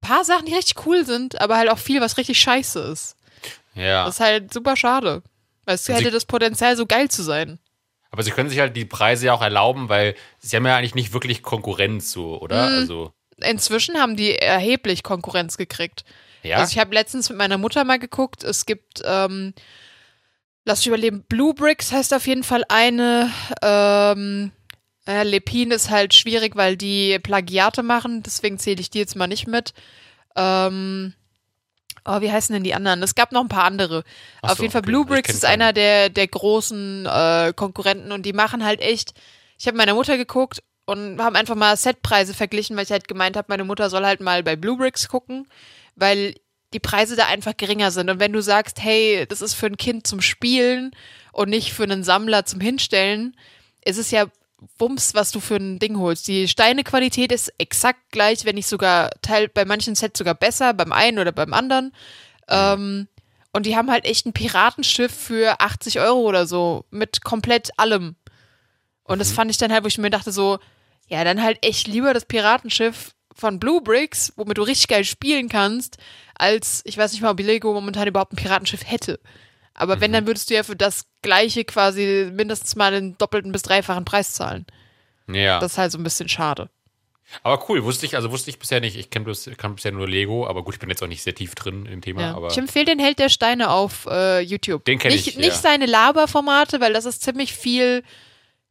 ein 0.03 0.09
paar 0.09 0.24
Sachen, 0.24 0.46
die 0.46 0.55
richtig 0.55 0.85
cool 0.87 1.07
sind, 1.07 1.40
aber 1.40 1.57
halt 1.57 1.70
auch 1.70 1.79
viel, 1.79 2.00
was 2.00 2.18
richtig 2.18 2.40
scheiße 2.40 2.81
ist. 2.81 3.16
Ja. 3.74 4.05
Das 4.05 4.16
ist 4.16 4.20
halt 4.20 4.53
super 4.53 4.77
schade. 4.77 5.22
Weil 5.64 5.77
es 5.77 5.88
hätte 5.88 6.11
das 6.11 6.24
Potenzial, 6.24 6.77
so 6.77 6.87
geil 6.87 7.09
zu 7.09 7.22
sein. 7.22 7.59
Aber 8.11 8.22
sie 8.22 8.31
können 8.31 8.48
sich 8.48 8.59
halt 8.59 8.77
die 8.77 8.85
Preise 8.85 9.27
ja 9.27 9.33
auch 9.33 9.42
erlauben, 9.42 9.88
weil 9.88 10.14
sie 10.38 10.57
haben 10.57 10.66
ja 10.66 10.77
eigentlich 10.77 10.94
nicht 10.94 11.12
wirklich 11.12 11.42
Konkurrenz 11.42 12.12
so, 12.12 12.40
oder? 12.40 12.68
Mhm. 12.68 12.74
Also 12.77 13.12
Inzwischen 13.38 13.96
haben 13.98 14.16
die 14.16 14.37
erheblich 14.37 15.03
Konkurrenz 15.03 15.57
gekriegt. 15.57 16.05
Ja. 16.42 16.59
Also 16.59 16.72
ich 16.72 16.79
habe 16.79 16.94
letztens 16.94 17.29
mit 17.29 17.38
meiner 17.38 17.59
Mutter 17.59 17.85
mal 17.85 17.98
geguckt. 17.98 18.44
Es 18.44 18.66
gibt 18.66 19.03
ähm, 19.05 19.55
lass 20.64 20.81
mich 20.81 20.88
überleben, 20.88 21.24
Blue 21.29 21.55
Bricks 21.55 21.92
heißt 21.92 22.14
auf 22.14 22.27
jeden 22.27 22.44
Fall 22.44 22.64
eine. 22.68 23.31
Ähm, 23.62 24.50
äh, 25.07 25.22
Lepin 25.22 25.70
ist 25.70 25.90
halt 25.90 26.14
schwierig, 26.14 26.57
weil 26.57 26.77
die 26.77 27.18
Plagiate 27.18 27.83
machen, 27.83 28.22
deswegen 28.22 28.59
zähle 28.59 28.81
ich 28.81 28.90
die 28.90 28.98
jetzt 28.98 29.16
mal 29.16 29.27
nicht 29.27 29.46
mit. 29.46 29.74
Ähm, 30.37 31.14
oh, 32.05 32.20
wie 32.20 32.33
heißen 32.33 32.53
denn 32.53 32.64
die 32.64 32.74
anderen? 32.74 33.03
Es 33.03 33.14
gab 33.14 33.33
noch 33.33 33.42
ein 33.42 33.48
paar 33.48 33.64
andere. 33.64 34.05
Ach 34.42 34.53
auf 34.53 34.57
so, 34.57 34.62
jeden 34.62 34.72
Fall, 34.72 34.81
okay. 34.81 34.90
Blue 34.90 35.05
Bricks 35.05 35.35
ist 35.35 35.44
einer 35.44 35.72
der, 35.72 36.09
der 36.09 36.27
großen 36.27 37.07
äh, 37.07 37.53
Konkurrenten 37.55 38.12
und 38.12 38.24
die 38.24 38.33
machen 38.33 38.64
halt 38.64 38.81
echt. 38.81 39.12
Ich 39.59 39.66
habe 39.66 39.77
meiner 39.77 39.94
Mutter 39.94 40.16
geguckt 40.16 40.62
und 40.87 41.20
haben 41.20 41.37
einfach 41.37 41.55
mal 41.55 41.77
Setpreise 41.77 42.35
verglichen, 42.35 42.77
weil 42.77 42.85
ich 42.85 42.90
halt 42.90 43.09
gemeint 43.09 43.37
habe, 43.37 43.46
meine 43.48 43.64
Mutter 43.64 43.90
soll 43.90 44.05
halt 44.05 44.20
mal 44.20 44.42
bei 44.42 44.57
Blue 44.57 44.77
Bricks 44.77 45.09
gucken, 45.09 45.46
weil 45.96 46.35
die 46.75 46.81
Preise 46.81 47.17
da 47.17 47.27
einfach 47.27 47.57
geringer 47.57 47.91
sind. 47.91 48.11
Und 48.11 48.21
wenn 48.21 48.33
du 48.33 48.43
sagst, 48.43 48.83
hey, 48.83 49.25
das 49.29 49.41
ist 49.41 49.55
für 49.55 49.67
ein 49.67 49.77
Kind 49.77 50.07
zum 50.07 50.21
Spielen 50.21 50.91
und 51.33 51.49
nicht 51.49 51.73
für 51.73 51.85
einen 51.85 52.05
Sammler 52.05 52.45
zum 52.45 52.61
Hinstellen, 52.61 53.37
ist 53.85 53.99
es 53.99 54.11
ja 54.11 54.27
Wumms, 54.79 55.15
was 55.15 55.31
du 55.31 55.41
für 55.41 55.57
ein 55.57 55.79
Ding 55.79 55.99
holst. 55.99 56.27
Die 56.29 56.49
Steinequalität 56.49 57.33
ist 57.33 57.53
exakt 57.59 58.01
gleich, 58.11 58.45
wenn 58.45 58.57
nicht 58.57 58.67
sogar 58.67 59.11
Teil 59.23 59.49
bei 59.49 59.65
manchen 59.65 59.95
Sets 59.95 60.19
sogar 60.19 60.35
besser, 60.35 60.75
beim 60.75 60.93
einen 60.93 61.19
oder 61.19 61.33
beim 61.33 61.53
anderen. 61.53 61.93
Ähm, 62.49 63.09
und 63.53 63.67
die 63.67 63.77
haben 63.77 63.91
halt 63.91 64.05
echt 64.05 64.27
ein 64.27 64.33
Piratenschiff 64.33 65.13
für 65.13 65.61
80 65.61 66.01
Euro 66.01 66.21
oder 66.21 66.47
so 66.47 66.85
mit 66.91 67.23
komplett 67.23 67.79
allem. 67.79 68.17
Und 69.05 69.19
das 69.21 69.31
mhm. 69.31 69.35
fand 69.35 69.51
ich 69.51 69.59
dann 69.59 69.73
halt, 69.73 69.85
wo 69.85 69.89
ich 69.89 69.99
mir 69.99 70.11
dachte 70.11 70.33
so, 70.33 70.59
ja, 71.09 71.23
dann 71.23 71.43
halt 71.43 71.65
echt 71.65 71.87
lieber 71.87 72.15
das 72.15 72.25
Piratenschiff 72.25 73.15
von 73.35 73.59
Blue 73.59 73.83
Bricks, 73.83 74.33
womit 74.37 74.59
du 74.59 74.62
richtig 74.62 74.88
geil 74.88 75.05
spielen 75.05 75.49
kannst, 75.49 75.99
als, 76.35 76.83
ich 76.85 76.97
weiß 76.97 77.12
nicht 77.12 77.23
mal, 77.23 77.31
ob 77.31 77.40
Lego 77.40 77.73
momentan 77.73 78.09
überhaupt 78.09 78.33
ein 78.33 78.37
Piratenschiff 78.37 78.83
hätte. 78.85 79.20
Aber 79.75 79.97
mhm. 79.97 80.01
wenn, 80.01 80.12
dann 80.12 80.27
würdest 80.27 80.51
du 80.51 80.55
ja 80.55 80.62
für 80.62 80.77
das 80.77 81.07
gleiche 81.23 81.64
quasi 81.64 82.31
mindestens 82.33 82.77
mal 82.77 82.92
den 82.92 83.18
doppelten 83.18 83.53
bis 83.53 83.62
dreifachen 83.62 84.05
Preis 84.05 84.33
zahlen. 84.33 84.66
Ja. 85.29 85.59
Das 85.59 85.73
ist 85.73 85.79
halt 85.79 85.92
so 85.92 85.99
ein 85.99 86.05
bisschen 86.05 86.29
schade. 86.29 86.70
Aber 87.42 87.68
cool, 87.68 87.83
wusste 87.83 88.07
ich, 88.07 88.14
also 88.14 88.31
wusste 88.31 88.51
ich 88.51 88.59
bisher 88.59 88.81
nicht. 88.81 88.97
Ich 88.97 89.11
kenne 89.11 89.33
kann 89.57 89.75
bisher 89.75 89.92
nur 89.92 90.07
Lego, 90.07 90.47
aber 90.47 90.62
gut, 90.62 90.75
ich 90.75 90.81
bin 90.81 90.90
jetzt 90.90 91.03
auch 91.03 91.09
nicht 91.09 91.23
sehr 91.23 91.35
tief 91.35 91.55
drin 91.55 91.87
im 91.87 92.01
Thema. 92.01 92.20
Ja. 92.20 92.35
Aber 92.35 92.49
Ich 92.49 92.59
empfehle 92.59 92.85
den 92.85 92.99
Held 92.99 93.18
der 93.18 93.29
Steine 93.29 93.70
auf 93.70 94.07
äh, 94.07 94.40
YouTube. 94.40 94.85
Den 94.85 94.99
kenn 94.99 95.11
nicht, 95.11 95.27
ich, 95.27 95.37
Nicht 95.37 95.49
ja. 95.49 95.55
seine 95.55 95.87
Laberformate, 95.87 96.81
weil 96.81 96.92
das 96.92 97.07
ist 97.07 97.23
ziemlich 97.23 97.55
viel 97.55 98.05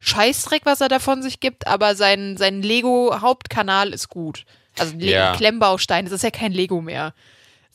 Scheißdreck, 0.00 0.62
was 0.64 0.80
er 0.80 0.88
davon 0.88 1.22
sich 1.22 1.40
gibt, 1.40 1.66
aber 1.66 1.94
sein, 1.94 2.36
sein 2.36 2.62
Lego-Hauptkanal 2.62 3.92
ist 3.92 4.08
gut. 4.08 4.44
Also 4.78 4.94
Le 4.96 5.10
Ja. 5.12 5.36
Klemmbausteine, 5.36 6.08
das 6.08 6.16
ist 6.16 6.24
ja 6.24 6.30
kein 6.30 6.52
Lego 6.52 6.80
mehr. 6.80 7.14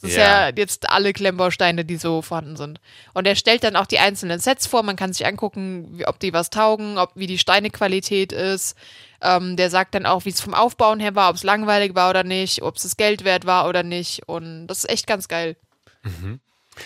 Das 0.01 0.11
ist 0.11 0.17
Ja. 0.17 0.49
ja. 0.49 0.55
jetzt 0.55 0.89
alle 0.89 1.11
Klemmbausteine, 1.11 1.83
die 1.85 1.97
so 1.97 2.21
vorhanden 2.21 2.55
sind. 2.55 2.79
Und 3.13 3.27
er 3.27 3.35
stellt 3.35 3.63
dann 3.63 3.75
auch 3.75 3.85
die 3.85 3.99
einzelnen 3.99 4.39
Sets 4.39 4.67
vor. 4.67 4.83
Man 4.83 4.95
kann 4.95 5.11
sich 5.11 5.25
angucken, 5.25 5.97
wie, 5.97 6.07
ob 6.07 6.19
die 6.19 6.31
was 6.33 6.49
taugen, 6.49 6.97
ob 6.97 7.11
wie 7.15 7.27
die 7.27 7.37
Steinequalität 7.39 8.31
ist. 8.31 8.75
Ähm, 9.21 9.57
der 9.57 9.69
sagt 9.69 9.95
dann 9.95 10.05
auch, 10.05 10.23
wie 10.25 10.29
es 10.29 10.39
vom 10.39 10.53
Aufbauen 10.53 10.99
her 11.01 11.15
war, 11.15 11.29
ob 11.29 11.35
es 11.35 11.43
langweilig 11.43 11.95
war 11.95 12.09
oder 12.09 12.23
nicht, 12.23 12.61
ob 12.61 12.77
es 12.77 12.83
das 12.83 12.95
Geld 12.95 13.25
wert 13.25 13.45
war 13.45 13.67
oder 13.67 13.83
nicht. 13.83 14.27
Und 14.27 14.67
das 14.67 14.79
ist 14.79 14.89
echt 14.89 15.07
ganz 15.07 15.27
geil. 15.27 15.57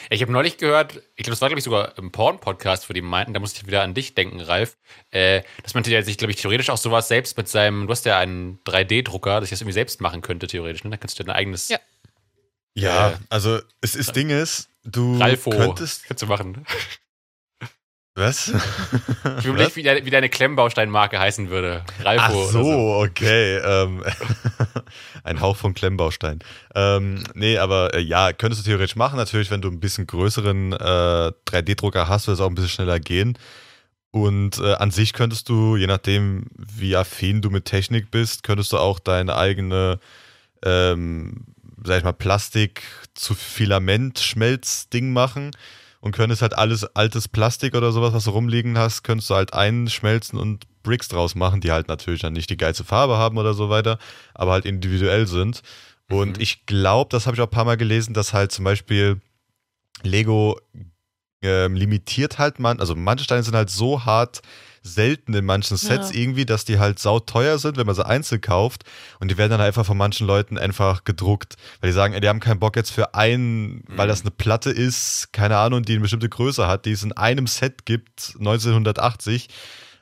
Ich 0.09 0.21
habe 0.21 0.31
neulich 0.31 0.57
gehört, 0.57 0.95
ich 1.15 1.23
glaube, 1.23 1.31
das 1.31 1.41
war, 1.41 1.49
glaube 1.49 1.59
ich, 1.59 1.63
sogar 1.63 1.97
im 1.97 2.11
Porn-Podcast, 2.11 2.89
wo 2.89 2.93
die 2.93 3.01
meinten, 3.01 3.33
da 3.33 3.39
musste 3.39 3.59
ich 3.61 3.67
wieder 3.67 3.81
an 3.83 3.93
dich 3.93 4.15
denken, 4.15 4.39
Ralf, 4.41 4.77
äh, 5.11 5.41
dass 5.63 5.73
man 5.73 5.83
sich, 5.83 6.17
glaube 6.17 6.31
ich, 6.31 6.37
theoretisch 6.41 6.69
auch 6.69 6.77
sowas 6.77 7.07
selbst 7.07 7.37
mit 7.37 7.47
seinem, 7.47 7.87
du 7.87 7.91
hast 7.91 8.05
ja 8.05 8.17
einen 8.19 8.59
3D-Drucker, 8.63 9.35
dass 9.39 9.45
ich 9.45 9.49
das 9.51 9.61
irgendwie 9.61 9.73
selbst 9.73 10.01
machen 10.01 10.21
könnte, 10.21 10.47
theoretisch, 10.47 10.83
ne? 10.83 10.89
Da 10.91 10.97
kannst 10.97 11.19
du 11.19 11.23
dein 11.23 11.35
eigenes 11.35 11.69
Ja. 11.69 11.79
Ja, 12.75 13.11
Äh, 13.11 13.17
also 13.29 13.59
es 13.81 13.95
ist 13.95 14.15
Ding 14.15 14.29
ist, 14.29 14.69
du 14.83 15.17
Ralfo 15.19 15.51
könntest. 15.51 16.05
kannst 16.05 16.23
du 16.23 16.27
machen. 16.27 16.65
Was? 18.15 18.51
Ich 19.39 19.45
will 19.45 19.53
nicht, 19.53 19.75
wie, 19.75 19.83
deine- 19.83 20.05
wie 20.05 20.09
deine 20.09 20.29
Klemmbausteinmarke 20.29 21.19
heißen 21.19 21.49
würde. 21.49 21.83
Ralfo. 22.03 22.23
Ach 22.23 22.31
oder 22.33 22.47
so, 22.51 23.03
okay. 23.03 23.57
Ähm, 23.57 24.03
ein 25.23 25.39
Hauch 25.41 25.55
von 25.57 25.73
Klemmbaustein. 25.73 26.39
Ähm, 26.75 27.23
nee, 27.33 27.57
aber 27.57 27.93
äh, 27.95 27.99
ja, 28.01 28.31
könntest 28.33 28.61
du 28.65 28.69
theoretisch 28.69 28.95
machen. 28.95 29.15
Natürlich, 29.17 29.49
wenn 29.49 29.61
du 29.61 29.69
ein 29.69 29.79
bisschen 29.79 30.05
größeren 30.07 30.73
äh, 30.73 30.75
3D-Drucker 31.47 32.07
hast, 32.07 32.27
wird 32.27 32.35
es 32.35 32.41
auch 32.41 32.47
ein 32.49 32.55
bisschen 32.55 32.69
schneller 32.69 32.99
gehen. 32.99 33.37
Und 34.11 34.59
äh, 34.59 34.73
an 34.75 34.91
sich 34.91 35.13
könntest 35.13 35.49
du, 35.49 35.75
je 35.77 35.87
nachdem, 35.87 36.45
wie 36.55 36.95
affin 36.95 37.41
du 37.41 37.49
mit 37.49 37.65
Technik 37.65 38.11
bist, 38.11 38.43
könntest 38.43 38.71
du 38.73 38.77
auch 38.77 38.99
deine 38.99 39.35
eigene, 39.37 39.99
ähm, 40.63 41.45
sag 41.83 41.97
ich 41.99 42.03
mal, 42.03 42.11
Plastik 42.13 42.83
zu 43.15 43.33
Filament-Schmelzding 43.33 45.11
machen 45.13 45.51
und 46.03 46.11
könntest 46.11 46.41
halt 46.41 46.53
alles 46.57 46.83
altes 46.97 47.29
Plastik 47.29 47.75
oder 47.75 47.93
sowas, 47.93 48.11
was 48.13 48.25
du 48.25 48.31
rumliegen 48.31 48.77
hast, 48.77 49.03
könntest 49.03 49.29
du 49.29 49.35
halt 49.35 49.53
einschmelzen 49.53 50.37
und 50.37 50.65
Bricks 50.83 51.07
draus 51.07 51.33
machen, 51.33 51.61
die 51.61 51.71
halt 51.71 51.87
natürlich 51.87 52.19
dann 52.19 52.33
nicht 52.33 52.49
die 52.49 52.57
geilste 52.57 52.83
Farbe 52.83 53.15
haben 53.15 53.37
oder 53.37 53.53
so 53.53 53.69
weiter, 53.69 53.97
aber 54.33 54.51
halt 54.51 54.65
individuell 54.65 55.27
sind. 55.27 55.61
Und 56.09 56.35
Mhm. 56.35 56.41
ich 56.41 56.65
glaube, 56.65 57.07
das 57.09 57.25
habe 57.25 57.37
ich 57.37 57.41
auch 57.41 57.47
ein 57.47 57.51
paar 57.51 57.63
Mal 57.63 57.77
gelesen, 57.77 58.13
dass 58.13 58.33
halt 58.33 58.51
zum 58.51 58.65
Beispiel 58.65 59.21
Lego 60.01 60.59
ähm, 61.41 61.73
limitiert 61.73 62.37
halt 62.37 62.59
man, 62.59 62.81
also 62.81 62.95
manche 62.95 63.23
Steine 63.23 63.43
sind 63.43 63.55
halt 63.55 63.69
so 63.69 64.03
hart 64.03 64.41
selten 64.83 65.33
in 65.33 65.45
manchen 65.45 65.77
Sets 65.77 66.11
Ja. 66.13 66.19
irgendwie, 66.19 66.45
dass 66.45 66.65
die 66.65 66.77
halt 66.77 66.99
sauteuer 66.99 67.57
sind, 67.57 67.77
wenn 67.77 67.85
man 67.85 67.95
sie 67.95 68.05
einzeln 68.05 68.41
kauft 68.41 68.83
und 69.21 69.31
die 69.31 69.37
werden 69.37 69.51
dann 69.51 69.61
einfach 69.61 69.85
von 69.85 69.97
manchen 69.97 70.27
Leuten 70.27 70.57
einfach 70.57 71.05
gedruckt, 71.05 71.55
weil 71.79 71.89
die 71.89 71.93
sagen, 71.93 72.13
ey, 72.13 72.19
die 72.19 72.27
haben 72.27 72.41
keinen 72.41 72.59
Bock 72.59 72.75
jetzt 72.75 72.91
für 72.91 73.15
einen, 73.15 73.83
weil 73.87 74.05
Mhm. 74.07 74.09
das 74.09 74.21
eine 74.21 74.31
Platte 74.31 74.69
ist, 74.71 75.29
keine 75.31 75.57
Ahnung, 75.57 75.83
die 75.83 75.93
eine 75.93 76.01
bestimmte 76.01 76.27
Größe 76.29 76.67
hat, 76.67 76.85
die 76.85 76.91
es 76.91 77.03
in 77.03 77.13
einem 77.13 77.47
Set 77.47 77.85
gibt, 77.85 78.35
1980, 78.39 79.47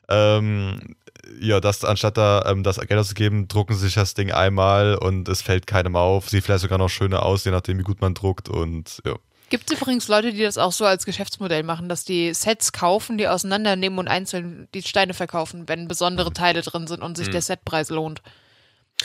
ähm, 0.10 0.96
ja, 1.39 1.60
das 1.60 1.86
anstatt 1.86 2.17
da 2.17 2.44
ähm, 2.48 2.63
das 2.63 2.80
Geld 2.80 3.00
auszugeben, 3.00 3.48
drucken 3.48 3.76
sie 3.76 3.86
sich 3.86 3.94
das 3.94 4.15
Ding 4.15 4.32
einmal 4.32 4.96
und 4.96 5.30
es 5.30 5.41
fällt 5.41 5.67
keinem 5.67 5.96
auf, 5.96 6.30
sieht 6.30 6.44
vielleicht 6.44 6.62
sogar 6.63 6.78
noch 6.80 6.89
schöner 6.89 7.24
aus, 7.24 7.46
je 7.46 7.52
nachdem 7.52 7.78
wie 7.78 7.84
gut 7.84 8.02
man 8.02 8.13
druckt 8.13 8.50
und 8.50 9.02
ja. 9.06 9.13
Gibt 9.52 9.70
es 9.72 9.78
übrigens 9.80 10.08
Leute, 10.08 10.34
die 10.34 10.42
das 10.42 10.58
auch 10.58 10.72
so 10.72 10.86
als 10.86 11.06
Geschäftsmodell 11.06 11.62
machen, 11.62 11.88
dass 11.90 12.04
die 12.06 12.34
Sets 12.34 12.72
kaufen, 12.72 13.20
die 13.20 13.28
auseinandernehmen 13.28 14.00
und 14.00 14.08
einzeln 14.08 14.68
die 14.74 14.82
Steine 14.82 15.14
verkaufen, 15.14 15.68
wenn 15.70 15.88
besondere 15.88 16.34
Teile 16.34 16.62
drin 16.64 16.88
sind 16.88 17.04
und 17.04 17.18
sich 17.18 17.28
Mhm. 17.28 17.32
der 17.34 17.42
Setpreis 17.44 17.90
lohnt. 17.90 18.24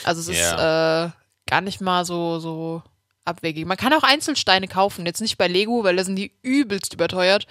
Also 0.05 0.21
es 0.21 0.29
ist 0.29 0.39
Ja. 0.39 1.05
äh, 1.05 1.09
gar 1.47 1.61
nicht 1.61 1.81
mal 1.81 2.03
so, 2.05 2.39
so 2.39 2.81
abwegig. 3.25 3.65
Man 3.67 3.77
kann 3.77 3.93
auch 3.93 4.03
Einzelsteine 4.03 4.67
kaufen, 4.67 5.05
jetzt 5.05 5.21
nicht 5.21 5.37
bei 5.37 5.47
Lego, 5.47 5.83
weil 5.83 5.95
da 5.97 6.03
sind 6.03 6.15
die 6.15 6.31
übelst 6.41 6.93
überteuert. 6.93 7.45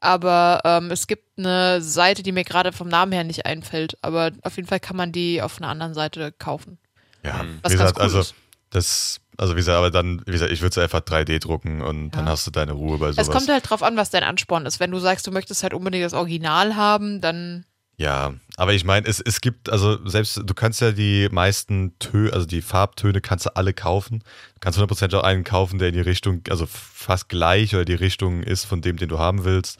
Aber 0.00 0.60
ähm, 0.64 0.90
es 0.90 1.06
gibt 1.06 1.38
eine 1.38 1.82
Seite, 1.82 2.22
die 2.22 2.32
mir 2.32 2.44
gerade 2.44 2.72
vom 2.72 2.88
Namen 2.88 3.12
her 3.12 3.24
nicht 3.24 3.46
einfällt. 3.46 3.98
Aber 4.00 4.30
auf 4.42 4.56
jeden 4.56 4.68
Fall 4.68 4.80
kann 4.80 4.96
man 4.96 5.12
die 5.12 5.42
auf 5.42 5.58
einer 5.58 5.68
anderen 5.68 5.92
Seite 5.94 6.32
kaufen. 6.32 6.78
Ja. 7.24 7.44
Was 7.62 7.72
wie 7.72 7.76
ganz 7.76 7.92
gesagt, 7.92 7.96
cool 7.98 8.02
also 8.04 8.20
ist. 8.20 8.34
das, 8.70 9.20
also 9.38 9.54
wie 9.54 9.58
gesagt, 9.58 9.78
aber 9.78 9.90
dann, 9.90 10.20
wie 10.26 10.32
gesagt, 10.32 10.52
ich 10.52 10.60
würde 10.60 10.70
es 10.70 10.78
einfach 10.78 11.00
3D 11.00 11.38
drucken 11.38 11.80
und 11.80 12.10
dann 12.10 12.26
Ja. 12.26 12.32
hast 12.32 12.46
du 12.46 12.50
deine 12.50 12.72
Ruhe 12.72 12.98
bei 12.98 13.12
sowas. 13.12 13.28
Es 13.28 13.32
kommt 13.32 13.48
halt 13.48 13.68
drauf 13.70 13.82
an, 13.82 13.96
was 13.96 14.10
dein 14.10 14.24
Ansporn 14.24 14.66
ist. 14.66 14.80
Wenn 14.80 14.90
du 14.90 14.98
sagst, 14.98 15.26
du 15.26 15.30
möchtest 15.30 15.62
halt 15.62 15.72
unbedingt 15.74 16.04
das 16.04 16.12
Original 16.14 16.76
haben, 16.76 17.20
dann 17.20 17.64
Ja, 17.96 18.34
aber 18.56 18.74
ich 18.74 18.84
meine, 18.84 19.06
es, 19.08 19.20
es 19.20 19.40
gibt, 19.40 19.70
also 19.70 19.98
selbst, 20.06 20.40
du 20.44 20.54
kannst 20.54 20.80
ja 20.80 20.92
die 20.92 21.28
meisten 21.32 21.98
Töne, 21.98 22.32
also 22.32 22.46
die 22.46 22.62
Farbtöne 22.62 23.20
kannst 23.20 23.46
du 23.46 23.56
alle 23.56 23.72
kaufen. 23.72 24.20
Du 24.54 24.60
kannst 24.60 24.78
100% 24.78 25.16
auch 25.16 25.24
einen 25.24 25.42
kaufen, 25.44 25.78
der 25.78 25.88
in 25.88 25.94
die 25.94 26.00
Richtung, 26.00 26.42
also 26.50 26.66
fast 26.66 27.28
gleich 27.28 27.74
oder 27.74 27.84
die 27.84 27.94
Richtung 27.94 28.42
ist 28.42 28.64
von 28.66 28.82
dem, 28.82 28.98
den 28.98 29.08
du 29.08 29.18
haben 29.18 29.44
willst. 29.44 29.78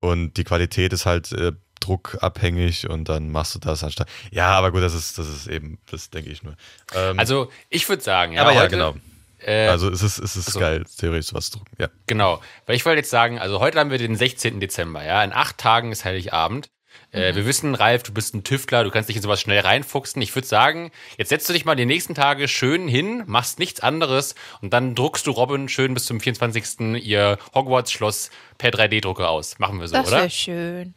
Und 0.00 0.36
die 0.36 0.44
Qualität 0.44 0.92
ist 0.92 1.06
halt 1.06 1.32
äh, 1.32 1.52
druckabhängig 1.80 2.88
und 2.88 3.08
dann 3.08 3.30
machst 3.30 3.54
du 3.54 3.58
das 3.58 3.84
anstatt. 3.84 4.08
Ja, 4.30 4.50
aber 4.50 4.72
gut, 4.72 4.82
das 4.82 4.94
ist, 4.94 5.18
das 5.18 5.28
ist 5.28 5.46
eben, 5.46 5.78
das 5.90 6.10
denke 6.10 6.30
ich 6.30 6.42
nur. 6.42 6.54
Ähm, 6.94 7.18
Also, 7.18 7.50
ich 7.68 7.88
würde 7.88 8.02
sagen, 8.02 8.32
ja, 8.32 8.42
aber 8.42 8.52
ja, 8.52 8.60
heute, 8.60 8.70
genau. 8.70 8.94
Äh, 9.40 9.68
Also 9.68 9.88
es 9.90 10.02
ist, 10.02 10.18
es 10.18 10.36
ist 10.36 10.48
also- 10.48 10.60
geil, 10.60 10.84
theoretisch 10.98 11.32
was 11.32 11.50
zu 11.50 11.58
drucken. 11.58 11.76
Ja. 11.78 11.88
Genau, 12.06 12.40
weil 12.66 12.76
ich 12.76 12.84
wollte 12.84 12.98
jetzt 12.98 13.10
sagen, 13.10 13.38
also 13.38 13.60
heute 13.60 13.78
haben 13.78 13.90
wir 13.90 13.98
den 13.98 14.16
16. 14.16 14.60
Dezember, 14.60 15.04
ja, 15.04 15.22
in 15.22 15.32
acht 15.32 15.58
Tagen 15.58 15.92
ist 15.92 16.04
Heiligabend. 16.04 16.70
Äh, 17.10 17.34
wir 17.34 17.46
wissen, 17.46 17.74
Ralf, 17.74 18.02
du 18.02 18.12
bist 18.12 18.34
ein 18.34 18.44
Tüftler, 18.44 18.84
du 18.84 18.90
kannst 18.90 19.08
dich 19.08 19.16
in 19.16 19.22
sowas 19.22 19.40
schnell 19.40 19.60
reinfuchsen. 19.60 20.20
Ich 20.20 20.34
würde 20.34 20.46
sagen, 20.46 20.90
jetzt 21.16 21.30
setzt 21.30 21.48
du 21.48 21.54
dich 21.54 21.64
mal 21.64 21.74
die 21.74 21.86
nächsten 21.86 22.14
Tage 22.14 22.48
schön 22.48 22.86
hin, 22.86 23.22
machst 23.26 23.58
nichts 23.58 23.80
anderes 23.80 24.34
und 24.60 24.74
dann 24.74 24.94
druckst 24.94 25.26
du 25.26 25.30
Robin 25.30 25.70
schön 25.70 25.94
bis 25.94 26.04
zum 26.04 26.20
24. 26.20 27.02
ihr 27.02 27.38
Hogwarts-Schloss 27.54 28.28
per 28.58 28.70
3D-Drucker 28.72 29.26
aus. 29.30 29.58
Machen 29.58 29.80
wir 29.80 29.88
so, 29.88 29.94
das 29.94 30.08
oder? 30.08 30.16
wäre 30.18 30.30
schön. 30.30 30.94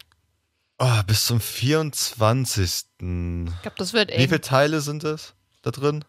Oh, 0.84 1.04
bis 1.06 1.28
zum 1.28 1.40
24. 1.40 2.86
Wie 3.02 3.44
Ich 3.44 3.62
glaube, 3.62 3.78
das 3.78 3.94
wird 3.94 4.10
eng. 4.10 4.28
viele 4.28 4.42
Teile 4.42 4.82
sind 4.82 5.04
das 5.04 5.36
da 5.62 5.70
drin? 5.70 6.04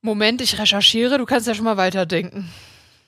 Moment, 0.00 0.40
ich 0.40 0.58
recherchiere, 0.58 1.16
du 1.16 1.26
kannst 1.26 1.46
ja 1.46 1.54
schon 1.54 1.64
mal 1.64 1.76
weiterdenken. 1.76 2.50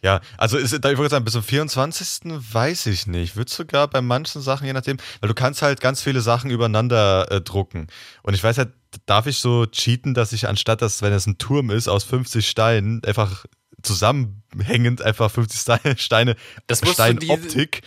Ja, 0.04 0.20
also 0.38 0.58
ist, 0.58 0.78
da 0.80 0.92
ich 0.92 0.98
wollte 0.98 1.10
sagen, 1.10 1.24
bis 1.24 1.32
zum 1.32 1.42
24. 1.42 2.20
weiß 2.52 2.86
ich 2.86 3.08
nicht. 3.08 3.34
Wird 3.34 3.48
sogar 3.48 3.88
bei 3.88 4.00
manchen 4.00 4.42
Sachen, 4.42 4.64
je 4.64 4.72
nachdem, 4.72 4.98
weil 5.20 5.26
du 5.26 5.34
kannst 5.34 5.62
halt 5.62 5.80
ganz 5.80 6.00
viele 6.00 6.20
Sachen 6.20 6.52
übereinander 6.52 7.28
äh, 7.32 7.40
drucken. 7.40 7.88
Und 8.22 8.34
ich 8.34 8.44
weiß 8.44 8.58
halt, 8.58 8.72
darf 9.04 9.26
ich 9.26 9.38
so 9.38 9.66
cheaten, 9.66 10.14
dass 10.14 10.32
ich 10.32 10.46
anstatt, 10.46 10.82
dass, 10.82 11.02
wenn 11.02 11.12
es 11.12 11.26
ein 11.26 11.36
Turm 11.36 11.70
ist, 11.70 11.88
aus 11.88 12.04
50 12.04 12.48
Steinen 12.48 13.02
einfach 13.04 13.44
zusammenhängend 13.82 15.02
einfach 15.02 15.30
50 15.30 15.60
Steine, 16.00 16.36
Das 16.66 16.82
musst 16.82 16.98
du 16.98 17.14
die- 17.14 17.26
Steinoptik. 17.26 17.82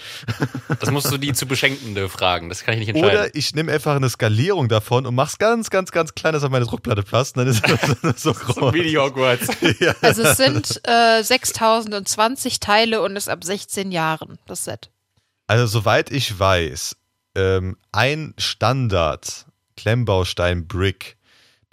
Das 0.79 0.91
musst 0.91 1.11
du 1.11 1.17
die 1.17 1.33
zu 1.33 1.45
Beschenkende 1.45 2.09
fragen, 2.09 2.49
das 2.49 2.63
kann 2.63 2.73
ich 2.73 2.81
nicht 2.81 2.89
entscheiden. 2.89 3.19
Oder 3.19 3.35
ich 3.35 3.53
nehme 3.55 3.71
einfach 3.71 3.95
eine 3.95 4.09
Skalierung 4.09 4.67
davon 4.69 5.05
und 5.05 5.15
mach's 5.15 5.37
ganz, 5.37 5.69
ganz, 5.69 5.91
ganz 5.91 6.15
klein, 6.15 6.33
dass 6.33 6.43
auf 6.43 6.49
meine 6.51 6.65
Druckplatte 6.65 7.03
passt. 7.03 7.37
Und 7.37 7.45
dann 7.45 7.53
ist 7.53 7.63
das 8.03 8.21
so 8.23 8.33
so 8.33 8.39
groß. 8.39 8.73
wie 8.73 8.83
die 8.83 8.97
Hogwarts. 8.97 9.47
ja. 9.79 9.93
Also 10.01 10.23
es 10.23 10.37
sind 10.37 10.81
äh, 10.87 11.21
6020 11.23 12.59
Teile 12.59 13.01
und 13.01 13.15
ist 13.15 13.29
ab 13.29 13.43
16 13.43 13.91
Jahren, 13.91 14.37
das 14.47 14.65
Set. 14.65 14.89
Also 15.47 15.67
soweit 15.67 16.11
ich 16.11 16.37
weiß, 16.39 16.95
ähm, 17.35 17.77
ein 17.91 18.33
Standard 18.37 19.45
Klemmbaustein 19.77 20.67
Brick 20.67 21.17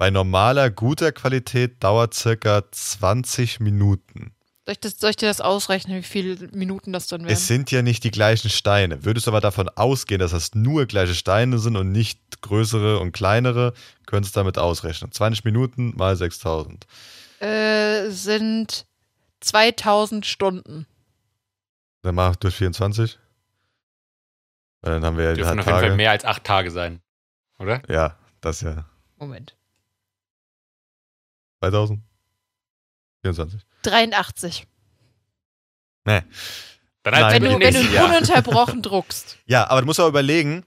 bei 0.02 0.10
normaler 0.10 0.68
guter 0.68 1.12
Qualität 1.12 1.84
dauert 1.84 2.12
circa 2.12 2.64
20 2.68 3.60
Minuten. 3.60 4.34
Soll 4.66 4.72
ich, 4.72 4.80
das, 4.80 4.98
soll 4.98 5.10
ich 5.10 5.16
dir 5.16 5.28
das 5.28 5.40
ausrechnen, 5.40 5.98
wie 5.98 6.02
viele 6.02 6.48
Minuten 6.48 6.92
das 6.92 7.06
dann 7.06 7.20
wären? 7.20 7.32
Es 7.32 7.46
sind 7.46 7.70
ja 7.70 7.82
nicht 7.82 8.02
die 8.02 8.10
gleichen 8.10 8.50
Steine. 8.50 9.04
Würdest 9.04 9.28
du 9.28 9.30
aber 9.30 9.40
davon 9.40 9.68
ausgehen, 9.68 10.18
dass 10.18 10.32
das 10.32 10.56
nur 10.56 10.86
gleiche 10.86 11.14
Steine 11.14 11.60
sind 11.60 11.76
und 11.76 11.92
nicht 11.92 12.18
größere 12.40 12.98
und 12.98 13.12
kleinere, 13.12 13.74
könntest 14.04 14.34
du 14.34 14.40
damit 14.40 14.58
ausrechnen. 14.58 15.12
20 15.12 15.44
Minuten 15.44 15.94
mal 15.96 16.16
6000. 16.16 16.84
Äh, 17.38 18.10
sind 18.10 18.86
2000 19.38 20.26
Stunden. 20.26 20.84
Dann 22.02 22.16
mach 22.16 22.34
durch 22.34 22.56
24. 22.56 23.20
Weil 24.80 24.94
Dann 24.94 25.04
haben 25.04 25.16
wir 25.16 25.26
ja 25.26 25.30
die 25.34 25.42
Dürfen 25.42 25.60
auf 25.60 25.66
jeden 25.66 25.78
Fall 25.78 25.82
Tage. 25.82 25.94
mehr 25.94 26.10
als 26.10 26.24
acht 26.24 26.42
Tage 26.42 26.72
sein. 26.72 27.00
Oder? 27.60 27.82
Ja, 27.88 28.16
das 28.40 28.62
ja. 28.62 28.84
Moment. 29.16 29.54
2000? 31.62 32.00
24. 33.22 33.60
83. 33.82 34.66
Nee. 36.04 36.22
Dann 37.04 37.14
Nein, 37.14 37.24
halt 37.24 37.42
Wenn 37.42 37.52
du, 37.52 37.60
wenn 37.60 37.74
du 37.74 37.80
Jahr. 37.92 38.08
ununterbrochen 38.10 38.82
druckst. 38.82 39.38
Ja, 39.46 39.68
aber 39.70 39.80
du 39.80 39.86
musst 39.86 40.00
auch 40.00 40.08
überlegen, 40.08 40.64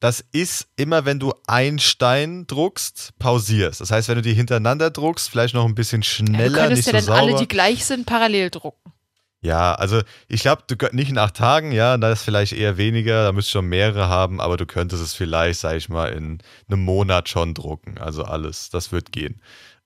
das 0.00 0.24
ist 0.32 0.66
immer, 0.76 1.04
wenn 1.04 1.20
du 1.20 1.32
einen 1.46 1.78
Stein 1.78 2.46
druckst, 2.48 3.12
pausierst. 3.18 3.80
Das 3.80 3.90
heißt, 3.90 4.08
wenn 4.08 4.16
du 4.16 4.22
die 4.22 4.34
hintereinander 4.34 4.90
druckst, 4.90 5.30
vielleicht 5.30 5.54
noch 5.54 5.64
ein 5.64 5.74
bisschen 5.76 6.02
Ja, 6.02 6.08
schneller, 6.08 6.48
du 6.48 6.54
könntest 6.68 6.86
nicht 6.86 6.94
ja 6.94 7.00
so 7.00 7.06
dann 7.10 7.16
sauber. 7.18 7.32
alle, 7.32 7.40
die 7.40 7.48
gleich 7.48 7.84
sind, 7.84 8.06
parallel 8.06 8.50
drucken. 8.50 8.92
Ja, 9.40 9.74
also 9.74 10.00
ich 10.26 10.40
glaube, 10.40 10.62
du 10.66 10.74
nicht 10.92 11.10
in 11.10 11.18
acht 11.18 11.36
Tagen, 11.36 11.70
ja, 11.70 11.96
da 11.98 12.10
ist 12.10 12.22
vielleicht 12.22 12.54
eher 12.54 12.76
weniger, 12.78 13.24
da 13.24 13.32
müsst 13.32 13.50
schon 13.50 13.66
mehrere 13.66 14.08
haben, 14.08 14.40
aber 14.40 14.56
du 14.56 14.64
könntest 14.64 15.02
es 15.02 15.12
vielleicht, 15.14 15.60
sag 15.60 15.76
ich 15.76 15.88
mal, 15.90 16.06
in 16.12 16.38
einem 16.68 16.80
Monat 16.82 17.28
schon 17.28 17.52
drucken. 17.52 17.98
Also 17.98 18.24
alles, 18.24 18.70
das 18.70 18.90
wird 18.90 19.12
gehen. 19.12 19.40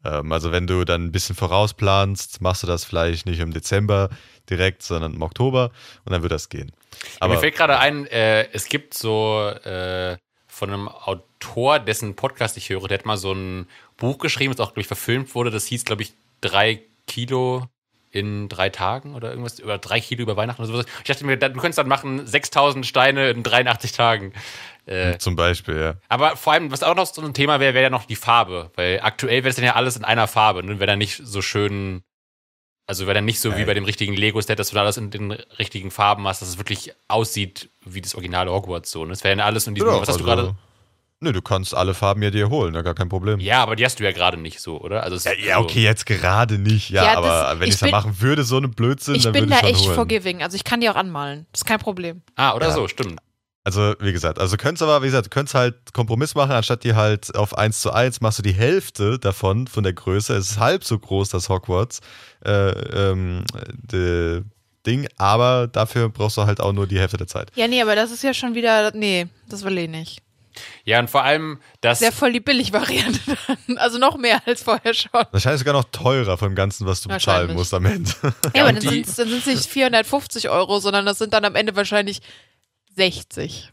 Ähm, 0.04 0.32
also 0.32 0.52
wenn 0.52 0.66
du 0.66 0.84
dann 0.84 1.06
ein 1.06 1.12
bisschen 1.12 1.34
vorausplanst, 1.36 2.40
machst 2.40 2.62
du 2.62 2.66
das 2.66 2.84
vielleicht 2.84 3.26
nicht 3.26 3.40
im 3.40 3.52
Dezember 3.52 4.10
direkt, 4.48 4.82
sondern 4.82 5.14
im 5.14 5.22
Oktober 5.22 5.70
und 6.04 6.12
dann 6.12 6.22
wird 6.22 6.32
das 6.32 6.48
gehen. 6.48 6.72
Aber 7.20 7.34
Mir 7.34 7.40
fällt 7.40 7.56
gerade 7.56 7.78
ein, 7.78 8.06
äh, 8.06 8.48
es 8.52 8.66
gibt 8.66 8.94
so 8.94 9.48
äh, 9.48 10.16
von 10.46 10.70
einem 10.70 10.88
Autor, 10.88 11.78
dessen 11.78 12.16
Podcast 12.16 12.56
ich 12.56 12.68
höre, 12.70 12.88
der 12.88 12.98
hat 12.98 13.06
mal 13.06 13.16
so 13.16 13.32
ein 13.32 13.68
Buch 13.96 14.18
geschrieben, 14.18 14.54
das 14.54 14.66
auch, 14.66 14.70
glaube 14.70 14.82
ich, 14.82 14.86
verfilmt 14.86 15.34
wurde. 15.34 15.50
Das 15.50 15.66
hieß, 15.66 15.84
glaube 15.84 16.02
ich, 16.02 16.12
drei 16.40 16.82
Kilo 17.06 17.68
in 18.10 18.48
drei 18.48 18.68
Tagen 18.70 19.14
oder 19.14 19.30
irgendwas, 19.30 19.58
über 19.58 19.78
drei 19.78 20.00
Kilo 20.00 20.22
über 20.22 20.36
Weihnachten 20.36 20.62
oder 20.62 20.70
sowas. 20.72 20.86
Ich 20.98 21.04
dachte 21.04 21.24
mir, 21.26 21.36
du 21.36 21.50
könntest 21.52 21.78
dann 21.78 21.88
machen 21.88 22.26
6000 22.26 22.86
Steine 22.86 23.30
in 23.30 23.42
83 23.42 23.92
Tagen. 23.92 24.32
Äh, 24.86 25.18
zum 25.18 25.36
Beispiel, 25.36 25.78
ja. 25.78 25.94
aber 26.08 26.36
vor 26.36 26.54
allem, 26.54 26.70
was 26.70 26.82
auch 26.82 26.94
noch 26.94 27.04
so 27.06 27.20
ein 27.20 27.34
Thema 27.34 27.60
wäre, 27.60 27.74
wäre 27.74 27.84
ja 27.84 27.90
noch 27.90 28.06
die 28.06 28.16
Farbe. 28.16 28.70
Weil 28.74 29.00
aktuell 29.02 29.44
wäre 29.44 29.50
es 29.50 29.56
dann 29.56 29.64
ja 29.66 29.74
alles 29.74 29.96
in 29.96 30.04
einer 30.04 30.26
Farbe. 30.26 30.62
Ne? 30.62 30.78
Wäre 30.80 30.86
dann 30.86 30.98
nicht 30.98 31.20
so 31.22 31.42
schön. 31.42 32.02
Also 32.86 33.04
wäre 33.04 33.12
dann 33.16 33.26
nicht 33.26 33.38
so 33.40 33.54
wie 33.54 33.62
Äh. 33.62 33.66
bei 33.66 33.74
dem 33.74 33.84
richtigen 33.84 34.14
Lego-Set, 34.14 34.58
dass 34.58 34.70
du 34.70 34.74
da 34.76 34.80
alles 34.80 34.96
in 34.96 35.10
den 35.10 35.32
richtigen 35.32 35.90
Farben 35.90 36.26
hast, 36.26 36.40
dass 36.40 36.48
es 36.48 36.56
wirklich 36.56 36.94
aussieht 37.06 37.68
wie 37.84 38.00
das 38.00 38.14
originale 38.14 38.50
Hogwarts 38.50 38.90
so. 38.90 39.02
Und 39.02 39.10
es 39.10 39.22
wäre 39.24 39.36
dann 39.36 39.44
alles 39.46 39.66
in 39.66 39.74
diesem. 39.74 39.90
Ja, 39.90 40.00
was 40.00 40.08
hast 40.08 40.20
du 40.20 40.24
also- 40.24 40.42
gerade? 40.42 40.56
Nö, 41.20 41.32
du 41.32 41.42
kannst 41.42 41.74
alle 41.74 41.94
Farben 41.94 42.22
ja 42.22 42.30
dir 42.30 42.48
holen, 42.48 42.74
ja, 42.74 42.82
gar 42.82 42.94
kein 42.94 43.08
Problem. 43.08 43.40
Ja, 43.40 43.60
aber 43.62 43.74
die 43.74 43.84
hast 43.84 43.98
du 43.98 44.04
ja 44.04 44.12
gerade 44.12 44.36
nicht 44.36 44.60
so, 44.60 44.80
oder? 44.80 45.02
Also 45.02 45.16
Ja, 45.28 45.34
ja, 45.36 45.58
okay, 45.58 45.82
jetzt 45.82 46.06
gerade 46.06 46.58
nicht, 46.58 46.90
ja, 46.90 47.04
Ja, 47.04 47.16
aber 47.18 47.26
das- 47.28 47.58
wenn 47.58 47.62
ich 47.62 47.68
ich 47.70 47.74
es 47.74 47.80
ja 47.80 47.86
bin- 47.86 47.90
machen 47.92 48.20
würde, 48.20 48.44
so 48.44 48.56
eine 48.56 48.68
Blödsinn, 48.68 49.16
Ich 49.16 49.24
dann 49.24 49.32
bin 49.32 49.42
würde 49.50 49.54
ich 49.54 49.60
da 49.60 49.66
schon 49.66 49.74
echt 49.74 49.84
holen. 49.86 49.94
forgiving. 49.96 50.42
Also 50.44 50.54
ich 50.54 50.62
kann 50.62 50.80
die 50.80 50.88
auch 50.88 50.94
anmalen. 50.94 51.46
Das 51.50 51.62
ist 51.62 51.64
kein 51.64 51.80
Problem. 51.80 52.22
Ah, 52.36 52.54
oder 52.54 52.68
Ja. 52.68 52.72
so, 52.74 52.86
stimmt. 52.86 53.18
Also, 53.64 53.94
wie 54.00 54.12
gesagt, 54.12 54.38
also 54.38 54.56
du 54.56 54.62
könntest 54.62 54.82
aber, 54.82 55.02
wie 55.02 55.06
gesagt, 55.06 55.26
du 55.26 55.30
könntest 55.30 55.54
halt 55.56 55.92
Kompromiss 55.92 56.36
machen, 56.36 56.52
anstatt 56.52 56.84
die 56.84 56.94
halt 56.94 57.34
auf 57.34 57.58
1 57.58 57.80
zu 57.82 57.92
1, 57.92 58.20
machst 58.20 58.38
du 58.38 58.42
die 58.42 58.54
Hälfte 58.54 59.18
davon, 59.18 59.66
von 59.66 59.82
der 59.82 59.92
Größe. 59.94 60.34
Es 60.36 60.52
ist 60.52 60.58
halb 60.60 60.84
so 60.84 60.98
groß, 61.00 61.28
das 61.30 61.48
Hogwarts, 61.48 61.98
äh, 62.46 62.50
ähm, 63.10 63.44
de, 63.52 64.42
Ding, 64.86 65.06
aber 65.18 65.66
dafür 65.66 66.08
brauchst 66.08 66.36
du 66.38 66.46
halt 66.46 66.60
auch 66.60 66.72
nur 66.72 66.86
die 66.86 66.98
Hälfte 66.98 67.18
der 67.18 67.26
Zeit. 67.26 67.50
Ja, 67.56 67.66
nee, 67.68 67.82
aber 67.82 67.94
das 67.96 68.10
ist 68.12 68.22
ja 68.22 68.32
schon 68.32 68.54
wieder. 68.54 68.92
Nee, 68.94 69.26
das 69.48 69.64
will 69.64 69.76
ich 69.76 69.90
nicht. 69.90 70.22
Ja, 70.84 70.98
und 70.98 71.08
vor 71.10 71.22
allem, 71.24 71.60
das. 71.80 71.98
Sehr 72.00 72.12
voll 72.12 72.32
die 72.32 72.40
Billig-Variante 72.40 73.20
dann. 73.66 73.78
Also 73.78 73.98
noch 73.98 74.16
mehr 74.16 74.40
als 74.46 74.62
vorher 74.62 74.94
schon. 74.94 75.10
Wahrscheinlich 75.30 75.60
sogar 75.60 75.74
noch 75.74 75.84
teurer 75.92 76.38
vom 76.38 76.54
Ganzen, 76.54 76.86
was 76.86 77.00
du 77.02 77.08
bezahlen 77.08 77.54
musst 77.54 77.74
am 77.74 77.84
Ende. 77.86 78.10
Ja, 78.54 78.62
aber 78.64 78.72
dann 78.72 78.80
sind 78.80 79.08
es 79.08 79.46
nicht 79.46 79.66
450 79.66 80.48
Euro, 80.48 80.78
sondern 80.80 81.06
das 81.06 81.18
sind 81.18 81.32
dann 81.34 81.44
am 81.44 81.54
Ende 81.54 81.76
wahrscheinlich 81.76 82.20
60. 82.96 83.70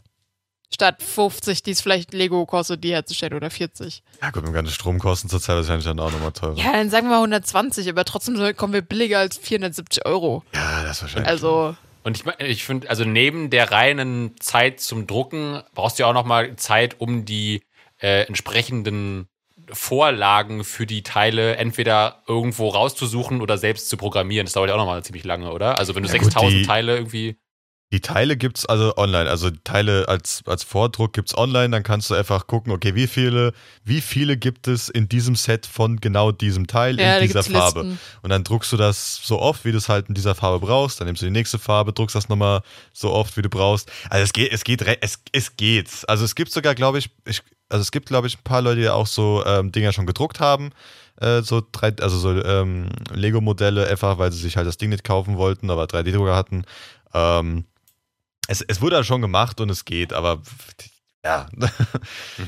Statt 0.74 1.00
50, 1.00 1.62
die 1.62 1.70
es 1.70 1.80
vielleicht 1.80 2.12
Lego 2.12 2.44
kostet, 2.44 2.82
die 2.82 2.90
herzustellen, 2.92 3.34
oder 3.34 3.50
40. 3.50 4.02
Ja 4.20 4.30
gut, 4.30 4.42
mit 4.42 4.48
den 4.48 4.52
ganzen 4.54 4.72
Stromkosten 4.74 5.30
zur 5.30 5.40
Zeit 5.40 5.56
wahrscheinlich 5.56 5.84
dann 5.84 6.00
auch 6.00 6.10
nochmal 6.10 6.32
teurer. 6.32 6.56
Ja, 6.56 6.72
dann 6.72 6.90
sagen 6.90 7.06
wir 7.06 7.10
mal 7.12 7.18
120, 7.22 7.88
aber 7.88 8.04
trotzdem 8.04 8.36
so- 8.36 8.52
kommen 8.52 8.72
wir 8.72 8.82
billiger 8.82 9.20
als 9.20 9.38
470 9.38 10.04
Euro. 10.06 10.42
Ja, 10.52 10.82
das 10.82 11.00
wahrscheinlich. 11.02 11.28
Also, 11.28 11.76
Und 12.06 12.16
ich, 12.18 12.46
ich 12.46 12.64
finde, 12.64 12.88
also 12.88 13.04
neben 13.04 13.50
der 13.50 13.72
reinen 13.72 14.36
Zeit 14.38 14.78
zum 14.78 15.08
Drucken 15.08 15.60
brauchst 15.74 15.98
du 15.98 16.04
ja 16.04 16.08
auch 16.08 16.14
noch 16.14 16.24
mal 16.24 16.54
Zeit, 16.54 17.00
um 17.00 17.24
die 17.24 17.64
äh, 18.00 18.28
entsprechenden 18.28 19.26
Vorlagen 19.72 20.62
für 20.62 20.86
die 20.86 21.02
Teile 21.02 21.56
entweder 21.56 22.22
irgendwo 22.28 22.68
rauszusuchen 22.68 23.40
oder 23.40 23.58
selbst 23.58 23.88
zu 23.88 23.96
programmieren. 23.96 24.46
Das 24.46 24.52
dauert 24.52 24.68
ja 24.68 24.76
auch 24.76 24.78
noch 24.78 24.86
mal 24.86 25.02
ziemlich 25.02 25.24
lange, 25.24 25.52
oder? 25.52 25.78
Also 25.80 25.96
wenn 25.96 26.04
du 26.04 26.08
Ja, 26.08 26.14
gut, 26.18 26.26
6000 26.30 26.62
die- 26.62 26.66
Teile 26.68 26.94
irgendwie. 26.96 27.38
Die 27.92 28.00
Teile 28.00 28.36
gibt's 28.36 28.66
also 28.66 28.96
online, 28.96 29.30
also 29.30 29.48
Teile 29.62 30.08
als, 30.08 30.42
als 30.46 30.64
Vordruck 30.64 31.12
gibt's 31.12 31.38
online, 31.38 31.70
dann 31.70 31.84
kannst 31.84 32.10
du 32.10 32.14
einfach 32.14 32.48
gucken, 32.48 32.72
okay, 32.72 32.96
wie 32.96 33.06
viele, 33.06 33.52
wie 33.84 34.00
viele 34.00 34.36
gibt 34.36 34.66
es 34.66 34.88
in 34.88 35.08
diesem 35.08 35.36
Set 35.36 35.66
von 35.66 35.98
genau 35.98 36.32
diesem 36.32 36.66
Teil 36.66 36.98
ja, 36.98 37.18
in 37.18 37.28
dieser 37.28 37.44
Farbe. 37.44 37.82
Listen. 37.82 38.00
Und 38.22 38.30
dann 38.30 38.42
druckst 38.42 38.72
du 38.72 38.76
das 38.76 39.20
so 39.22 39.38
oft, 39.40 39.64
wie 39.64 39.70
du 39.70 39.78
es 39.78 39.88
halt 39.88 40.08
in 40.08 40.16
dieser 40.16 40.34
Farbe 40.34 40.66
brauchst, 40.66 41.00
dann 41.00 41.06
nimmst 41.06 41.22
du 41.22 41.26
die 41.26 41.32
nächste 41.32 41.60
Farbe, 41.60 41.92
druckst 41.92 42.16
das 42.16 42.28
nochmal 42.28 42.62
so 42.92 43.12
oft, 43.12 43.36
wie 43.36 43.42
du 43.42 43.48
brauchst. 43.48 43.88
Also 44.10 44.24
es 44.24 44.32
geht, 44.32 44.52
es 44.52 44.64
geht, 44.64 44.84
es, 45.00 45.20
es 45.30 45.56
geht. 45.56 45.88
Also 46.08 46.24
es 46.24 46.34
gibt 46.34 46.50
sogar, 46.50 46.74
glaube 46.74 46.98
ich, 46.98 47.10
ich, 47.24 47.40
also 47.68 47.82
es 47.82 47.92
gibt, 47.92 48.08
glaube 48.08 48.26
ich, 48.26 48.36
ein 48.36 48.42
paar 48.42 48.62
Leute, 48.62 48.80
die 48.80 48.88
auch 48.88 49.06
so 49.06 49.44
ähm, 49.46 49.70
Dinger 49.70 49.92
schon 49.92 50.06
gedruckt 50.06 50.40
haben. 50.40 50.70
Äh, 51.20 51.42
so 51.42 51.62
drei, 51.70 51.92
also 52.00 52.18
so 52.18 52.32
ähm, 52.32 52.88
Lego-Modelle, 53.12 53.86
einfach 53.86 54.18
weil 54.18 54.32
sie 54.32 54.40
sich 54.40 54.56
halt 54.56 54.66
das 54.66 54.76
Ding 54.76 54.90
nicht 54.90 55.04
kaufen 55.04 55.36
wollten, 55.36 55.70
aber 55.70 55.84
3D-Drucker 55.84 56.34
hatten. 56.34 56.64
Ähm, 57.14 57.64
es, 58.48 58.62
es 58.62 58.80
wurde 58.80 58.96
halt 58.96 59.06
schon 59.06 59.20
gemacht 59.22 59.60
und 59.60 59.70
es 59.70 59.84
geht, 59.84 60.12
aber 60.12 60.42
ja, 61.24 61.48
Mhm. 61.52 61.68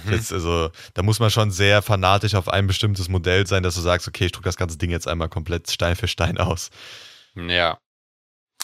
Jetzt, 0.13 0.33
also, 0.33 0.71
da 0.95 1.03
muss 1.03 1.19
man 1.19 1.31
schon 1.31 1.51
sehr 1.51 1.83
fanatisch 1.83 2.35
auf 2.35 2.49
ein 2.49 2.67
bestimmtes 2.69 3.09
Modell 3.09 3.47
sein, 3.47 3.63
dass 3.63 3.75
du 3.75 3.81
sagst, 3.81 4.07
okay, 4.07 4.27
ich 4.27 4.33
druck 4.33 4.45
das 4.45 4.57
ganze 4.57 4.79
Ding 4.79 4.91
jetzt 4.91 5.09
einmal 5.09 5.29
komplett 5.29 5.71
Stein 5.71 5.97
für 5.97 6.07
Stein 6.09 6.39
aus. 6.39 6.71
Ja. 7.35 7.79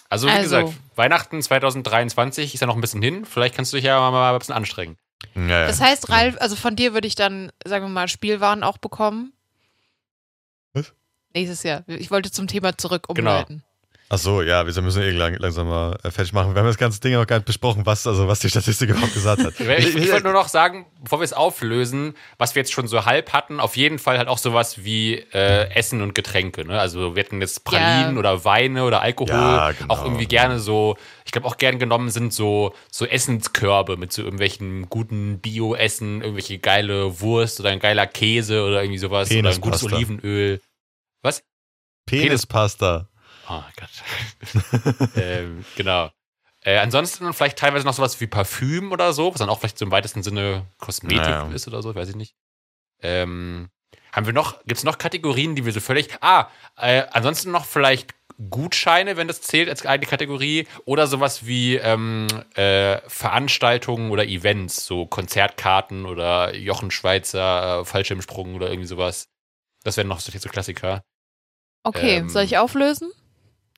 Also 0.09 0.29
wie 0.29 0.33
Also. 0.33 0.43
gesagt, 0.43 0.79
Weihnachten 0.95 1.43
2023 1.43 2.55
ist 2.55 2.61
ja 2.61 2.67
noch 2.69 2.77
ein 2.77 2.81
bisschen 2.81 3.03
hin. 3.03 3.25
Vielleicht 3.25 3.57
kannst 3.57 3.73
du 3.73 3.77
dich 3.77 3.85
ja 3.87 3.99
mal 4.11 4.33
ein 4.33 4.39
bisschen 4.39 4.55
anstrengen. 4.55 4.97
Ja, 5.35 5.43
ja. 5.49 5.67
Das 5.67 5.81
heißt, 5.81 6.09
Ralf, 6.11 6.37
also 6.39 6.55
von 6.55 6.77
dir 6.77 6.95
würde 6.95 7.09
ich 7.09 7.17
dann, 7.17 7.51
sagen 7.65 7.87
wir 7.87 7.91
mal, 7.91 8.07
Spielwaren 8.07 8.63
auch 8.63 8.79
bekommen. 8.79 9.33
Was? 10.75 10.93
Nächstes 11.35 11.65
Jahr. 11.65 11.83
Ich 11.89 12.13
wollte 12.13 12.31
zum 12.31 12.47
Thema 12.47 12.77
zurück 12.79 13.07
Genau. 13.09 13.45
Ach 14.15 14.19
so, 14.19 14.43
ja, 14.43 14.65
wir 14.65 14.83
müssen 14.83 15.03
eh 15.03 15.11
lang, 15.11 15.35
langsam 15.41 15.67
mal 15.67 15.99
äh, 16.05 16.11
fertig 16.13 16.33
machen. 16.33 16.55
Wir 16.55 16.61
haben 16.61 16.69
das 16.69 16.79
ganze 16.79 17.01
Ding 17.01 17.15
noch 17.15 17.27
gar 17.27 17.37
nicht 17.39 17.47
besprochen, 17.47 17.85
was, 17.85 18.07
also 18.07 18.29
was 18.29 18.39
die 18.39 18.49
Statistik 18.49 18.91
überhaupt 18.91 19.13
gesagt 19.13 19.43
hat. 19.43 19.59
Ich, 19.59 19.69
ich, 19.69 19.97
ich 19.97 20.13
wollte 20.13 20.23
nur 20.25 20.33
noch 20.35 20.47
sagen, 20.47 20.87
bevor 21.03 21.19
wir 21.19 21.25
es 21.25 21.33
auflösen, 21.33 22.15
was 22.39 22.55
wir 22.55 22.61
jetzt 22.61 22.73
schon 22.73 22.87
so 22.87 23.05
halb 23.07 23.33
hatten, 23.33 23.59
auf 23.59 23.77
jeden 23.77 23.99
Fall 23.99 24.17
halt 24.19 24.29
auch 24.29 24.39
sowas 24.39 24.85
wie 24.85 25.15
äh, 25.33 25.69
Essen 25.75 26.01
und 26.01 26.15
Getränke. 26.15 26.65
Ne? 26.65 26.79
Also 26.79 27.17
wir 27.17 27.25
hatten 27.25 27.41
jetzt 27.41 27.65
Pralinen 27.65 28.15
Ja. 28.15 28.19
oder 28.21 28.45
Weine 28.45 28.85
oder 28.85 29.01
Alkohol. 29.03 29.31
Ja, 29.35 29.73
genau. 29.73 29.93
Auch 29.93 30.05
irgendwie 30.05 30.27
gerne 30.27 30.61
so, 30.61 30.97
ich 31.25 31.33
glaube 31.33 31.49
auch 31.49 31.57
gern 31.57 31.81
genommen 31.81 32.11
sind 32.11 32.33
so, 32.33 32.73
so 32.93 33.07
Essenskörbe 33.07 33.97
mit 33.97 34.13
so 34.13 34.23
irgendwelchen 34.23 34.89
guten 34.89 35.41
Bio-Essen, 35.41 36.21
irgendwelche 36.21 36.59
geile 36.59 37.21
Wurst 37.21 37.59
oder 37.59 37.71
ein 37.71 37.81
geiler 37.81 38.07
Käse 38.07 38.63
oder 38.65 38.81
irgendwie 38.83 38.99
sowas. 38.99 39.29
oder 39.31 39.51
ein 39.51 39.61
gutes 39.61 39.81
Penispasta. 39.81 39.97
Olivenöl. 39.97 40.61
Was? 41.23 41.43
Penispasta. 42.07 43.09
Oh 43.49 43.63
Gott. 43.77 45.11
ähm, 45.17 45.65
genau. 45.77 46.11
Äh, 46.63 46.79
ansonsten 46.79 47.33
vielleicht 47.35 47.59
teilweise 47.59 47.85
noch 47.85 47.95
sowas 47.95 48.21
wie 48.21 48.27
Parfüm 48.27 48.91
oder 48.93 49.13
so, 49.13 49.33
was 49.33 49.39
dann 49.39 49.51
auch 49.51 49.61
vielleicht 49.61 49.79
so 49.79 49.85
im 49.85 49.91
weitesten 49.91 50.23
Sinne 50.23 50.67
Kosmetik 50.79 51.21
Naja. 51.21 51.51
ist 51.53 51.69
oder 51.69 51.83
so, 51.83 51.95
weiß 51.95 52.09
ich 52.09 52.17
nicht. 52.17 52.35
Ähm, 53.03 53.69
haben 54.13 54.27
wir 54.27 54.33
noch, 54.33 54.61
gibt 54.61 54.79
es 54.79 54.85
noch 54.85 54.97
Kategorien, 54.97 55.57
die 55.57 55.67
wir 55.67 55.73
so 55.73 55.81
völlig. 55.81 56.09
Ah, 56.21 56.49
äh, 56.77 57.03
ansonsten 57.11 57.51
noch 57.51 57.67
vielleicht 57.67 58.15
Gutscheine, 58.51 59.17
wenn 59.17 59.29
das 59.29 59.43
zählt 59.43 59.69
als 59.69 59.85
eine 59.85 60.07
Kategorie, 60.07 60.67
oder 60.87 61.07
sowas 61.07 61.47
wie 61.47 61.77
ähm, 61.77 62.27
äh, 62.55 62.99
Veranstaltungen 63.09 64.11
oder 64.11 64.27
Events, 64.27 64.87
so 64.87 65.07
Konzertkarten 65.07 66.07
oder 66.07 66.55
Jochen 66.55 66.91
Schweizer 66.91 67.81
äh, 67.81 67.85
Fallschirmsprung 67.85 68.55
oder 68.55 68.71
irgendwie 68.71 68.89
sowas. 68.89 69.29
Das 69.83 69.97
wären 69.97 70.09
noch 70.09 70.21
so 70.21 70.37
so 70.37 70.49
Klassiker. 70.49 71.05
Okay, 71.83 72.17
Ähm, 72.17 72.29
soll 72.31 72.45
ich 72.45 72.57
auflösen? 72.57 73.13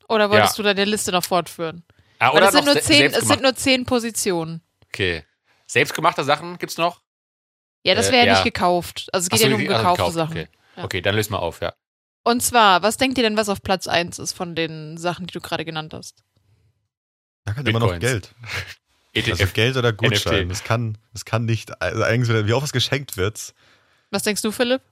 Oder 0.08 0.30
wolltest 0.30 0.58
ja. 0.58 0.62
du 0.62 0.74
deine 0.74 0.84
Liste 0.84 1.12
noch 1.12 1.24
fortführen? 1.24 1.84
Ah, 2.18 2.32
Weil 2.32 2.40
das 2.40 2.52
sind 2.52 2.64
noch 2.64 2.74
nur 2.74 2.82
zehn, 2.82 3.12
es 3.12 3.26
sind 3.26 3.42
nur 3.42 3.54
zehn 3.54 3.84
Positionen. 3.84 4.62
Okay. 4.86 5.24
Selbstgemachte 5.66 6.24
Sachen 6.24 6.58
gibt's 6.58 6.78
noch? 6.78 7.02
Ja, 7.82 7.94
das 7.94 8.08
Äh, 8.08 8.12
wäre 8.12 8.26
ja 8.26 8.26
ja. 8.26 8.32
nicht 8.34 8.44
gekauft. 8.44 9.08
Also 9.12 9.26
es 9.26 9.30
geht 9.30 9.40
so, 9.40 9.44
ja 9.46 9.50
nur 9.50 9.58
um 9.58 9.64
gekaufte 9.66 9.96
gekauft, 9.96 10.14
Sachen. 10.14 10.32
Okay. 10.32 10.48
Ja. 10.76 10.84
okay, 10.84 11.00
dann 11.00 11.14
löst 11.14 11.30
mal 11.30 11.38
auf, 11.38 11.60
ja. 11.60 11.74
Und 12.22 12.42
zwar, 12.42 12.82
was 12.82 12.96
denkt 12.96 13.18
ihr 13.18 13.24
denn, 13.24 13.36
was 13.36 13.48
auf 13.48 13.62
Platz 13.62 13.86
1 13.86 14.18
ist 14.18 14.32
von 14.32 14.54
den 14.54 14.96
Sachen, 14.98 15.26
die 15.26 15.32
du 15.32 15.40
gerade 15.40 15.64
genannt 15.64 15.94
hast? 15.94 16.24
Da 17.44 17.52
kann 17.52 17.66
immer 17.66 17.78
noch 17.78 17.92
Bitcoins. 17.92 18.30
Geld. 18.32 18.34
ETF. 19.12 19.40
Also 19.40 19.52
Geld 19.54 19.76
oder 19.76 19.92
Gutschein. 19.92 20.48
Das 20.48 20.64
kann, 20.64 20.98
kann 21.24 21.44
nicht, 21.44 21.80
also 21.80 22.02
eigentlich, 22.02 22.46
wie 22.46 22.52
oft 22.52 22.64
was 22.64 22.72
geschenkt 22.72 23.16
wird. 23.16 23.54
Was 24.10 24.24
denkst 24.24 24.42
du, 24.42 24.50
Philipp? 24.52 24.82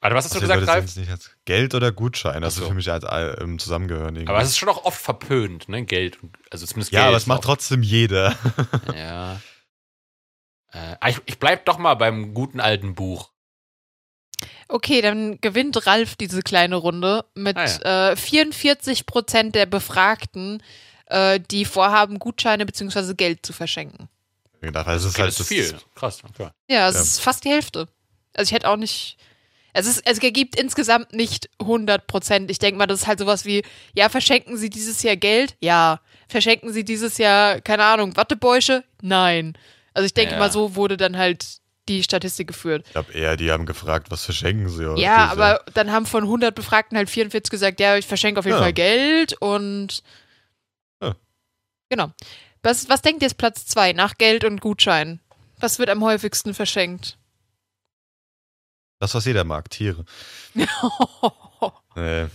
Warte, 0.00 0.14
was 0.14 0.24
hast 0.26 0.34
du 0.34 0.38
Also 0.40 0.52
gesagt, 0.52 0.68
Ralf? 0.68 0.96
nicht 0.96 1.10
als 1.10 1.30
Geld 1.44 1.74
oder 1.74 1.90
Gutschein. 1.90 2.40
Das 2.42 2.54
so. 2.54 2.62
ist 2.62 2.68
für 2.68 2.74
mich 2.74 2.90
als 2.90 3.04
äh, 3.04 3.42
ähm, 3.42 3.58
zusammengehören. 3.58 4.14
irgendwie. 4.14 4.30
Aber 4.30 4.40
es 4.40 4.50
ist 4.50 4.58
schon 4.58 4.68
auch 4.68 4.84
oft 4.84 5.00
verpönt, 5.00 5.68
ne? 5.68 5.84
Geld. 5.84 6.18
Also 6.50 6.66
zumindest 6.66 6.92
ja, 6.92 7.00
Geld. 7.00 7.08
aber 7.08 7.16
es 7.16 7.26
macht 7.26 7.42
trotzdem 7.42 7.82
jeder. 7.82 8.36
Ja. 8.94 9.40
Äh, 10.70 10.96
ah, 11.00 11.08
ich, 11.08 11.20
ich 11.26 11.38
bleib 11.38 11.64
doch 11.64 11.78
mal 11.78 11.94
beim 11.94 12.34
guten 12.34 12.60
alten 12.60 12.94
Buch. 12.94 13.30
Okay, 14.68 15.00
dann 15.00 15.40
gewinnt 15.40 15.86
Ralf 15.86 16.14
diese 16.14 16.42
kleine 16.42 16.76
Runde 16.76 17.24
mit 17.34 17.56
Ah, 17.56 18.10
äh, 18.12 18.16
44 18.16 19.06
Prozent 19.06 19.54
der 19.54 19.64
Befragten, 19.66 20.62
äh, 21.06 21.40
die 21.50 21.64
vorhaben, 21.64 22.18
Gutscheine 22.18 22.66
bzw. 22.66 23.14
Geld 23.14 23.44
zu 23.46 23.52
verschenken. 23.54 24.08
gedacht, 24.60 24.86
weil 24.86 24.96
es 24.98 25.04
ist 25.04 25.14
Okay, 25.14 25.22
halt 25.22 25.32
das 25.32 25.40
ist 25.40 25.48
viel. 25.48 25.78
Krass, 25.94 26.22
okay. 26.22 26.50
Ja, 26.68 26.88
es 26.88 26.94
Ja. 26.96 27.00
ist 27.00 27.20
fast 27.20 27.44
die 27.44 27.48
Hälfte. 27.50 27.88
Also 28.34 28.50
ich 28.50 28.52
hätte 28.54 28.68
auch 28.68 28.76
nicht. 28.76 29.16
Es, 29.78 29.86
ist, 29.86 30.02
es 30.04 30.18
ergibt 30.18 30.56
insgesamt 30.56 31.12
nicht 31.12 31.48
100 31.60 32.06
Prozent. 32.06 32.50
Ich 32.50 32.58
denke 32.58 32.78
mal, 32.78 32.86
das 32.86 33.02
ist 33.02 33.06
halt 33.06 33.18
sowas 33.18 33.44
wie, 33.44 33.62
ja, 33.94 34.08
verschenken 34.08 34.56
Sie 34.56 34.70
dieses 34.70 35.02
Jahr 35.02 35.16
Geld? 35.16 35.56
Ja. 35.60 36.00
Verschenken 36.28 36.72
Sie 36.72 36.84
dieses 36.84 37.18
Jahr, 37.18 37.60
keine 37.60 37.84
Ahnung, 37.84 38.16
Wattebäusche? 38.16 38.84
Nein. 39.02 39.56
Also 39.94 40.06
ich 40.06 40.14
denke 40.14 40.34
Ja. 40.34 40.38
mal, 40.38 40.50
so 40.52 40.74
wurde 40.76 40.96
dann 40.96 41.16
halt 41.16 41.58
die 41.88 42.02
Statistik 42.02 42.48
geführt. 42.48 42.84
Ich 42.86 42.92
glaube 42.92 43.12
eher, 43.12 43.36
die 43.36 43.50
haben 43.50 43.64
gefragt, 43.66 44.10
was 44.10 44.24
verschenken 44.24 44.68
sie? 44.68 44.84
Oder 44.86 45.00
Ja, 45.00 45.26
aber 45.30 45.64
dann 45.74 45.90
haben 45.90 46.04
von 46.06 46.24
100 46.24 46.54
Befragten 46.54 46.98
halt 46.98 47.08
44 47.10 47.50
gesagt, 47.50 47.80
ja, 47.80 47.96
ich 47.96 48.06
verschenke 48.06 48.38
auf 48.40 48.44
jeden 48.44 48.56
Ja. 48.58 48.62
Fall 48.62 48.72
Geld 48.74 49.34
und 49.40 50.02
Ja. 51.02 51.14
genau. 51.88 52.10
Was, 52.62 52.88
was 52.88 53.02
denkt 53.02 53.22
ihr 53.22 53.26
ist 53.26 53.38
Platz 53.38 53.66
zwei 53.66 53.92
nach 53.92 54.18
Geld 54.18 54.44
und 54.44 54.60
Gutschein? 54.60 55.20
Was 55.60 55.78
wird 55.78 55.90
am 55.90 56.02
häufigsten 56.04 56.54
verschenkt? 56.54 57.17
Das, 59.00 59.14
was 59.14 59.24
jeder 59.24 59.44
mag, 59.44 59.70
Tiere. 59.70 60.04
Nee, 61.96 62.26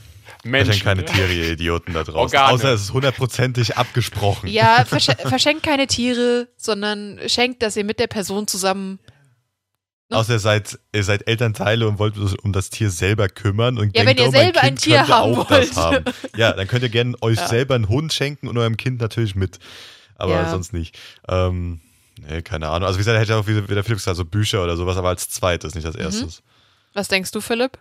Menschen. 0.44 0.70
Menschen. 0.72 0.84
keine 0.84 1.06
Tiere, 1.06 1.32
ihr 1.32 1.52
Idioten 1.52 1.94
da 1.94 2.04
draußen. 2.04 2.38
Organe. 2.38 2.52
Außer 2.54 2.74
es 2.74 2.82
ist 2.82 2.94
hundertprozentig 2.94 3.78
abgesprochen. 3.78 4.50
ja, 4.50 4.84
versch 4.88 5.08
verschenkt 5.26 5.64
keine 5.64 5.88
Tiere, 5.88 6.50
sondern 6.58 7.20
schenkt, 7.28 7.62
dass 7.64 7.78
ihr 7.78 7.86
mit 7.86 7.98
der 8.00 8.08
Person 8.08 8.46
zusammen. 8.48 9.00
ne? 10.10 10.18
Außer 10.18 10.34
ihr 10.34 10.40
seid, 10.40 10.78
ihr 10.94 11.04
seid 11.06 11.28
Elternteile 11.30 11.88
und 11.88 11.98
wollt 12.00 12.18
um 12.44 12.52
das 12.52 12.70
Tier 12.70 12.90
selber 12.90 13.30
kümmern 13.30 13.78
und 13.78 13.96
Ja, 13.96 14.04
denkt, 14.04 14.20
wenn 14.20 14.26
ihr 14.26 14.30
oh, 14.30 14.32
selber 14.32 14.60
ein 14.62 14.68
kind 14.70 14.82
Tier 14.82 14.98
könnte 14.98 15.14
haben 15.14 15.36
auch 15.36 15.50
wollt. 15.50 15.76
haben. 15.78 16.06
Ja, 16.36 16.52
dann 16.54 16.68
könnt 16.68 16.84
ihr 16.84 16.90
gerne 16.90 17.16
euch 17.22 17.38
Ja. 17.38 17.48
selber 17.48 17.76
einen 17.76 17.88
Hund 17.88 18.12
schenken 18.12 18.50
und 18.50 18.58
eurem 18.58 18.76
Kind 18.76 19.00
natürlich 19.00 19.36
mit. 19.36 19.60
Aber 20.16 20.34
Ja. 20.34 20.50
sonst 20.50 20.74
nicht. 20.74 20.98
Ähm, 21.30 21.80
nee, 22.20 22.42
keine 22.42 22.68
Ahnung. 22.68 22.86
Also 22.88 23.00
wie 23.00 23.04
gesagt, 23.04 23.18
hätte 23.18 23.38
auch 23.38 23.48
wie, 23.48 23.70
wie 23.70 23.74
der 23.74 23.84
Felix 23.86 24.04
gesagt, 24.04 24.18
so 24.18 24.26
Bücher 24.26 24.62
oder 24.64 24.76
sowas, 24.76 24.98
aber 24.98 25.08
als 25.10 25.30
zweites, 25.30 25.74
nicht 25.74 25.86
als 25.86 25.96
Mhm. 25.96 26.30
Was 26.94 27.08
denkst 27.08 27.32
du, 27.32 27.42
Philipp? 27.42 27.78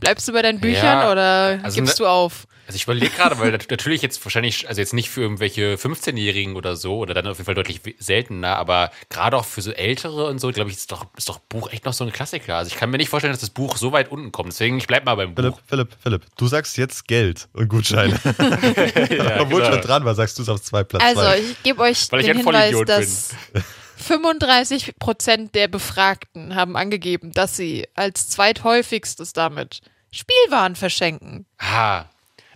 Bleibst 0.00 0.26
du 0.28 0.32
bei 0.32 0.42
deinen 0.42 0.60
Büchern 0.60 0.84
Ja, 0.84 1.12
oder 1.12 1.60
also 1.62 1.76
gibst 1.76 1.98
ne- 2.00 2.04
du 2.04 2.10
auf? 2.10 2.46
Also 2.66 2.76
ich 2.76 2.84
überlege 2.84 3.10
gerade, 3.10 3.38
weil 3.38 3.52
nat- 3.52 3.70
natürlich 3.70 4.00
jetzt 4.00 4.24
wahrscheinlich, 4.24 4.66
also 4.68 4.80
jetzt 4.80 4.94
nicht 4.94 5.10
für 5.10 5.20
irgendwelche 5.20 5.74
15-Jährigen 5.76 6.56
oder 6.56 6.76
so, 6.76 6.96
oder 6.96 7.12
dann 7.12 7.26
auf 7.26 7.36
jeden 7.36 7.44
Fall 7.44 7.54
deutlich 7.54 7.82
seltener, 7.98 8.56
aber 8.56 8.90
gerade 9.10 9.36
auch 9.36 9.44
für 9.44 9.60
so 9.60 9.70
Ältere 9.70 10.26
und 10.26 10.38
so, 10.40 10.50
glaube 10.50 10.70
ich, 10.70 10.76
ist 10.76 10.90
doch, 10.90 11.06
ist 11.16 11.28
doch 11.28 11.38
Buch 11.40 11.70
echt 11.72 11.84
noch 11.84 11.92
so 11.92 12.04
ein 12.04 12.12
Klassiker. 12.12 12.56
Also 12.56 12.68
ich 12.68 12.76
kann 12.76 12.88
mir 12.90 12.96
nicht 12.96 13.10
vorstellen, 13.10 13.34
dass 13.34 13.40
das 13.42 13.50
Buch 13.50 13.76
so 13.76 13.92
weit 13.92 14.10
unten 14.10 14.32
kommt. 14.32 14.48
Deswegen, 14.52 14.78
ich 14.78 14.86
bleib 14.86 15.04
mal 15.04 15.14
beim 15.14 15.34
Philipp, 15.36 15.52
Buch. 15.56 15.60
Philipp, 15.66 15.88
Philipp, 16.02 16.22
du 16.38 16.46
sagst 16.46 16.78
jetzt 16.78 17.06
Geld 17.06 17.48
und 17.52 17.68
Gutscheine. 17.68 18.14
Ja, 19.10 19.40
Obwohl 19.42 19.60
genau. 19.60 19.72
schon 19.74 19.80
dran 19.82 20.04
war, 20.06 20.14
sagst 20.14 20.38
du 20.38 20.42
es 20.42 20.48
auf 20.48 20.62
zwei 20.62 20.84
Platz 20.84 21.02
Also, 21.04 21.22
ich 21.42 21.62
gebe 21.62 21.82
euch 21.82 22.10
Weil 22.10 22.20
ich 22.20 22.26
den 22.26 22.38
ein 22.38 22.44
Hinweis, 22.44 22.74
dass 22.86 23.30
35 23.96 24.96
Prozent 24.98 25.54
der 25.54 25.68
Befragten 25.68 26.54
haben 26.54 26.76
angegeben, 26.76 27.32
dass 27.32 27.56
sie 27.56 27.86
als 27.94 28.28
zweithäufigstes 28.28 29.32
damit 29.32 29.80
Spielwaren 30.10 30.76
verschenken. 30.76 31.46
Ah, 31.58 32.04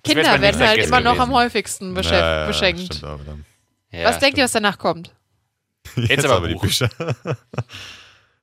jetzt 0.04 0.14
Kinder 0.14 0.40
werden 0.40 0.60
halt 0.60 0.78
immer 0.84 1.00
noch 1.00 1.12
gewesen. 1.14 1.30
am 1.30 1.32
häufigsten 1.34 1.94
beschäft 1.94 2.14
Ja, 2.20 2.40
ja, 2.42 2.46
beschenkt. 2.46 2.94
Stimmt. 2.94 3.02
Ja, 3.90 4.04
was 4.04 4.18
denkt 4.18 4.38
ihr, 4.38 4.42
stimmt. 4.42 4.44
was 4.44 4.52
danach 4.52 4.78
kommt? 4.78 5.14
Jetzt, 5.96 6.24
aber 6.24 6.36
aber 6.36 6.48
die. 6.48 6.54
Bücher. 6.54 6.88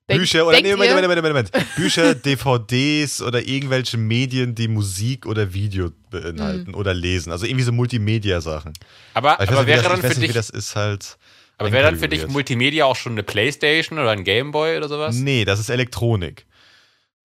Denk- 0.08 0.20
Bücher 0.20 0.46
oder 0.46 0.62
nee, 0.62 0.72
Moment, 0.72 0.90
ihr- 0.92 0.96
Moment, 1.02 1.24
Moment, 1.24 1.52
Moment. 1.54 1.76
Bücher, 1.76 2.14
DVDs 2.16 3.22
oder 3.24 3.42
irgendwelche 3.42 3.98
Medien, 3.98 4.54
die 4.54 4.68
Musik 4.68 5.26
oder 5.26 5.52
Video 5.54 5.90
beinhalten 6.12 6.68
Hm. 6.68 6.76
oder 6.76 6.94
lesen. 6.94 7.32
Also 7.32 7.46
irgendwie 7.48 7.64
so 7.64 7.72
Multimedia-Sachen. 7.72 8.74
Aber, 9.16 9.34
Aber 9.40 9.44
ich 9.44 9.50
weiß, 9.50 9.56
aber 9.58 9.66
nicht, 9.66 9.68
wie 9.68 9.72
wäre 9.72 9.82
das, 9.84 9.90
dann 9.92 9.98
ich 10.00 10.04
weiß 10.04 10.14
für 10.14 10.20
nicht, 10.20 10.22
wie 10.22 10.28
dich, 10.28 10.36
das 10.36 10.50
ist 10.52 10.76
halt. 10.76 11.18
Aber 11.58 11.72
wäre 11.72 11.84
dann 11.84 11.98
für 11.98 12.08
dich. 12.10 12.28
Multimedia 12.28 12.86
auch 12.86 12.96
schon 12.96 13.14
eine 13.14 13.24
Playstation 13.24 14.00
oder 14.00 14.12
ein 14.12 14.24
Gameboy 14.24 14.78
oder 14.78 14.88
sowas? 14.90 15.16
Nee, 15.16 15.46
das 15.46 15.60
ist 15.60 15.70
Elektronik. 15.70 16.46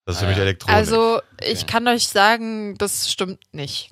Das 0.07 0.17
ist 0.17 0.21
für 0.21 0.27
Ah, 0.27 0.29
mich 0.29 0.37
ja. 0.39 0.43
Elektronik. 0.45 0.77
Also, 0.77 1.21
ich 1.41 1.63
Okay. 1.63 1.67
kann 1.67 1.89
euch 1.89 2.09
sagen, 2.09 2.77
das 2.79 3.11
stimmt 3.11 3.41
nicht. 3.53 3.91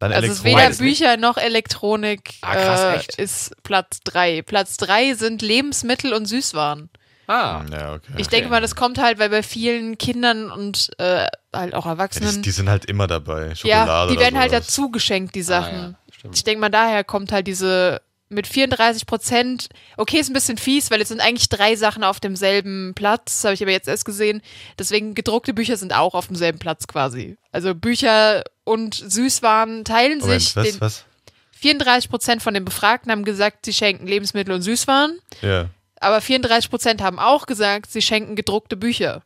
Dann 0.00 0.12
Also, 0.12 0.26
es 0.26 0.38
ist 0.38 0.44
weder? 0.44 0.70
Bücher 0.70 1.16
noch 1.16 1.36
Elektronik 1.36 2.34
Ah, 2.42 2.56
krass, 2.56 2.80
äh, 2.82 2.96
echt? 2.96 3.14
ist 3.18 3.62
Platz 3.62 4.00
drei. 4.04 4.42
Platz 4.42 4.76
drei 4.76 5.14
sind 5.14 5.40
Lebensmittel 5.42 6.12
und 6.12 6.26
Süßwaren. 6.26 6.90
Ah, 7.26 7.62
Ja, 7.72 7.94
okay. 7.94 8.12
Ich 8.18 8.28
denke 8.28 8.50
mal, 8.50 8.60
das 8.60 8.76
kommt 8.76 8.98
halt, 8.98 9.18
weil 9.18 9.30
bei 9.30 9.42
vielen 9.42 9.96
Kindern 9.96 10.50
und 10.50 10.90
äh, 10.98 11.26
halt 11.54 11.74
auch 11.74 11.86
ja, 11.86 11.92
Erwachsenen, 11.92 12.36
die, 12.36 12.42
die 12.42 12.50
sind 12.50 12.68
halt 12.68 12.84
immer 12.84 13.06
dabei. 13.06 13.54
Schokolade 13.54 13.68
ja, 13.68 14.08
die 14.08 14.12
oder 14.14 14.20
werden 14.20 14.38
halt 14.38 14.52
dazu 14.52 14.90
geschenkt, 14.90 15.34
die 15.34 15.40
Ah, 15.40 15.44
Sachen. 15.44 15.74
ja, 15.74 16.14
stimmt. 16.18 16.36
ich 16.36 16.44
denke 16.44 16.60
mal, 16.60 16.68
daher 16.68 17.02
kommt 17.02 17.32
halt 17.32 17.46
diese 17.46 18.02
mit 18.28 18.46
34 18.46 19.06
Prozent, 19.06 19.68
okay, 19.96 20.18
ist 20.18 20.30
ein 20.30 20.34
bisschen 20.34 20.58
fies, 20.58 20.90
weil 20.90 21.00
es 21.00 21.08
sind 21.08 21.20
eigentlich 21.20 21.48
drei 21.48 21.76
Sachen 21.76 22.04
auf 22.04 22.20
demselben 22.20 22.92
Platz, 22.94 23.44
habe 23.44 23.54
ich 23.54 23.62
aber 23.62 23.70
jetzt 23.70 23.88
erst 23.88 24.04
gesehen. 24.04 24.42
Deswegen 24.78 25.14
gedruckte 25.14 25.54
Bücher 25.54 25.76
sind 25.76 25.94
auch 25.94 26.14
auf 26.14 26.26
demselben 26.26 26.58
Platz 26.58 26.86
quasi. 26.86 27.36
Also 27.52 27.74
Bücher 27.74 28.42
und 28.64 28.94
Süßwaren 28.94 29.84
teilen 29.84 30.18
Moment, 30.20 30.42
sich. 30.42 30.56
was, 30.56 30.64
Den, 30.70 30.80
was? 30.80 31.04
34 31.52 32.10
Prozent 32.10 32.42
von 32.42 32.54
den 32.54 32.64
Befragten 32.64 33.10
haben 33.12 33.24
gesagt, 33.24 33.66
sie 33.66 33.72
schenken 33.72 34.06
Lebensmittel 34.06 34.54
und 34.54 34.62
Süßwaren. 34.62 35.18
Ja. 35.42 35.70
Aber 36.00 36.20
34 36.20 36.70
Prozent 36.70 37.02
haben 37.02 37.18
auch 37.18 37.46
gesagt, 37.46 37.90
sie 37.90 38.02
schenken 38.02 38.36
gedruckte 38.36 38.76
Bücher. 38.76 39.22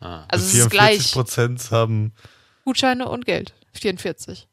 Ah. 0.00 0.24
Also 0.28 0.44
es 0.44 0.54
ist 0.54 0.68
44 0.68 0.70
gleich. 0.70 1.12
Prozent 1.12 1.70
haben. 1.70 2.12
Gutscheine 2.64 3.08
und 3.08 3.24
Geld. 3.24 3.54
44. 3.72 4.48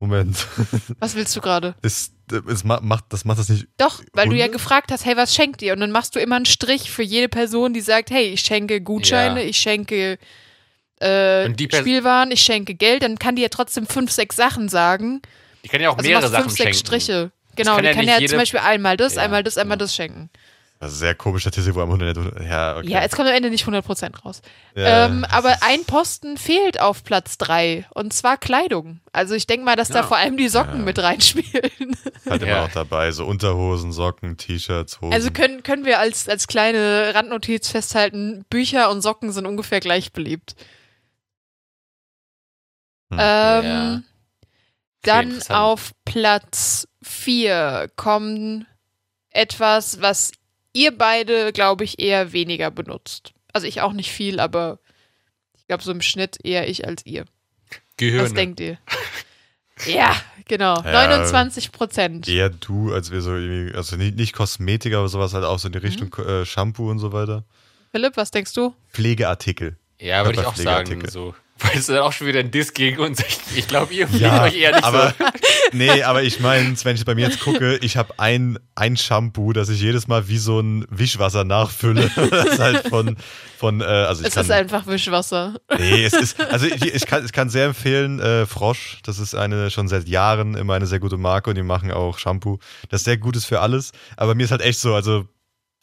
Moment. 0.00 0.46
Was 0.98 1.14
willst 1.14 1.36
du 1.36 1.40
gerade? 1.40 1.74
Das, 1.82 2.10
das, 2.30 2.64
macht, 2.64 3.04
das 3.10 3.24
macht 3.24 3.38
das 3.38 3.48
nicht. 3.48 3.66
Doch, 3.78 4.02
weil 4.12 4.28
du 4.28 4.36
ja 4.36 4.48
gefragt 4.48 4.90
hast, 4.92 5.04
hey, 5.04 5.16
was 5.16 5.34
schenkt 5.34 5.62
ihr? 5.62 5.72
Und 5.72 5.80
dann 5.80 5.90
machst 5.90 6.14
du 6.14 6.20
immer 6.20 6.36
einen 6.36 6.46
Strich 6.46 6.90
für 6.90 7.02
jede 7.02 7.28
Person, 7.28 7.72
die 7.74 7.80
sagt, 7.80 8.10
hey, 8.10 8.26
ich 8.28 8.40
schenke 8.40 8.80
Gutscheine, 8.80 9.42
Ja. 9.42 9.48
ich 9.48 9.56
schenke 9.58 10.18
äh, 11.00 11.46
Und 11.46 11.58
die 11.58 11.66
Pers- 11.68 11.80
Spielwaren, 11.80 12.30
ich 12.30 12.42
schenke 12.42 12.74
Geld. 12.74 13.02
Dann 13.02 13.18
kann 13.18 13.36
die 13.36 13.42
ja 13.42 13.48
trotzdem 13.48 13.86
fünf, 13.86 14.10
sechs 14.12 14.36
Sachen 14.36 14.68
sagen. 14.68 15.22
Ich 15.62 15.70
kann 15.70 15.80
ja 15.80 15.90
auch 15.90 15.96
Also 15.98 16.08
mehrere 16.08 16.22
machst 16.22 16.32
Sachen 16.32 16.44
fünf, 16.44 16.56
schenken. 16.56 16.72
sechs 16.74 16.80
Striche. 16.80 17.32
Genau, 17.56 17.74
kann 17.74 17.82
die 17.82 17.88
ja 17.88 17.94
kann 17.94 18.06
ja 18.08 18.26
zum 18.26 18.38
Beispiel 18.38 18.60
einmal 18.60 18.96
das, 18.96 19.16
Ja, 19.16 19.22
einmal 19.22 19.42
das, 19.42 19.58
einmal 19.58 19.76
ja. 19.76 19.80
das 19.80 19.94
schenken. 19.94 20.30
Das 20.82 20.92
ist 20.92 20.98
sehr 21.00 21.14
komisch 21.14 21.42
Statistik, 21.42 21.74
wo 21.74 21.82
am 21.82 21.90
100. 21.90 22.40
Ja, 22.42 22.78
okay. 22.78 22.88
Ja, 22.88 23.02
jetzt 23.02 23.14
kommt 23.14 23.28
am 23.28 23.34
Ende 23.34 23.50
nicht 23.50 23.66
100% 23.66 24.22
raus. 24.22 24.40
Ja, 24.74 25.04
ähm, 25.06 25.26
aber 25.26 25.58
ein 25.62 25.84
Posten 25.84 26.38
fehlt 26.38 26.80
auf 26.80 27.04
Platz 27.04 27.36
drei 27.36 27.86
und 27.94 28.14
zwar 28.14 28.38
Kleidung. 28.38 29.00
Also 29.12 29.34
ich 29.34 29.46
denke 29.46 29.66
mal, 29.66 29.76
dass 29.76 29.88
da 29.88 29.96
Ja. 30.00 30.06
vor 30.06 30.16
allem 30.16 30.38
die 30.38 30.48
Socken 30.48 30.78
Ja. 30.78 30.84
mit 30.86 30.98
reinspielen. 30.98 31.96
halt 32.28 32.40
immer 32.42 32.50
Ja. 32.50 32.62
noch 32.62 32.72
dabei. 32.72 33.12
So 33.12 33.26
Unterhosen, 33.26 33.92
Socken, 33.92 34.38
T-Shirts, 34.38 35.02
Hosen. 35.02 35.12
Also 35.12 35.30
können, 35.30 35.62
können 35.62 35.84
wir 35.84 35.98
als, 35.98 36.30
als 36.30 36.46
kleine 36.46 37.14
Randnotiz 37.14 37.68
festhalten, 37.68 38.46
Bücher 38.48 38.88
und 38.90 39.02
Socken 39.02 39.32
sind 39.32 39.44
ungefähr 39.44 39.80
gleich 39.80 40.12
beliebt. 40.14 40.54
Hm. 43.12 43.18
Ähm, 43.20 43.64
Ja. 43.64 44.02
Dann 45.02 45.42
auf 45.48 45.92
Platz 46.04 46.86
vier 47.02 47.90
kommt 47.96 48.66
etwas, 49.30 50.00
was 50.02 50.32
ihr 50.72 50.96
beide, 50.96 51.52
glaube 51.52 51.84
ich, 51.84 51.98
eher 51.98 52.32
weniger 52.32 52.70
benutzt. 52.70 53.32
Also 53.52 53.66
ich 53.66 53.80
auch 53.80 53.92
nicht 53.92 54.10
viel, 54.10 54.40
aber 54.40 54.78
ich 55.56 55.66
glaube 55.66 55.82
so 55.82 55.90
im 55.90 56.02
Schnitt 56.02 56.38
eher 56.44 56.68
ich 56.68 56.86
als 56.86 57.04
ihr. 57.04 57.24
Gehirne. 57.96 58.24
Was 58.24 58.34
denkt 58.34 58.60
ihr? 58.60 58.78
ja, 59.86 60.14
genau. 60.46 60.82
Ja. 60.82 61.06
29 61.06 61.72
Prozent. 61.72 62.28
Eher 62.28 62.50
du, 62.50 62.92
als 62.92 63.10
wir 63.10 63.20
so 63.20 63.34
irgendwie, 63.34 63.76
also 63.76 63.96
nicht, 63.96 64.16
nicht 64.16 64.32
Kosmetik, 64.32 64.94
aber 64.94 65.08
sowas 65.08 65.34
halt 65.34 65.44
auch 65.44 65.58
so 65.58 65.68
in 65.68 65.72
die 65.72 65.78
Richtung 65.78 66.12
äh, 66.14 66.44
Shampoo 66.44 66.90
und 66.90 66.98
so 66.98 67.12
weiter. 67.12 67.44
Philipp, 67.92 68.16
was 68.16 68.30
denkst 68.30 68.54
du? 68.54 68.74
Pflegeartikel. 68.92 69.76
Ja, 69.98 70.24
würde 70.24 70.40
ich 70.40 70.46
auch 70.46 70.56
sagen. 70.56 71.06
So. 71.08 71.34
Weil 71.62 71.72
es 71.72 71.80
ist 71.80 71.88
dann 71.90 71.98
auch 71.98 72.12
schon 72.12 72.26
wieder 72.26 72.40
ein 72.40 72.50
Diss 72.50 72.72
gegen 72.72 72.98
uns. 72.98 73.20
Ich, 73.20 73.38
ich 73.58 73.66
glaube, 73.68 73.92
ihr 73.92 74.08
Ja, 74.12 74.42
euch 74.44 74.56
eher 74.56 74.72
nicht 74.72 74.84
aber 74.84 75.14
so. 75.18 75.24
nee, 75.72 76.02
aber 76.02 76.22
ich 76.22 76.40
meine, 76.40 76.74
wenn 76.84 76.96
ich 76.96 77.04
bei 77.04 77.14
mir 77.14 77.26
jetzt 77.26 77.40
gucke, 77.40 77.76
ich 77.82 77.96
habe 77.96 78.14
ein, 78.18 78.58
ein 78.74 78.96
Shampoo, 78.96 79.52
das 79.52 79.68
ich 79.68 79.80
jedes 79.80 80.08
Mal 80.08 80.28
wie 80.28 80.38
so 80.38 80.60
ein 80.60 80.86
Wischwasser 80.90 81.44
nachfülle. 81.44 82.10
das 82.30 82.46
ist 82.46 82.58
halt 82.58 82.88
von, 82.88 83.16
von 83.58 83.80
äh, 83.80 83.84
also 83.84 84.22
ich 84.22 84.28
Es 84.28 84.34
kann, 84.34 84.44
ist 84.44 84.50
einfach 84.50 84.86
Wischwasser. 84.86 85.56
Nee, 85.78 86.04
es 86.04 86.14
ist, 86.14 86.40
also 86.40 86.66
ich, 86.74 86.82
ich, 86.82 87.06
kann, 87.06 87.24
ich 87.24 87.32
kann 87.32 87.50
sehr 87.50 87.66
empfehlen, 87.66 88.20
äh, 88.20 88.46
Frosch, 88.46 88.98
das 89.04 89.18
ist 89.18 89.34
eine 89.34 89.70
schon 89.70 89.88
seit 89.88 90.08
Jahren 90.08 90.54
immer 90.54 90.74
eine 90.74 90.86
sehr 90.86 91.00
gute 91.00 91.18
Marke 91.18 91.50
und 91.50 91.56
die 91.56 91.62
machen 91.62 91.90
auch 91.92 92.18
Shampoo. 92.18 92.58
Das 92.88 93.00
ist 93.00 93.04
sehr 93.04 93.18
gutes 93.18 93.44
für 93.44 93.60
alles, 93.60 93.92
aber 94.16 94.34
mir 94.34 94.44
ist 94.44 94.50
halt 94.50 94.62
echt 94.62 94.80
so, 94.80 94.94
also 94.94 95.26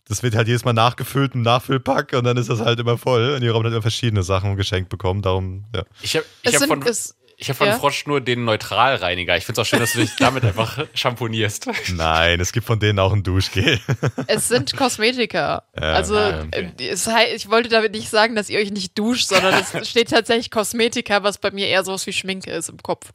das 0.07 0.23
wird 0.23 0.35
halt 0.35 0.47
jedes 0.47 0.65
Mal 0.65 0.73
nachgefüllt, 0.73 1.35
ein 1.35 1.41
Nachfüllpack 1.41 2.13
und 2.13 2.23
dann 2.23 2.37
ist 2.37 2.49
das 2.49 2.59
halt 2.59 2.79
immer 2.79 2.97
voll 2.97 3.31
und 3.35 3.41
die 3.41 3.49
haben 3.49 3.63
halt 3.63 3.73
immer 3.73 3.81
verschiedene 3.81 4.23
Sachen 4.23 4.55
geschenkt 4.55 4.89
bekommen, 4.89 5.21
darum, 5.21 5.65
ja. 5.75 5.83
Ich 6.01 6.15
habe 6.15 6.25
ich 6.43 6.55
hab 6.55 6.67
von, 6.67 6.81
es, 6.83 7.15
ich 7.39 7.49
hab 7.49 7.57
von 7.57 7.67
ja? 7.67 7.77
Frosch 7.77 8.07
nur 8.07 8.19
den 8.19 8.45
Neutralreiniger. 8.45 9.37
Ich 9.37 9.45
finde 9.45 9.61
es 9.61 9.67
auch 9.67 9.69
schön, 9.69 9.79
dass 9.79 9.93
du 9.93 9.99
dich 9.99 10.15
damit 10.17 10.43
einfach 10.43 10.83
shampoonierst. 10.95 11.69
Nein, 11.93 12.39
es 12.39 12.51
gibt 12.51 12.65
von 12.65 12.79
denen 12.79 12.97
auch 12.97 13.13
ein 13.13 13.21
Duschgel. 13.21 13.79
es 14.27 14.47
sind 14.47 14.75
Kosmetika. 14.75 15.63
Ja, 15.79 15.93
also 15.93 16.15
ja, 16.15 16.41
okay. 16.41 16.71
äh, 16.79 16.87
es 16.87 17.07
ich 17.35 17.49
wollte 17.49 17.69
damit 17.69 17.91
nicht 17.91 18.09
sagen, 18.09 18.35
dass 18.35 18.49
ihr 18.49 18.59
euch 18.59 18.71
nicht 18.71 18.97
duscht, 18.97 19.27
sondern 19.27 19.53
es 19.53 19.87
steht 19.87 20.09
tatsächlich 20.09 20.49
Kosmetika, 20.49 21.21
was 21.21 21.37
bei 21.37 21.51
mir 21.51 21.67
eher 21.67 21.83
sowas 21.83 22.07
wie 22.07 22.13
Schminke 22.13 22.49
ist 22.49 22.69
im 22.69 22.81
Kopf. 22.81 23.11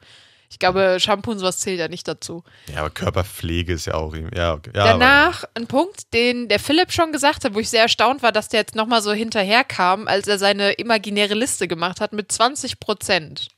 Ich 0.52 0.58
glaube, 0.58 0.98
Shampoo 1.00 1.30
und 1.32 1.38
sowas 1.38 1.58
zählt 1.58 1.80
ja 1.80 1.88
nicht 1.88 2.06
dazu. 2.06 2.44
Ja, 2.72 2.80
aber 2.80 2.90
Körperpflege 2.90 3.72
ist 3.72 3.86
ja 3.86 3.94
auch. 3.94 4.14
Ja, 4.14 4.52
okay. 4.52 4.70
ja 4.74 4.84
Danach 4.84 5.44
ein 5.54 5.66
Punkt, 5.66 6.12
den 6.12 6.48
der 6.48 6.60
Philipp 6.60 6.92
schon 6.92 7.10
gesagt 7.10 7.44
hat, 7.44 7.54
wo 7.54 7.58
ich 7.58 7.70
sehr 7.70 7.82
erstaunt 7.82 8.22
war, 8.22 8.32
dass 8.32 8.48
der 8.50 8.60
jetzt 8.60 8.74
nochmal 8.74 9.00
so 9.02 9.12
hinterherkam, 9.12 10.06
als 10.06 10.28
er 10.28 10.38
seine 10.38 10.72
imaginäre 10.72 11.34
Liste 11.34 11.66
gemacht 11.68 12.00
hat 12.00 12.12
mit 12.12 12.30
20 12.30 12.78
Prozent. 12.80 13.48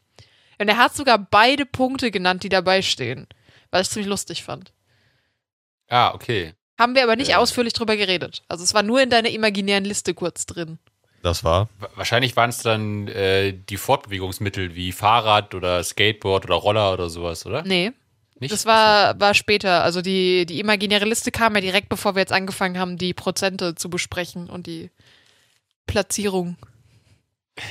Und 0.58 0.68
er 0.68 0.76
hat 0.78 0.94
sogar 0.94 1.18
beide 1.18 1.66
Punkte 1.66 2.12
genannt, 2.12 2.44
die 2.44 2.48
dabei 2.48 2.80
stehen, 2.80 3.26
was 3.72 3.82
ich 3.88 3.90
ziemlich 3.90 4.08
lustig 4.08 4.44
fand. 4.44 4.72
Ah, 5.88 6.14
okay. 6.14 6.54
Haben 6.78 6.94
wir 6.94 7.02
aber 7.02 7.16
nicht 7.16 7.28
Ja. 7.30 7.38
ausführlich 7.38 7.72
drüber 7.72 7.96
geredet. 7.96 8.42
Also 8.48 8.62
es 8.64 8.72
war 8.72 8.82
nur 8.84 9.02
in 9.02 9.10
deiner 9.10 9.30
imaginären 9.30 9.84
Liste 9.84 10.14
kurz 10.14 10.46
drin. 10.46 10.78
Das 11.24 11.42
war. 11.42 11.68
Wa- 11.80 11.88
Wahrscheinlich 11.96 12.36
waren 12.36 12.50
es 12.50 12.58
dann 12.58 13.08
äh, 13.08 13.52
die 13.52 13.76
Fortbewegungsmittel 13.78 14.74
wie 14.74 14.92
Fahrrad 14.92 15.54
oder 15.54 15.82
Skateboard 15.82 16.44
oder 16.44 16.54
Roller 16.56 16.92
oder 16.92 17.08
sowas, 17.08 17.46
oder? 17.46 17.62
Nee, 17.62 17.92
Nicht? 18.38 18.52
das 18.52 18.66
war, 18.66 19.18
war 19.18 19.32
später. 19.32 19.82
Also 19.82 20.02
die, 20.02 20.44
die 20.46 20.60
imaginäre 20.60 21.06
Liste 21.06 21.30
kam 21.32 21.54
ja 21.54 21.62
direkt, 21.62 21.88
bevor 21.88 22.14
wir 22.14 22.20
jetzt 22.20 22.32
angefangen 22.32 22.78
haben, 22.78 22.98
die 22.98 23.14
Prozente 23.14 23.74
zu 23.74 23.88
besprechen 23.88 24.50
und 24.50 24.66
die 24.66 24.90
Platzierung. 25.86 26.56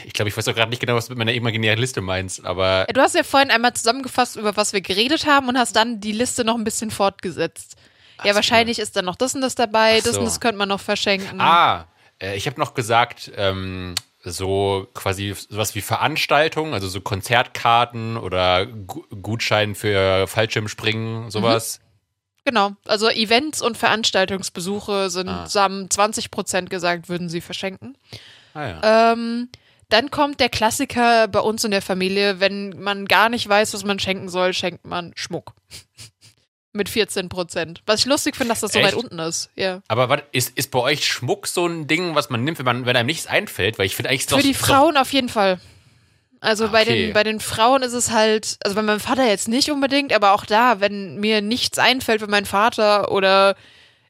Ich 0.05 0.13
glaube, 0.13 0.29
ich 0.29 0.37
weiß 0.37 0.47
auch 0.47 0.55
gerade 0.55 0.69
nicht 0.69 0.79
genau, 0.79 0.95
was 0.95 1.07
du 1.07 1.11
mit 1.11 1.17
meiner 1.19 1.33
imaginären 1.33 1.77
Liste 1.77 1.99
meinst, 2.01 2.45
aber 2.45 2.85
Ja, 2.87 2.93
Du 2.93 3.01
hast 3.01 3.15
ja 3.15 3.23
vorhin 3.23 3.51
einmal 3.51 3.73
zusammengefasst, 3.73 4.37
über 4.37 4.55
was 4.55 4.71
wir 4.71 4.79
geredet 4.81 5.25
haben 5.27 5.49
und 5.49 5.57
hast 5.57 5.75
dann 5.75 5.99
die 5.99 6.13
Liste 6.13 6.45
noch 6.45 6.55
ein 6.55 6.63
bisschen 6.63 6.89
fortgesetzt. 6.89 7.75
Ja, 8.23 8.31
so. 8.31 8.35
wahrscheinlich 8.35 8.79
ist 8.79 8.95
dann 8.95 9.05
noch 9.05 9.17
das 9.17 9.35
und 9.35 9.41
das 9.41 9.55
dabei, 9.55 9.97
Ach 9.99 10.03
das 10.03 10.13
so. 10.13 10.19
und 10.19 10.25
das 10.25 10.39
könnte 10.39 10.57
man 10.57 10.69
noch 10.69 10.79
verschenken. 10.79 11.41
Ah, 11.41 11.85
äh, 12.23 12.35
ich 12.35 12.47
habe 12.47 12.59
noch 12.59 12.73
gesagt, 12.73 13.31
ähm, 13.35 13.95
so 14.23 14.87
quasi 14.93 15.33
sowas 15.35 15.75
wie 15.75 15.81
Veranstaltungen, 15.81 16.73
also 16.73 16.87
so 16.87 17.01
Konzertkarten 17.01 18.15
oder 18.17 18.65
Gu 18.65 19.03
Gutschein 19.21 19.75
für 19.75 20.27
Fallschirmspringen, 20.27 21.29
sowas. 21.29 21.79
Genau, 22.45 22.71
also 22.85 23.09
Events 23.09 23.61
und 23.61 23.77
Veranstaltungsbesuche 23.77 25.09
sind, 25.09 25.29
Ah. 25.29 25.47
haben 25.55 25.89
20 25.89 26.31
Prozent 26.31 26.69
gesagt, 26.69 27.07
würden 27.09 27.29
sie 27.29 27.41
verschenken. 27.41 27.97
Ah 28.53 28.67
ja. 28.67 29.11
Ähm, 29.13 29.49
dann 29.89 30.09
kommt 30.11 30.39
der 30.39 30.49
Klassiker 30.49 31.27
bei 31.27 31.39
uns 31.39 31.63
in 31.63 31.71
der 31.71 31.81
Familie, 31.81 32.39
wenn 32.39 32.81
man 32.81 33.05
gar 33.05 33.29
nicht 33.29 33.47
weiß, 33.47 33.73
was 33.73 33.83
man 33.83 33.99
schenken 33.99 34.29
soll, 34.29 34.53
schenkt 34.53 34.85
man 34.85 35.11
Schmuck. 35.15 35.53
Mit 36.73 36.89
14 36.89 37.29
Prozent. 37.29 37.81
Was 37.85 37.99
ich 38.01 38.05
lustig 38.07 38.35
finde, 38.35 38.49
dass 38.49 38.61
das 38.61 38.73
so 38.73 38.79
Echt? 38.79 38.87
weit 38.89 38.95
unten 38.95 39.19
ist. 39.19 39.49
Ja. 39.55 39.81
Aber 39.87 40.09
warte, 40.09 40.23
ist, 40.31 40.57
ist 40.57 40.71
bei 40.71 40.79
euch 40.79 41.05
Schmuck 41.07 41.45
so 41.47 41.67
ein 41.67 41.85
Ding, 41.87 42.15
was 42.15 42.29
man 42.31 42.43
nimmt, 42.43 42.57
wenn, 42.57 42.65
man, 42.65 42.85
wenn 42.87 42.95
einem 42.95 43.05
nichts 43.05 43.27
einfällt? 43.27 43.77
Weil 43.77 43.85
ich 43.85 43.95
finde 43.95 44.09
eigentlich 44.09 44.23
Für 44.25 44.35
doch- 44.37 44.41
die 44.41 44.53
Frauen 44.55 44.97
auf 44.97 45.13
jeden 45.13 45.29
Fall. 45.29 45.59
Also 46.41 46.65
Ah, 46.65 46.69
bei, 46.69 46.81
okay. 46.81 47.05
den, 47.05 47.13
bei 47.13 47.23
den 47.23 47.39
Frauen 47.39 47.83
ist 47.83 47.93
es 47.93 48.09
halt, 48.11 48.57
also 48.63 48.75
bei 48.75 48.81
meinem 48.81 48.99
Vater 48.99 49.25
jetzt 49.27 49.47
nicht 49.47 49.69
unbedingt, 49.71 50.11
aber 50.13 50.33
auch 50.33 50.45
da, 50.45 50.81
wenn 50.81 51.19
mir 51.19 51.41
nichts 51.41 51.77
einfällt 51.79 52.19
für 52.21 52.27
meinen 52.27 52.45
Vater 52.47 53.11
oder 53.11 53.55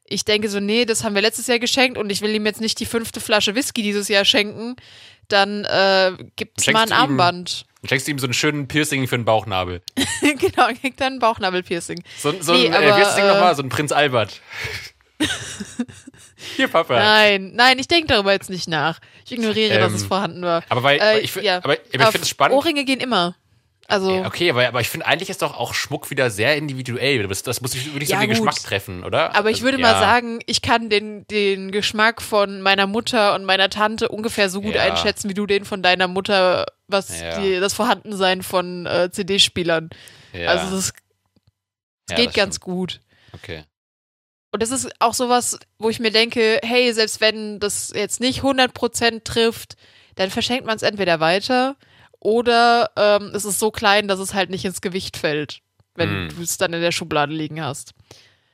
ich 0.06 0.24
denke 0.24 0.48
so, 0.48 0.58
nee, 0.58 0.84
das 0.84 1.04
haben 1.04 1.14
wir 1.14 1.22
letztes 1.22 1.46
Jahr 1.46 1.58
geschenkt 1.58 1.96
und 1.98 2.10
ich 2.10 2.22
will 2.22 2.34
ihm 2.34 2.44
jetzt 2.46 2.60
nicht 2.60 2.80
die 2.80 2.86
fünfte 2.86 3.20
Flasche 3.20 3.54
Whisky 3.54 3.82
dieses 3.82 4.08
Jahr 4.08 4.24
schenken, 4.24 4.74
dann 5.28 5.64
äh, 5.64 6.12
gibt 6.36 6.58
es 6.58 6.64
Schenkst 6.64 6.72
mal 6.74 6.82
ein 6.82 6.88
du 6.88 6.94
ihm- 6.94 7.00
Armband. 7.20 7.66
Dann 7.84 7.90
schenkst 7.90 8.06
du 8.06 8.12
ihm 8.12 8.18
so 8.18 8.26
einen 8.26 8.32
schönen 8.32 8.66
Piercing 8.66 9.06
für 9.06 9.18
den 9.18 9.26
Bauchnabel. 9.26 9.82
genau, 10.22 10.68
er 10.68 10.74
kriegt 10.74 10.98
dann 11.02 11.14
ein 11.14 11.18
Bauchnabelpiercing. 11.18 12.02
So, 12.18 12.32
so 12.40 12.54
Nee, 12.54 12.68
ein, 12.68 12.72
äh, 12.72 12.76
aber, 12.76 12.86
wie 12.86 12.92
heißt 12.92 13.06
das 13.08 13.14
Ding 13.16 13.24
äh, 13.26 13.28
nochmal? 13.28 13.54
So 13.54 13.62
ein 13.62 13.68
Prinz 13.68 13.92
Albert. 13.92 14.40
Hier, 16.56 16.68
Papa. 16.68 16.94
Nein, 16.98 17.52
nein, 17.54 17.78
ich 17.78 17.86
denke 17.88 18.06
darüber 18.08 18.32
jetzt 18.32 18.48
nicht 18.48 18.68
nach. 18.68 19.00
Ich 19.26 19.32
ignoriere, 19.32 19.78
dass 19.78 19.90
Ähm, 19.90 19.96
es 19.96 20.04
vorhanden 20.04 20.40
war. 20.42 20.62
Aber 20.70 20.82
weil, 20.82 20.98
Äh, 20.98 21.20
ich, 21.20 21.34
ja. 21.36 21.58
aber, 21.58 21.74
aber 21.74 21.78
ich 21.90 22.00
Aber 22.00 22.12
finde 22.12 22.22
es 22.24 22.28
spannend. 22.30 22.56
Ohrringe 22.56 22.84
gehen 22.86 23.00
immer. 23.00 23.36
Also, 23.86 24.10
Ja, 24.10 24.26
Okay, 24.26 24.50
aber, 24.50 24.66
aber 24.66 24.80
ich 24.80 24.88
finde 24.88 25.06
eigentlich 25.06 25.28
ist 25.30 25.42
doch 25.42 25.56
auch 25.58 25.74
Schmuck 25.74 26.10
wieder 26.10 26.30
sehr 26.30 26.56
individuell. 26.56 27.26
Das, 27.28 27.42
das 27.42 27.60
muss 27.60 27.72
sich 27.72 27.84
wirklich 27.92 28.08
Ja, 28.08 28.16
so 28.16 28.20
den 28.22 28.28
gut. 28.30 28.36
Geschmack 28.38 28.62
treffen, 28.62 29.04
oder? 29.04 29.34
Aber 29.34 29.50
ich 29.50 29.56
Also, 29.56 29.64
würde 29.64 29.78
ja. 29.80 29.92
mal 29.92 29.98
sagen, 29.98 30.40
ich 30.46 30.62
kann 30.62 30.88
den, 30.88 31.26
den 31.28 31.70
Geschmack 31.70 32.22
von 32.22 32.62
meiner 32.62 32.86
Mutter 32.86 33.34
und 33.34 33.44
meiner 33.44 33.68
Tante 33.68 34.08
ungefähr 34.08 34.48
so 34.48 34.62
gut 34.62 34.74
Ja. 34.74 34.82
einschätzen, 34.82 35.28
wie 35.28 35.34
du 35.34 35.46
den 35.46 35.64
von 35.64 35.82
deiner 35.82 36.08
Mutter, 36.08 36.66
was 36.88 37.08
die, 37.08 37.60
das 37.60 37.74
Vorhandensein 37.74 38.42
von 38.42 38.86
äh, 38.86 39.10
CD-Spielern. 39.10 39.90
Also 40.46 40.74
das, 40.74 40.92
ja, 42.10 42.16
geht 42.16 42.28
das 42.28 42.34
ganz 42.34 42.60
gut. 42.60 43.00
Okay. 43.32 43.64
Und 44.52 44.62
das 44.62 44.70
ist 44.70 44.88
auch 45.00 45.14
sowas, 45.14 45.58
wo 45.78 45.90
ich 45.90 45.98
mir 46.00 46.10
denke, 46.12 46.60
hey, 46.62 46.92
selbst 46.92 47.20
wenn 47.20 47.58
das 47.60 47.92
jetzt 47.94 48.20
nicht 48.20 48.42
100% 48.42 49.24
trifft, 49.24 49.74
dann 50.14 50.30
verschenkt 50.30 50.64
man 50.64 50.76
es 50.76 50.82
entweder 50.82 51.18
weiter 51.20 51.76
oder 52.24 52.90
ähm, 52.96 53.30
es 53.34 53.44
ist 53.44 53.60
so 53.60 53.70
klein, 53.70 54.08
dass 54.08 54.18
es 54.18 54.34
halt 54.34 54.50
nicht 54.50 54.64
ins 54.64 54.80
Gewicht 54.80 55.16
fällt, 55.16 55.60
wenn 55.94 56.28
Hm. 56.30 56.36
du 56.36 56.42
es 56.42 56.56
dann 56.58 56.72
in 56.72 56.80
der 56.80 56.90
Schublade 56.90 57.32
liegen 57.32 57.62
hast. 57.62 57.92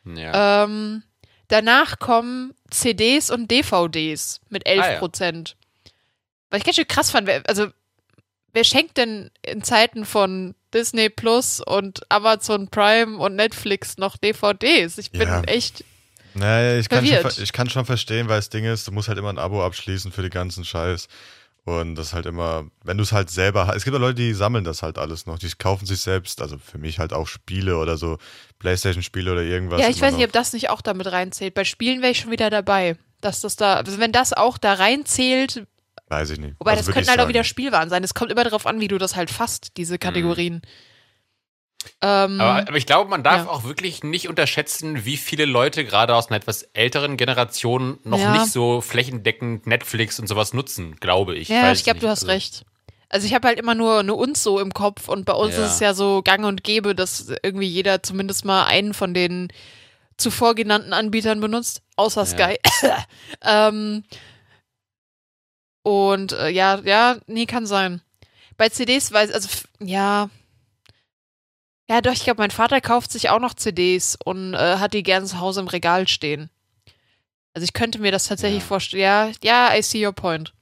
Ja. 0.05 0.65
Ähm, 0.65 1.03
danach 1.49 1.99
kommen 1.99 2.53
CDs 2.71 3.31
und 3.31 3.51
DVDs 3.51 4.41
mit 4.51 4.67
11 4.67 4.85
Ah, 4.85 4.93
ja. 4.93 4.99
Prozent. 4.99 5.57
Was 6.51 6.59
ich 6.59 6.65
ganz 6.65 6.77
schön 6.77 6.89
krass 6.89 7.11
fand, 7.13 7.27
wer, 7.29 7.43
also 7.49 7.69
wer 8.53 8.65
schenkt 8.65 8.97
denn 8.97 9.31
in 9.47 9.63
Zeiten 9.63 10.05
von 10.05 10.55
Disney 10.75 11.09
Plus 11.09 11.61
und 11.61 12.01
Amazon 12.11 12.69
Prime 12.69 13.19
und 13.19 13.37
Netflix 13.37 13.99
noch 13.99 14.17
DVDs? 14.17 14.99
Ich 14.99 15.13
bin 15.13 15.29
Ja. 15.29 15.43
echt. 15.43 15.85
Naja, 16.35 16.79
ich 16.79 16.89
kann, 16.89 17.05
schon, 17.07 17.43
ich 17.43 17.53
kann 17.53 17.69
schon 17.71 17.85
verstehen, 17.85 18.29
weil 18.29 18.39
das 18.39 18.51
Ding 18.51 18.65
ist, 18.65 18.87
du 18.87 18.93
musst 18.93 19.09
halt 19.09 19.19
immer 19.19 19.33
ein 19.33 19.39
Abo 19.39 19.65
abschließen 19.65 20.13
für 20.13 20.23
den 20.23 20.31
ganzen 20.31 20.65
Scheiß. 20.65 21.09
Und 21.65 21.95
das 21.95 22.15
halt 22.15 22.27
immer, 22.27 22.65
wenn 22.85 22.97
du 22.97 23.03
es 23.03 23.13
halt 23.13 23.31
selber 23.31 23.67
hast. 23.67 23.77
Es 23.77 23.85
gibt 23.85 23.95
ja 23.95 24.01
Leute, 24.01 24.15
die 24.15 24.33
sammeln 24.33 24.65
das 24.65 24.83
halt 24.83 24.99
alles 24.99 25.27
noch. 25.27 25.39
Die 25.39 25.49
kaufen 25.59 25.87
sich 25.87 26.01
selbst, 26.01 26.41
also 26.41 26.57
für 26.59 26.79
mich 26.79 26.99
halt 26.99 27.13
auch 27.13 27.27
Spiele 27.29 27.77
oder 27.77 27.97
so, 27.97 28.19
Playstation-Spiele 28.59 29.31
oder 29.31 29.43
irgendwas. 29.43 29.81
ja, 29.81 29.89
ich 29.89 30.01
weiß 30.01 30.13
nicht, 30.15 30.21
noch. 30.23 30.29
ob 30.29 30.33
das 30.33 30.53
nicht 30.53 30.71
auch 30.71 30.81
damit 30.81 31.11
reinzählt. 31.13 31.55
Bei 31.55 31.65
Spielen 31.65 32.01
wäre 32.01 32.13
ich 32.13 32.21
schon 32.21 32.31
wieder 32.31 32.51
dabei. 32.51 32.97
Dass 33.21 33.43
das 33.43 33.57
da, 33.57 33.75
also 33.75 33.99
wenn 33.99 34.13
das 34.13 34.33
auch 34.33 34.57
da 34.57 34.75
reinzählt, 34.75 35.67
Weiß 36.09 36.31
ich 36.31 36.41
nicht. 36.41 36.55
wobei 36.59 36.73
Also 36.73 36.87
das 36.87 36.95
könnten 36.95 37.09
halt 37.11 37.19
auch 37.19 37.23
sagen. 37.25 37.29
wieder 37.29 37.45
Spielwaren 37.45 37.89
sein. 37.91 38.03
Es 38.03 38.15
kommt 38.15 38.33
immer 38.33 38.43
darauf 38.43 38.67
an, 38.67 38.81
wie 38.81 38.89
du 38.89 38.99
das 38.99 39.15
halt 39.15 39.31
fasst, 39.31 39.77
diese 39.77 39.99
Kategorien. 39.99 40.63
Ähm, 42.03 42.41
Aber, 42.41 42.69
aber 42.69 42.77
ich 42.77 42.87
glaube, 42.87 43.09
man 43.11 43.23
darf 43.23 43.45
ja. 43.45 43.51
auch 43.51 43.65
wirklich 43.65 44.03
nicht 44.03 44.29
unterschätzen, 44.29 45.05
wie 45.05 45.17
viele 45.17 45.45
Leute 45.47 45.85
gerade 45.85 46.15
aus 46.15 46.29
einer 46.29 46.37
etwas 46.37 46.63
älteren 46.75 47.17
Generation 47.17 47.99
noch 48.05 48.19
Ja. 48.19 48.33
nicht 48.33 48.53
so 48.53 48.81
flächendeckend 48.81 49.67
Netflix 49.67 50.19
und 50.21 50.27
sowas 50.27 50.53
nutzen, 50.53 50.97
glaube 50.97 51.37
ich. 51.37 51.49
Ja, 51.49 51.63
Weiß 51.65 51.79
ich 51.79 51.85
glaube, 51.85 52.01
du 52.01 52.09
hast 52.09 52.21
Also, 52.23 52.33
recht. 52.33 52.65
Also 53.09 53.27
ich 53.27 53.35
habe 53.35 53.49
halt 53.49 53.59
immer 53.59 53.75
nur 53.75 54.01
eine 54.01 54.15
uns 54.15 54.43
so 54.43 54.61
im 54.61 54.73
Kopf 54.73 55.09
und 55.09 55.25
bei 55.25 55.33
uns 55.33 55.57
Ja. 55.57 55.65
ist 55.67 55.73
es 55.75 55.81
ja 55.81 55.95
so 55.95 56.23
gang 56.23 56.45
und 56.45 56.63
gäbe, 56.65 56.95
dass 56.95 57.33
irgendwie 57.43 57.67
jeder 57.67 58.03
zumindest 58.03 58.45
mal 58.45 58.65
einen 58.67 58.95
von 58.95 59.15
den 59.15 59.49
zuvor 60.17 60.55
genannten 60.55 60.93
Anbietern 60.93 61.41
benutzt, 61.41 61.83
außer. 61.97 62.27
Sky. 62.27 62.57
ähm, 63.43 64.05
und 65.83 66.33
äh, 66.33 66.51
ja, 66.51 66.79
ja, 66.85 67.17
nee, 67.27 67.47
kann 67.47 67.67
sein. 67.67 68.03
Bei 68.57 68.69
CDs 68.69 69.11
weiß, 69.13 69.33
also 69.33 69.49
ja. 69.81 70.29
Ja, 71.91 72.01
doch, 72.01 72.13
ich 72.13 72.23
glaube, 72.23 72.41
mein 72.41 72.53
Vater 72.53 72.81
kauft 72.81 73.11
sich 73.11 73.31
auch 73.31 73.41
noch 73.41 73.55
CDs 73.55 74.17
und 74.25 74.55
äh, 74.55 74.77
hat 74.77 74.95
die 74.95 75.03
gern 75.03 75.27
zu 75.27 75.41
Hause 75.41 75.59
im 75.61 75.67
Regal 75.67 76.07
stehen. 76.07 76.49
Also 77.53 77.65
ich 77.65 77.73
könnte 77.73 77.99
mir 77.99 78.13
das 78.13 78.29
tatsächlich 78.29 78.63
Ja. 78.63 78.67
vorstellen. 78.69 79.03
Ja, 79.03 79.31
ja, 79.43 79.77
I 79.77 79.83
see 79.83 80.07
your 80.07 80.13
point. 80.13 80.53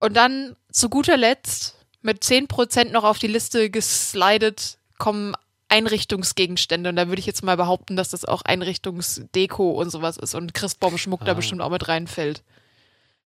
Und 0.00 0.16
dann 0.16 0.56
zu 0.72 0.88
guter 0.88 1.16
Letzt 1.16 1.76
mit 2.02 2.24
10% 2.24 2.90
noch 2.90 3.04
auf 3.04 3.18
die 3.20 3.28
Liste 3.28 3.70
geslidet 3.70 4.78
kommen 4.98 5.36
Einrichtungsgegenstände. 5.68 6.90
Und 6.90 6.96
da 6.96 7.06
würde 7.06 7.20
ich 7.20 7.26
jetzt 7.26 7.44
mal 7.44 7.56
behaupten, 7.56 7.94
dass 7.94 8.08
das 8.08 8.24
auch 8.24 8.42
Einrichtungsdeko 8.42 9.70
und 9.70 9.90
sowas 9.90 10.16
ist 10.16 10.34
und 10.34 10.52
Christbaumschmuck 10.52 11.24
da 11.24 11.30
Ah. 11.30 11.34
bestimmt 11.34 11.60
auch 11.60 11.70
mit 11.70 11.86
reinfällt. 11.86 12.42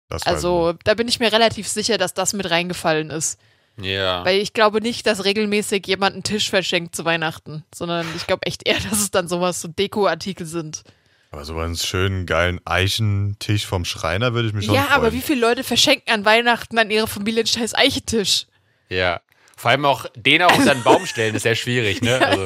Das 0.09 0.23
Also 0.25 0.73
da 0.85 0.95
bin 0.95 1.07
ich 1.07 1.19
mir 1.19 1.31
relativ 1.31 1.67
sicher, 1.67 1.99
dass 1.99 2.15
das 2.15 2.33
mit 2.33 2.49
reingefallen 2.49 3.11
ist. 3.11 3.39
Ja. 3.77 4.23
Weil 4.25 4.39
ich 4.39 4.53
glaube 4.53 4.81
nicht, 4.81 5.05
dass 5.07 5.23
regelmäßig 5.25 5.87
jemand 5.87 6.13
einen 6.13 6.23
Tisch 6.23 6.49
verschenkt 6.49 6.95
zu 6.95 7.05
Weihnachten, 7.05 7.63
sondern 7.73 8.05
ich 8.15 8.27
glaube 8.27 8.45
echt 8.45 8.67
eher, 8.67 8.79
dass 8.89 8.99
es 8.99 9.11
dann 9.11 9.27
sowas, 9.27 9.61
so 9.61 9.67
Dekoartikel 9.67 10.45
sind. 10.45 10.83
Aber 11.31 11.45
so 11.45 11.57
einen 11.57 11.77
schönen, 11.77 12.25
geilen 12.25 12.59
Eichentisch 12.65 13.65
vom 13.65 13.85
Schreiner 13.85 14.33
würde 14.33 14.49
ich 14.49 14.53
mich 14.53 14.65
schon 14.65 14.75
Ja, 14.75 14.81
freuen. 14.83 14.93
aber 14.95 15.13
wie 15.13 15.21
viele 15.21 15.39
Leute 15.39 15.63
verschenken 15.63 16.13
an 16.13 16.25
Weihnachten 16.25 16.77
an 16.77 16.91
ihre 16.91 17.07
Familie 17.07 17.41
einen 17.41 17.47
scheiß 17.47 17.73
Eichentisch? 17.75 18.47
ja. 18.89 19.21
Vor 19.57 19.69
allem 19.69 19.85
auch 19.85 20.07
den 20.15 20.41
auch 20.41 20.57
unter 20.57 20.73
den 20.73 20.81
Baum 20.81 21.05
stellen, 21.05 21.35
ist 21.35 21.43
sehr 21.43 21.53
schwierig, 21.53 22.01
ne? 22.01 22.17
Also, 22.25 22.45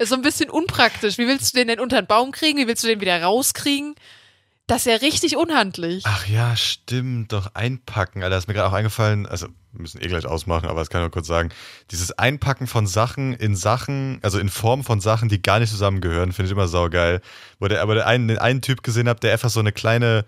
ist 0.00 0.08
so 0.08 0.16
ein 0.16 0.22
bisschen 0.22 0.50
unpraktisch. 0.50 1.16
Wie 1.16 1.28
willst 1.28 1.54
du 1.54 1.58
den 1.60 1.68
denn 1.68 1.78
unter 1.78 2.02
den 2.02 2.08
Baum 2.08 2.32
kriegen? 2.32 2.58
Wie 2.58 2.66
willst 2.66 2.82
du 2.82 2.88
den 2.88 3.00
wieder 3.00 3.22
rauskriegen? 3.22 3.94
Das 4.66 4.78
ist 4.84 4.86
ja 4.86 4.96
richtig 4.96 5.36
unhandlich. 5.36 6.02
Ach 6.04 6.26
ja, 6.26 6.56
stimmt, 6.56 7.32
doch 7.32 7.54
einpacken. 7.54 8.24
Alter, 8.24 8.38
ist 8.38 8.48
mir 8.48 8.54
gerade 8.54 8.68
auch 8.70 8.72
eingefallen. 8.72 9.24
Also, 9.26 9.46
müssen 9.78 10.02
eh 10.02 10.06
gleich 10.08 10.26
ausmachen, 10.26 10.68
aber 10.68 10.80
das 10.80 10.90
kann 10.90 11.00
ich 11.00 11.04
nur 11.04 11.10
kurz 11.10 11.26
sagen. 11.26 11.50
Dieses 11.90 12.12
Einpacken 12.18 12.66
von 12.66 12.86
Sachen 12.86 13.32
in 13.34 13.56
Sachen, 13.56 14.18
also 14.22 14.38
in 14.38 14.48
Form 14.48 14.84
von 14.84 15.00
Sachen, 15.00 15.28
die 15.28 15.40
gar 15.40 15.58
nicht 15.60 15.70
zusammengehören, 15.70 16.32
finde 16.32 16.46
ich 16.46 16.52
immer 16.52 16.68
saugeil. 16.68 17.20
Wo 17.60 17.68
der, 17.68 17.82
aber 17.82 17.94
der 17.94 18.06
einen, 18.06 18.28
den 18.28 18.38
einen 18.38 18.62
Typ 18.62 18.82
gesehen 18.82 19.08
habe, 19.08 19.20
der 19.20 19.32
einfach 19.32 19.50
so 19.50 19.60
eine 19.60 19.72
kleine 19.72 20.24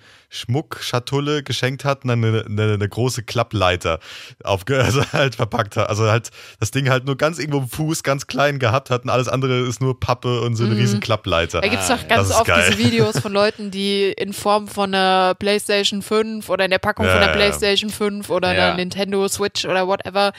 Schmuckschatulle 0.55 1.43
geschenkt 1.43 1.85
hat 1.85 2.03
und 2.05 2.09
dann 2.09 2.25
eine, 2.25 2.45
eine, 2.45 2.75
eine 2.75 2.89
große 2.89 3.23
Klappleiter 3.23 3.99
aufge 4.45 4.81
also 4.85 5.03
halt 5.13 5.35
verpackt 5.37 5.77
hat. 5.77 5.89
Also 5.89 6.11
halt 6.11 6.31
das 6.59 6.71
Ding 6.71 6.89
halt 6.91 7.05
nur 7.07 7.17
ganz 7.17 7.39
irgendwo 7.39 7.59
im 7.59 7.69
Fuß, 7.69 8.03
ganz 8.03 8.27
klein 8.27 8.59
gehabt 8.59 8.91
hat 8.91 9.05
und 9.05 9.11
alles 9.11 9.29
andere 9.29 9.61
ist 9.67 9.81
nur 9.81 9.99
Pappe 9.99 10.41
und 10.43 10.57
so 10.57 10.65
eine 10.65 10.75
Mhm. 10.75 10.81
riesen 10.81 11.01
Klappleiter. 11.01 11.61
Da 11.61 11.69
gibt 11.69 11.83
es 11.83 11.91
Ah, 11.91 11.97
doch 11.97 12.09
ganz 12.09 12.29
das 12.29 12.31
ist 12.31 12.37
oft 12.37 12.47
geil. 12.47 12.65
diese 12.71 12.79
Videos 12.79 13.19
von 13.21 13.33
Leuten, 13.33 13.71
die 13.71 14.13
in 14.13 14.33
Form 14.33 14.69
von 14.69 14.95
einer 14.95 15.35
PlayStation 15.35 16.03
5 16.03 16.49
oder 16.49 16.65
in 16.65 16.71
der 16.71 16.79
Packung 16.79 17.07
Ja, 17.07 17.13
von 17.13 17.21
der 17.21 17.31
ja. 17.31 17.35
PlayStation 17.37 17.91
5 17.91 18.29
oder 18.31 18.55
Ja. 18.55 18.67
einer 18.69 18.77
Nintendo 18.77 19.27
Switch 19.29 19.40
oder 19.41 19.87
whatever 19.87 20.33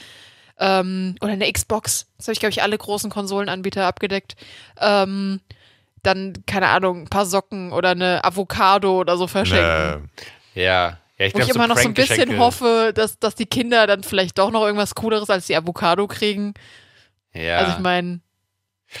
ähm, 0.58 1.16
oder 1.20 1.32
eine 1.32 1.50
Xbox, 1.50 2.06
das 2.18 2.26
habe 2.26 2.32
ich, 2.34 2.40
glaube 2.40 2.50
ich, 2.52 2.62
alle 2.62 2.78
großen 2.78 3.10
Konsolenanbieter 3.10 3.84
abgedeckt, 3.84 4.36
ähm, 4.80 5.40
dann, 6.02 6.44
keine 6.46 6.68
Ahnung, 6.68 7.02
ein 7.02 7.08
paar 7.08 7.26
Socken 7.26 7.72
oder 7.72 7.90
eine 7.90 8.24
Avocado 8.24 8.98
oder 9.00 9.16
so 9.16 9.26
verschenken. 9.26 10.10
Nee. 10.54 10.64
Ja. 10.64 10.98
Ja, 11.18 11.26
ich 11.26 11.34
Wo 11.34 11.38
ich 11.38 11.48
immer 11.50 11.68
noch 11.68 11.78
so 11.78 11.88
ein 11.88 11.94
bisschen 11.94 12.38
hoffe, 12.38 12.92
dass, 12.94 13.18
dass 13.18 13.34
die 13.34 13.46
Kinder 13.46 13.86
dann 13.86 14.02
vielleicht 14.02 14.38
doch 14.38 14.50
noch 14.50 14.64
irgendwas 14.64 14.94
Cooleres 14.94 15.30
als 15.30 15.46
die 15.46 15.54
Avocado 15.54 16.08
kriegen. 16.08 16.54
Ja. 17.32 17.58
Also 17.58 17.72
ich 17.72 17.78
meine, 17.78 18.20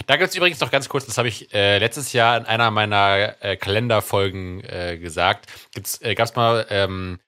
Da 0.06 0.16
gibt 0.16 0.30
es 0.30 0.36
übrigens 0.36 0.60
noch 0.60 0.70
ganz 0.70 0.88
kurz, 0.88 1.06
das 1.06 1.18
habe 1.18 1.28
ich 1.28 1.52
äh, 1.52 1.78
letztes 1.78 2.12
Jahr 2.12 2.36
in 2.36 2.44
einer 2.44 2.70
meiner 2.70 3.42
äh, 3.42 3.56
Kalenderfolgen 3.56 4.62
äh, 4.64 4.98
gesagt. 4.98 5.46
Gibt's, 5.74 6.00
äh, 6.00 6.14
gab's 6.14 6.34
mal 6.34 6.66
ähm, 6.70 7.18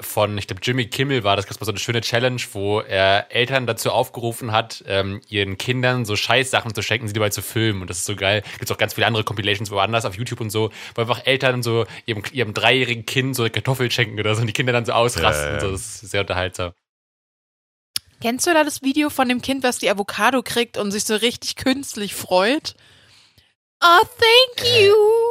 von, 0.00 0.36
ich 0.36 0.46
glaube, 0.46 0.60
Jimmy 0.62 0.86
Kimmel 0.86 1.24
war 1.24 1.36
das, 1.36 1.46
gab's 1.46 1.58
mal 1.58 1.64
so 1.64 1.72
eine 1.72 1.78
schöne 1.78 2.02
Challenge, 2.02 2.40
wo 2.52 2.80
er 2.80 3.26
Eltern 3.30 3.66
dazu 3.66 3.90
aufgerufen 3.90 4.52
hat, 4.52 4.84
ähm, 4.86 5.22
ihren 5.28 5.56
Kindern 5.56 6.04
so 6.04 6.16
Scheißsachen 6.16 6.74
zu 6.74 6.82
schenken, 6.82 7.08
sie 7.08 7.14
dabei 7.14 7.30
zu 7.30 7.40
filmen. 7.40 7.80
Und 7.80 7.88
das 7.88 7.98
ist 7.98 8.04
so 8.04 8.14
geil. 8.14 8.42
Gibt's 8.58 8.70
auch 8.70 8.78
ganz 8.78 8.94
viele 8.94 9.06
andere 9.06 9.24
Compilations 9.24 9.70
woanders 9.70 10.04
auf 10.04 10.16
YouTube 10.16 10.40
und 10.40 10.50
so, 10.50 10.70
wo 10.94 11.00
einfach 11.00 11.24
Eltern 11.24 11.62
so 11.62 11.86
ihrem, 12.04 12.22
ihrem 12.32 12.52
dreijährigen 12.52 13.06
Kind 13.06 13.34
so 13.34 13.48
Kartoffeln 13.48 13.90
schenken 13.90 14.20
oder 14.20 14.34
so 14.34 14.42
und 14.42 14.48
die 14.48 14.52
Kinder 14.52 14.72
dann 14.72 14.84
so 14.84 14.92
ausrasten. 14.92 15.46
Ja, 15.46 15.54
ja. 15.54 15.60
So, 15.60 15.70
das 15.72 16.02
ist 16.02 16.10
sehr 16.10 16.20
unterhaltsam. 16.20 16.72
kennst 18.20 18.46
du 18.46 18.52
da 18.52 18.64
das 18.64 18.82
Video 18.82 19.08
von 19.08 19.30
dem 19.30 19.40
Kind, 19.40 19.62
was 19.64 19.78
die 19.78 19.88
Avocado 19.88 20.42
kriegt 20.42 20.76
und 20.76 20.90
sich 20.90 21.04
so 21.04 21.14
richtig 21.14 21.56
künstlich 21.56 22.14
freut? 22.14 22.74
Oh, 23.82 24.04
thank 24.18 24.78
you. 24.78 25.29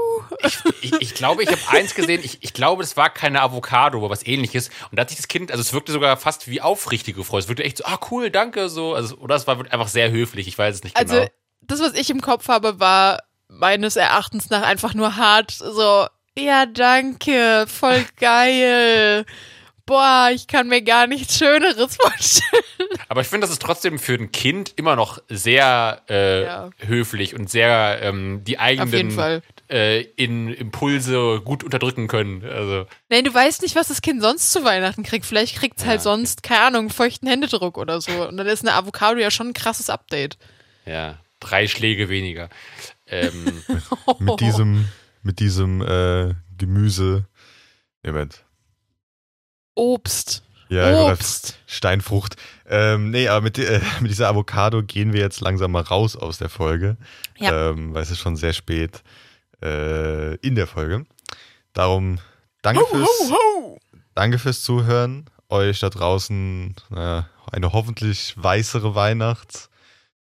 Ich, 0.82 0.94
ich 1.00 1.14
glaube, 1.14 1.44
ich 1.44 1.50
habe 1.50 1.62
eins 1.70 1.96
gesehen. 1.96 2.22
Ich, 2.24 2.40
ich 2.42 2.54
glaube, 2.54 2.84
das 2.84 2.98
war 2.98 3.10
keine 3.10 3.42
Avocado, 3.42 3.98
aber 3.98 4.10
was 4.10 4.26
ähnliches. 4.26 4.70
Und 4.92 4.98
da 4.98 5.02
hat 5.02 5.10
sich 5.10 5.18
das 5.18 5.28
Kind, 5.28 5.52
also 5.52 5.62
es 5.62 5.74
wirkte 5.74 5.92
sogar 5.92 6.16
fast 6.18 6.48
wie 6.48 6.62
aufrichtig 6.62 7.16
gefreut. 7.16 7.44
Es 7.44 7.48
wirkte 7.48 7.64
echt 7.64 7.78
so, 7.78 7.86
ah 7.86 8.00
cool, 8.12 8.30
danke, 8.30 8.70
so. 8.70 8.94
Also, 8.94 9.16
oder 9.18 9.36
es 9.36 9.48
war 9.48 9.58
einfach 9.72 9.88
sehr 9.88 10.12
höflich. 10.12 10.48
Ich 10.48 10.58
weiß 10.58 10.76
es 10.76 10.84
nicht 10.84 10.96
Also, 10.96 11.16
genau. 11.16 11.28
das, 11.62 11.80
was 11.82 11.94
ich 11.94 12.10
im 12.10 12.22
Kopf 12.22 12.48
habe, 12.48 12.80
war 12.80 13.20
meines 13.48 13.96
Erachtens 13.96 14.50
nach 14.50 14.62
einfach 14.64 14.94
nur 14.94 15.16
hart 15.16 15.52
so, 15.52 16.06
ja, 16.38 16.66
danke, 16.66 17.66
voll 17.68 18.06
geil. 18.20 19.26
Boah, 19.86 20.30
ich 20.32 20.46
kann 20.46 20.68
mir 20.68 20.84
gar 20.84 21.08
nichts 21.08 21.40
Schöneres 21.40 21.98
vorstellen. 22.00 22.64
Aber 23.08 23.22
ich 23.22 23.28
finde, 23.28 23.46
das 23.46 23.50
ist 23.52 23.62
trotzdem 23.64 23.98
für 23.98 24.14
ein 24.14 24.32
Kind 24.32 24.74
immer 24.76 24.96
noch 24.96 25.18
sehr 25.30 26.04
äh, 26.08 26.44
Ja. 26.44 26.70
höflich 26.86 27.34
und 27.34 27.50
sehr 27.50 27.98
ähm, 28.04 28.44
die 28.44 28.60
Auf 28.60 28.68
jeden 28.68 28.80
eigenen 28.84 29.12
Fall. 29.12 29.42
Äh, 29.70 30.02
in 30.02 30.54
Impulse 30.54 31.42
gut 31.44 31.64
unterdrücken 31.64 32.08
können. 32.08 32.44
Also, 32.44 32.86
Nein, 33.10 33.24
du 33.24 33.34
weißt 33.34 33.62
nicht, 33.62 33.76
was 33.76 33.88
das 33.90 34.02
Kind 34.02 34.22
sonst 34.22 34.52
zu 34.52 34.64
Weihnachten 34.64 35.04
kriegt. 35.04 35.26
Vielleicht 35.26 35.56
kriegt 35.58 35.80
es 35.80 35.86
halt 35.86 36.00
Ja. 36.00 36.04
sonst, 36.04 36.42
keine 36.44 36.62
Ahnung, 36.62 36.80
einen 36.82 36.90
feuchten 36.90 37.28
Händedruck 37.28 37.78
oder 37.78 38.02
so. 38.02 38.28
Und 38.28 38.38
dann 38.38 38.48
ist 38.48 38.62
eine 38.68 38.74
Avocado 38.76 39.20
ja 39.20 39.30
schon 39.32 39.48
ein 39.50 39.54
krasses 39.54 39.90
Update. 39.90 40.38
ja, 40.86 41.20
drei 41.40 41.68
Schläge 41.68 42.10
weniger. 42.10 42.50
Ähm, 43.08 43.64
Mit 44.20 44.40
diesem, 44.42 44.88
mit 45.24 45.40
diesem 45.40 45.82
äh, 45.82 46.34
Gemüse. 46.58 47.26
Moment. 48.04 48.44
Obst. 49.76 50.44
Ja, 50.70 51.06
Obst. 51.12 51.58
Steinfrucht. 51.66 52.36
Ähm, 52.68 53.10
nee, 53.10 53.28
aber 53.28 53.42
mit, 53.42 53.58
äh, 53.58 53.82
mit 54.02 54.12
dieser 54.12 54.28
Avocado 54.28 54.84
gehen 54.84 55.14
wir 55.14 55.22
jetzt 55.22 55.42
langsam 55.42 55.72
mal 55.72 55.82
raus 55.82 56.16
aus 56.16 56.38
der 56.38 56.50
Folge. 56.50 56.98
Ja. 57.38 57.70
Ähm, 57.72 57.94
weil 57.94 58.04
es 58.04 58.12
ist 58.12 58.20
schon 58.20 58.36
sehr 58.36 58.54
spät 58.54 59.02
äh, 59.62 60.36
in 60.38 60.56
der 60.56 60.68
Folge. 60.68 61.06
Darum 61.74 62.20
danke 62.62 62.86
fürs, 62.86 63.10
danke 64.16 64.40
fürs 64.40 64.62
Zuhören. 64.64 65.30
Euch 65.50 65.80
da 65.80 65.90
draußen 65.90 66.76
äh, 66.96 67.22
eine 67.52 67.74
hoffentlich 67.74 68.36
weißere 68.38 68.94
Weihnacht. 68.96 69.70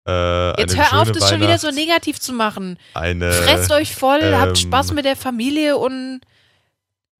Äh, 0.07 0.61
Jetzt 0.61 0.75
eine 0.75 0.91
hör 0.91 1.01
auf, 1.03 1.13
das 1.13 1.29
schon 1.29 1.41
wieder 1.41 1.59
so 1.59 1.71
negativ 1.71 2.21
zu 2.21 2.33
machen. 2.33 2.79
Eine, 2.95 3.33
Fresst 3.33 3.73
euch 3.73 3.95
voll, 3.95 4.23
habt 4.35 4.51
ähm, 4.51 4.57
Spaß 4.57 4.93
mit 4.93 5.05
der 5.05 5.17
Familie 5.17 5.77
und 5.77 6.21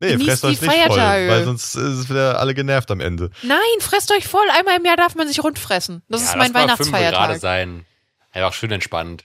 Nee, 0.01 0.13
genießt 0.13 0.29
fresst 0.29 0.43
die 0.45 0.47
euch 0.47 0.61
nicht 0.61 0.71
voll, 0.71 0.81
Feiertage. 0.81 1.29
weil 1.29 1.45
sonst 1.45 1.75
ist 1.75 1.83
es 1.99 2.09
wieder 2.09 2.39
alle 2.39 2.55
genervt 2.55 2.91
am 2.93 3.01
Ende. 3.01 3.31
nein, 3.43 3.59
fresst 3.81 4.13
euch 4.13 4.29
voll. 4.29 4.47
Einmal 4.57 4.77
im 4.77 4.85
Jahr 4.85 4.97
darf 4.97 5.17
man 5.17 5.27
sich 5.27 5.43
rund 5.43 5.59
fressen. 5.59 6.03
Das 6.09 6.23
ja, 6.23 6.29
ist 6.29 6.37
mein 6.37 6.47
fünf 6.47 6.55
gerade 6.55 6.69
Weihnachtsfeiertag. 6.69 7.41
sein. 7.41 7.85
Einfach 8.31 8.53
schön 8.53 8.71
entspannt. 8.71 9.25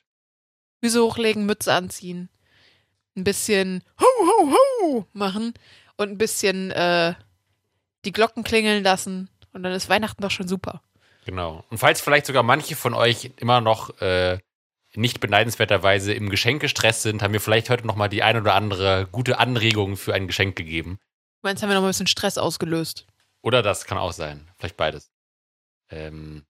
Füße 0.84 1.01
hochlegen, 1.03 1.45
Mütze 1.45 1.73
anziehen. 1.73 2.29
Ein 3.16 3.24
bisschen 3.24 3.84
ho, 3.99 4.05
ho, 4.05 4.51
ho 4.51 5.05
machen 5.14 5.53
und 5.97 6.09
ein 6.09 6.18
bisschen 6.18 6.72
äh, 6.72 7.14
die 8.05 8.11
Glocken 8.11 8.43
klingeln 8.43 8.84
lassen. 8.84 9.30
Und 9.53 9.64
dann 9.64 9.74
ist 9.74 9.89
Weihnachten 9.89 10.22
doch 10.22 10.32
schon 10.32 10.47
super. 10.47 10.82
Genau. 11.26 11.64
Und 11.70 11.78
falls 11.78 12.01
vielleicht 12.01 12.26
sogar 12.26 12.43
manche 12.43 12.76
von 12.76 12.93
euch 12.93 13.32
immer 13.38 13.61
noch 13.61 14.01
äh, 14.01 14.39
nicht 14.95 15.20
beneidenswerterweise 15.20 16.14
im 16.14 16.30
Geschenkestress 16.30 17.03
sind, 17.03 17.22
haben 17.22 17.34
wir 17.34 17.41
vielleicht 17.41 17.70
heute 17.70 17.86
noch 17.88 17.95
mal 17.95 18.09
die 18.09 18.24
ein 18.24 18.38
oder 18.38 18.55
andere 18.55 19.07
gute 19.11 19.39
Anregung 19.39 19.95
für 19.95 20.14
ein 20.14 20.28
Geschenk 20.28 20.55
gegeben. 20.55 20.99
Meine, 21.41 21.53
jetzt 21.53 21.61
haben 21.64 21.70
wir 21.70 21.76
noch 21.76 21.82
mal 21.82 21.88
ein 21.88 21.91
bisschen 21.91 22.07
Stress 22.07 22.38
ausgelöst. 22.38 23.05
Oder 23.41 23.61
das 23.61 23.86
kann 23.86 23.97
auch 23.97 24.14
sein. 24.14 24.47
Vielleicht 24.57 24.78
beides. 24.78 25.11
Ähm, 25.89 26.45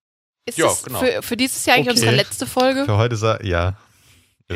Ist 0.46 0.58
Ja, 0.58 0.68
das 0.68 0.84
genau. 0.84 1.00
für, 1.00 1.22
für 1.22 1.38
dieses 1.38 1.66
Jahr 1.66 1.78
eigentlich 1.78 1.90
Okay. 1.90 2.00
unsere 2.00 2.16
letzte 2.16 2.46
Folge? 2.48 2.86
Für 2.86 2.98
heute 2.98 3.16
ja. 3.44 3.78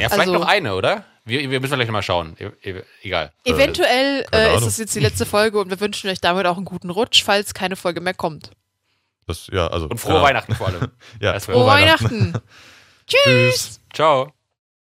Ja, 0.02 0.10
vielleicht 0.10 0.30
Also- 0.30 0.40
noch 0.40 0.48
eine, 0.48 0.76
oder? 0.76 1.04
Wir, 1.26 1.50
wir 1.52 1.60
müssen 1.60 1.76
gleich 1.76 1.88
noch 1.88 1.94
mal 1.94 2.02
schauen. 2.02 2.38
E 2.40 2.46
e 2.64 2.82
egal. 3.02 3.34
Eventuell 3.44 4.24
keine 4.32 4.48
äh, 4.54 4.56
ist 4.56 4.66
es 4.66 4.78
jetzt 4.78 4.96
die 4.96 5.02
letzte 5.02 5.26
Folge 5.26 5.60
und 5.60 5.70
wir 5.70 5.80
wünschen 5.82 6.10
euch 6.10 6.22
damit 6.22 6.46
auch 6.46 6.56
einen 6.56 6.64
guten 6.66 6.90
Rutsch, 6.90 7.22
falls 7.24 7.54
keine 7.54 7.76
Folge 7.76 8.00
mehr 8.00 8.14
kommt. 8.14 8.52
Das, 9.26 9.48
ja, 9.52 9.68
also, 9.68 9.88
Und 9.88 10.00
frohe 10.00 10.14
genau. 10.14 10.24
Weihnachten 10.26 10.56
vor 10.56 10.68
allem. 10.68 10.88
Ja, 11.22 11.34
Das 11.34 11.44
frohe 11.46 11.56
Frohe 11.56 11.66
war- 11.66 11.76
Weihnachten. 11.76 12.34
Weihnachten! 12.34 12.42
Tschüss. 13.08 13.82
Ciao. 13.94 14.32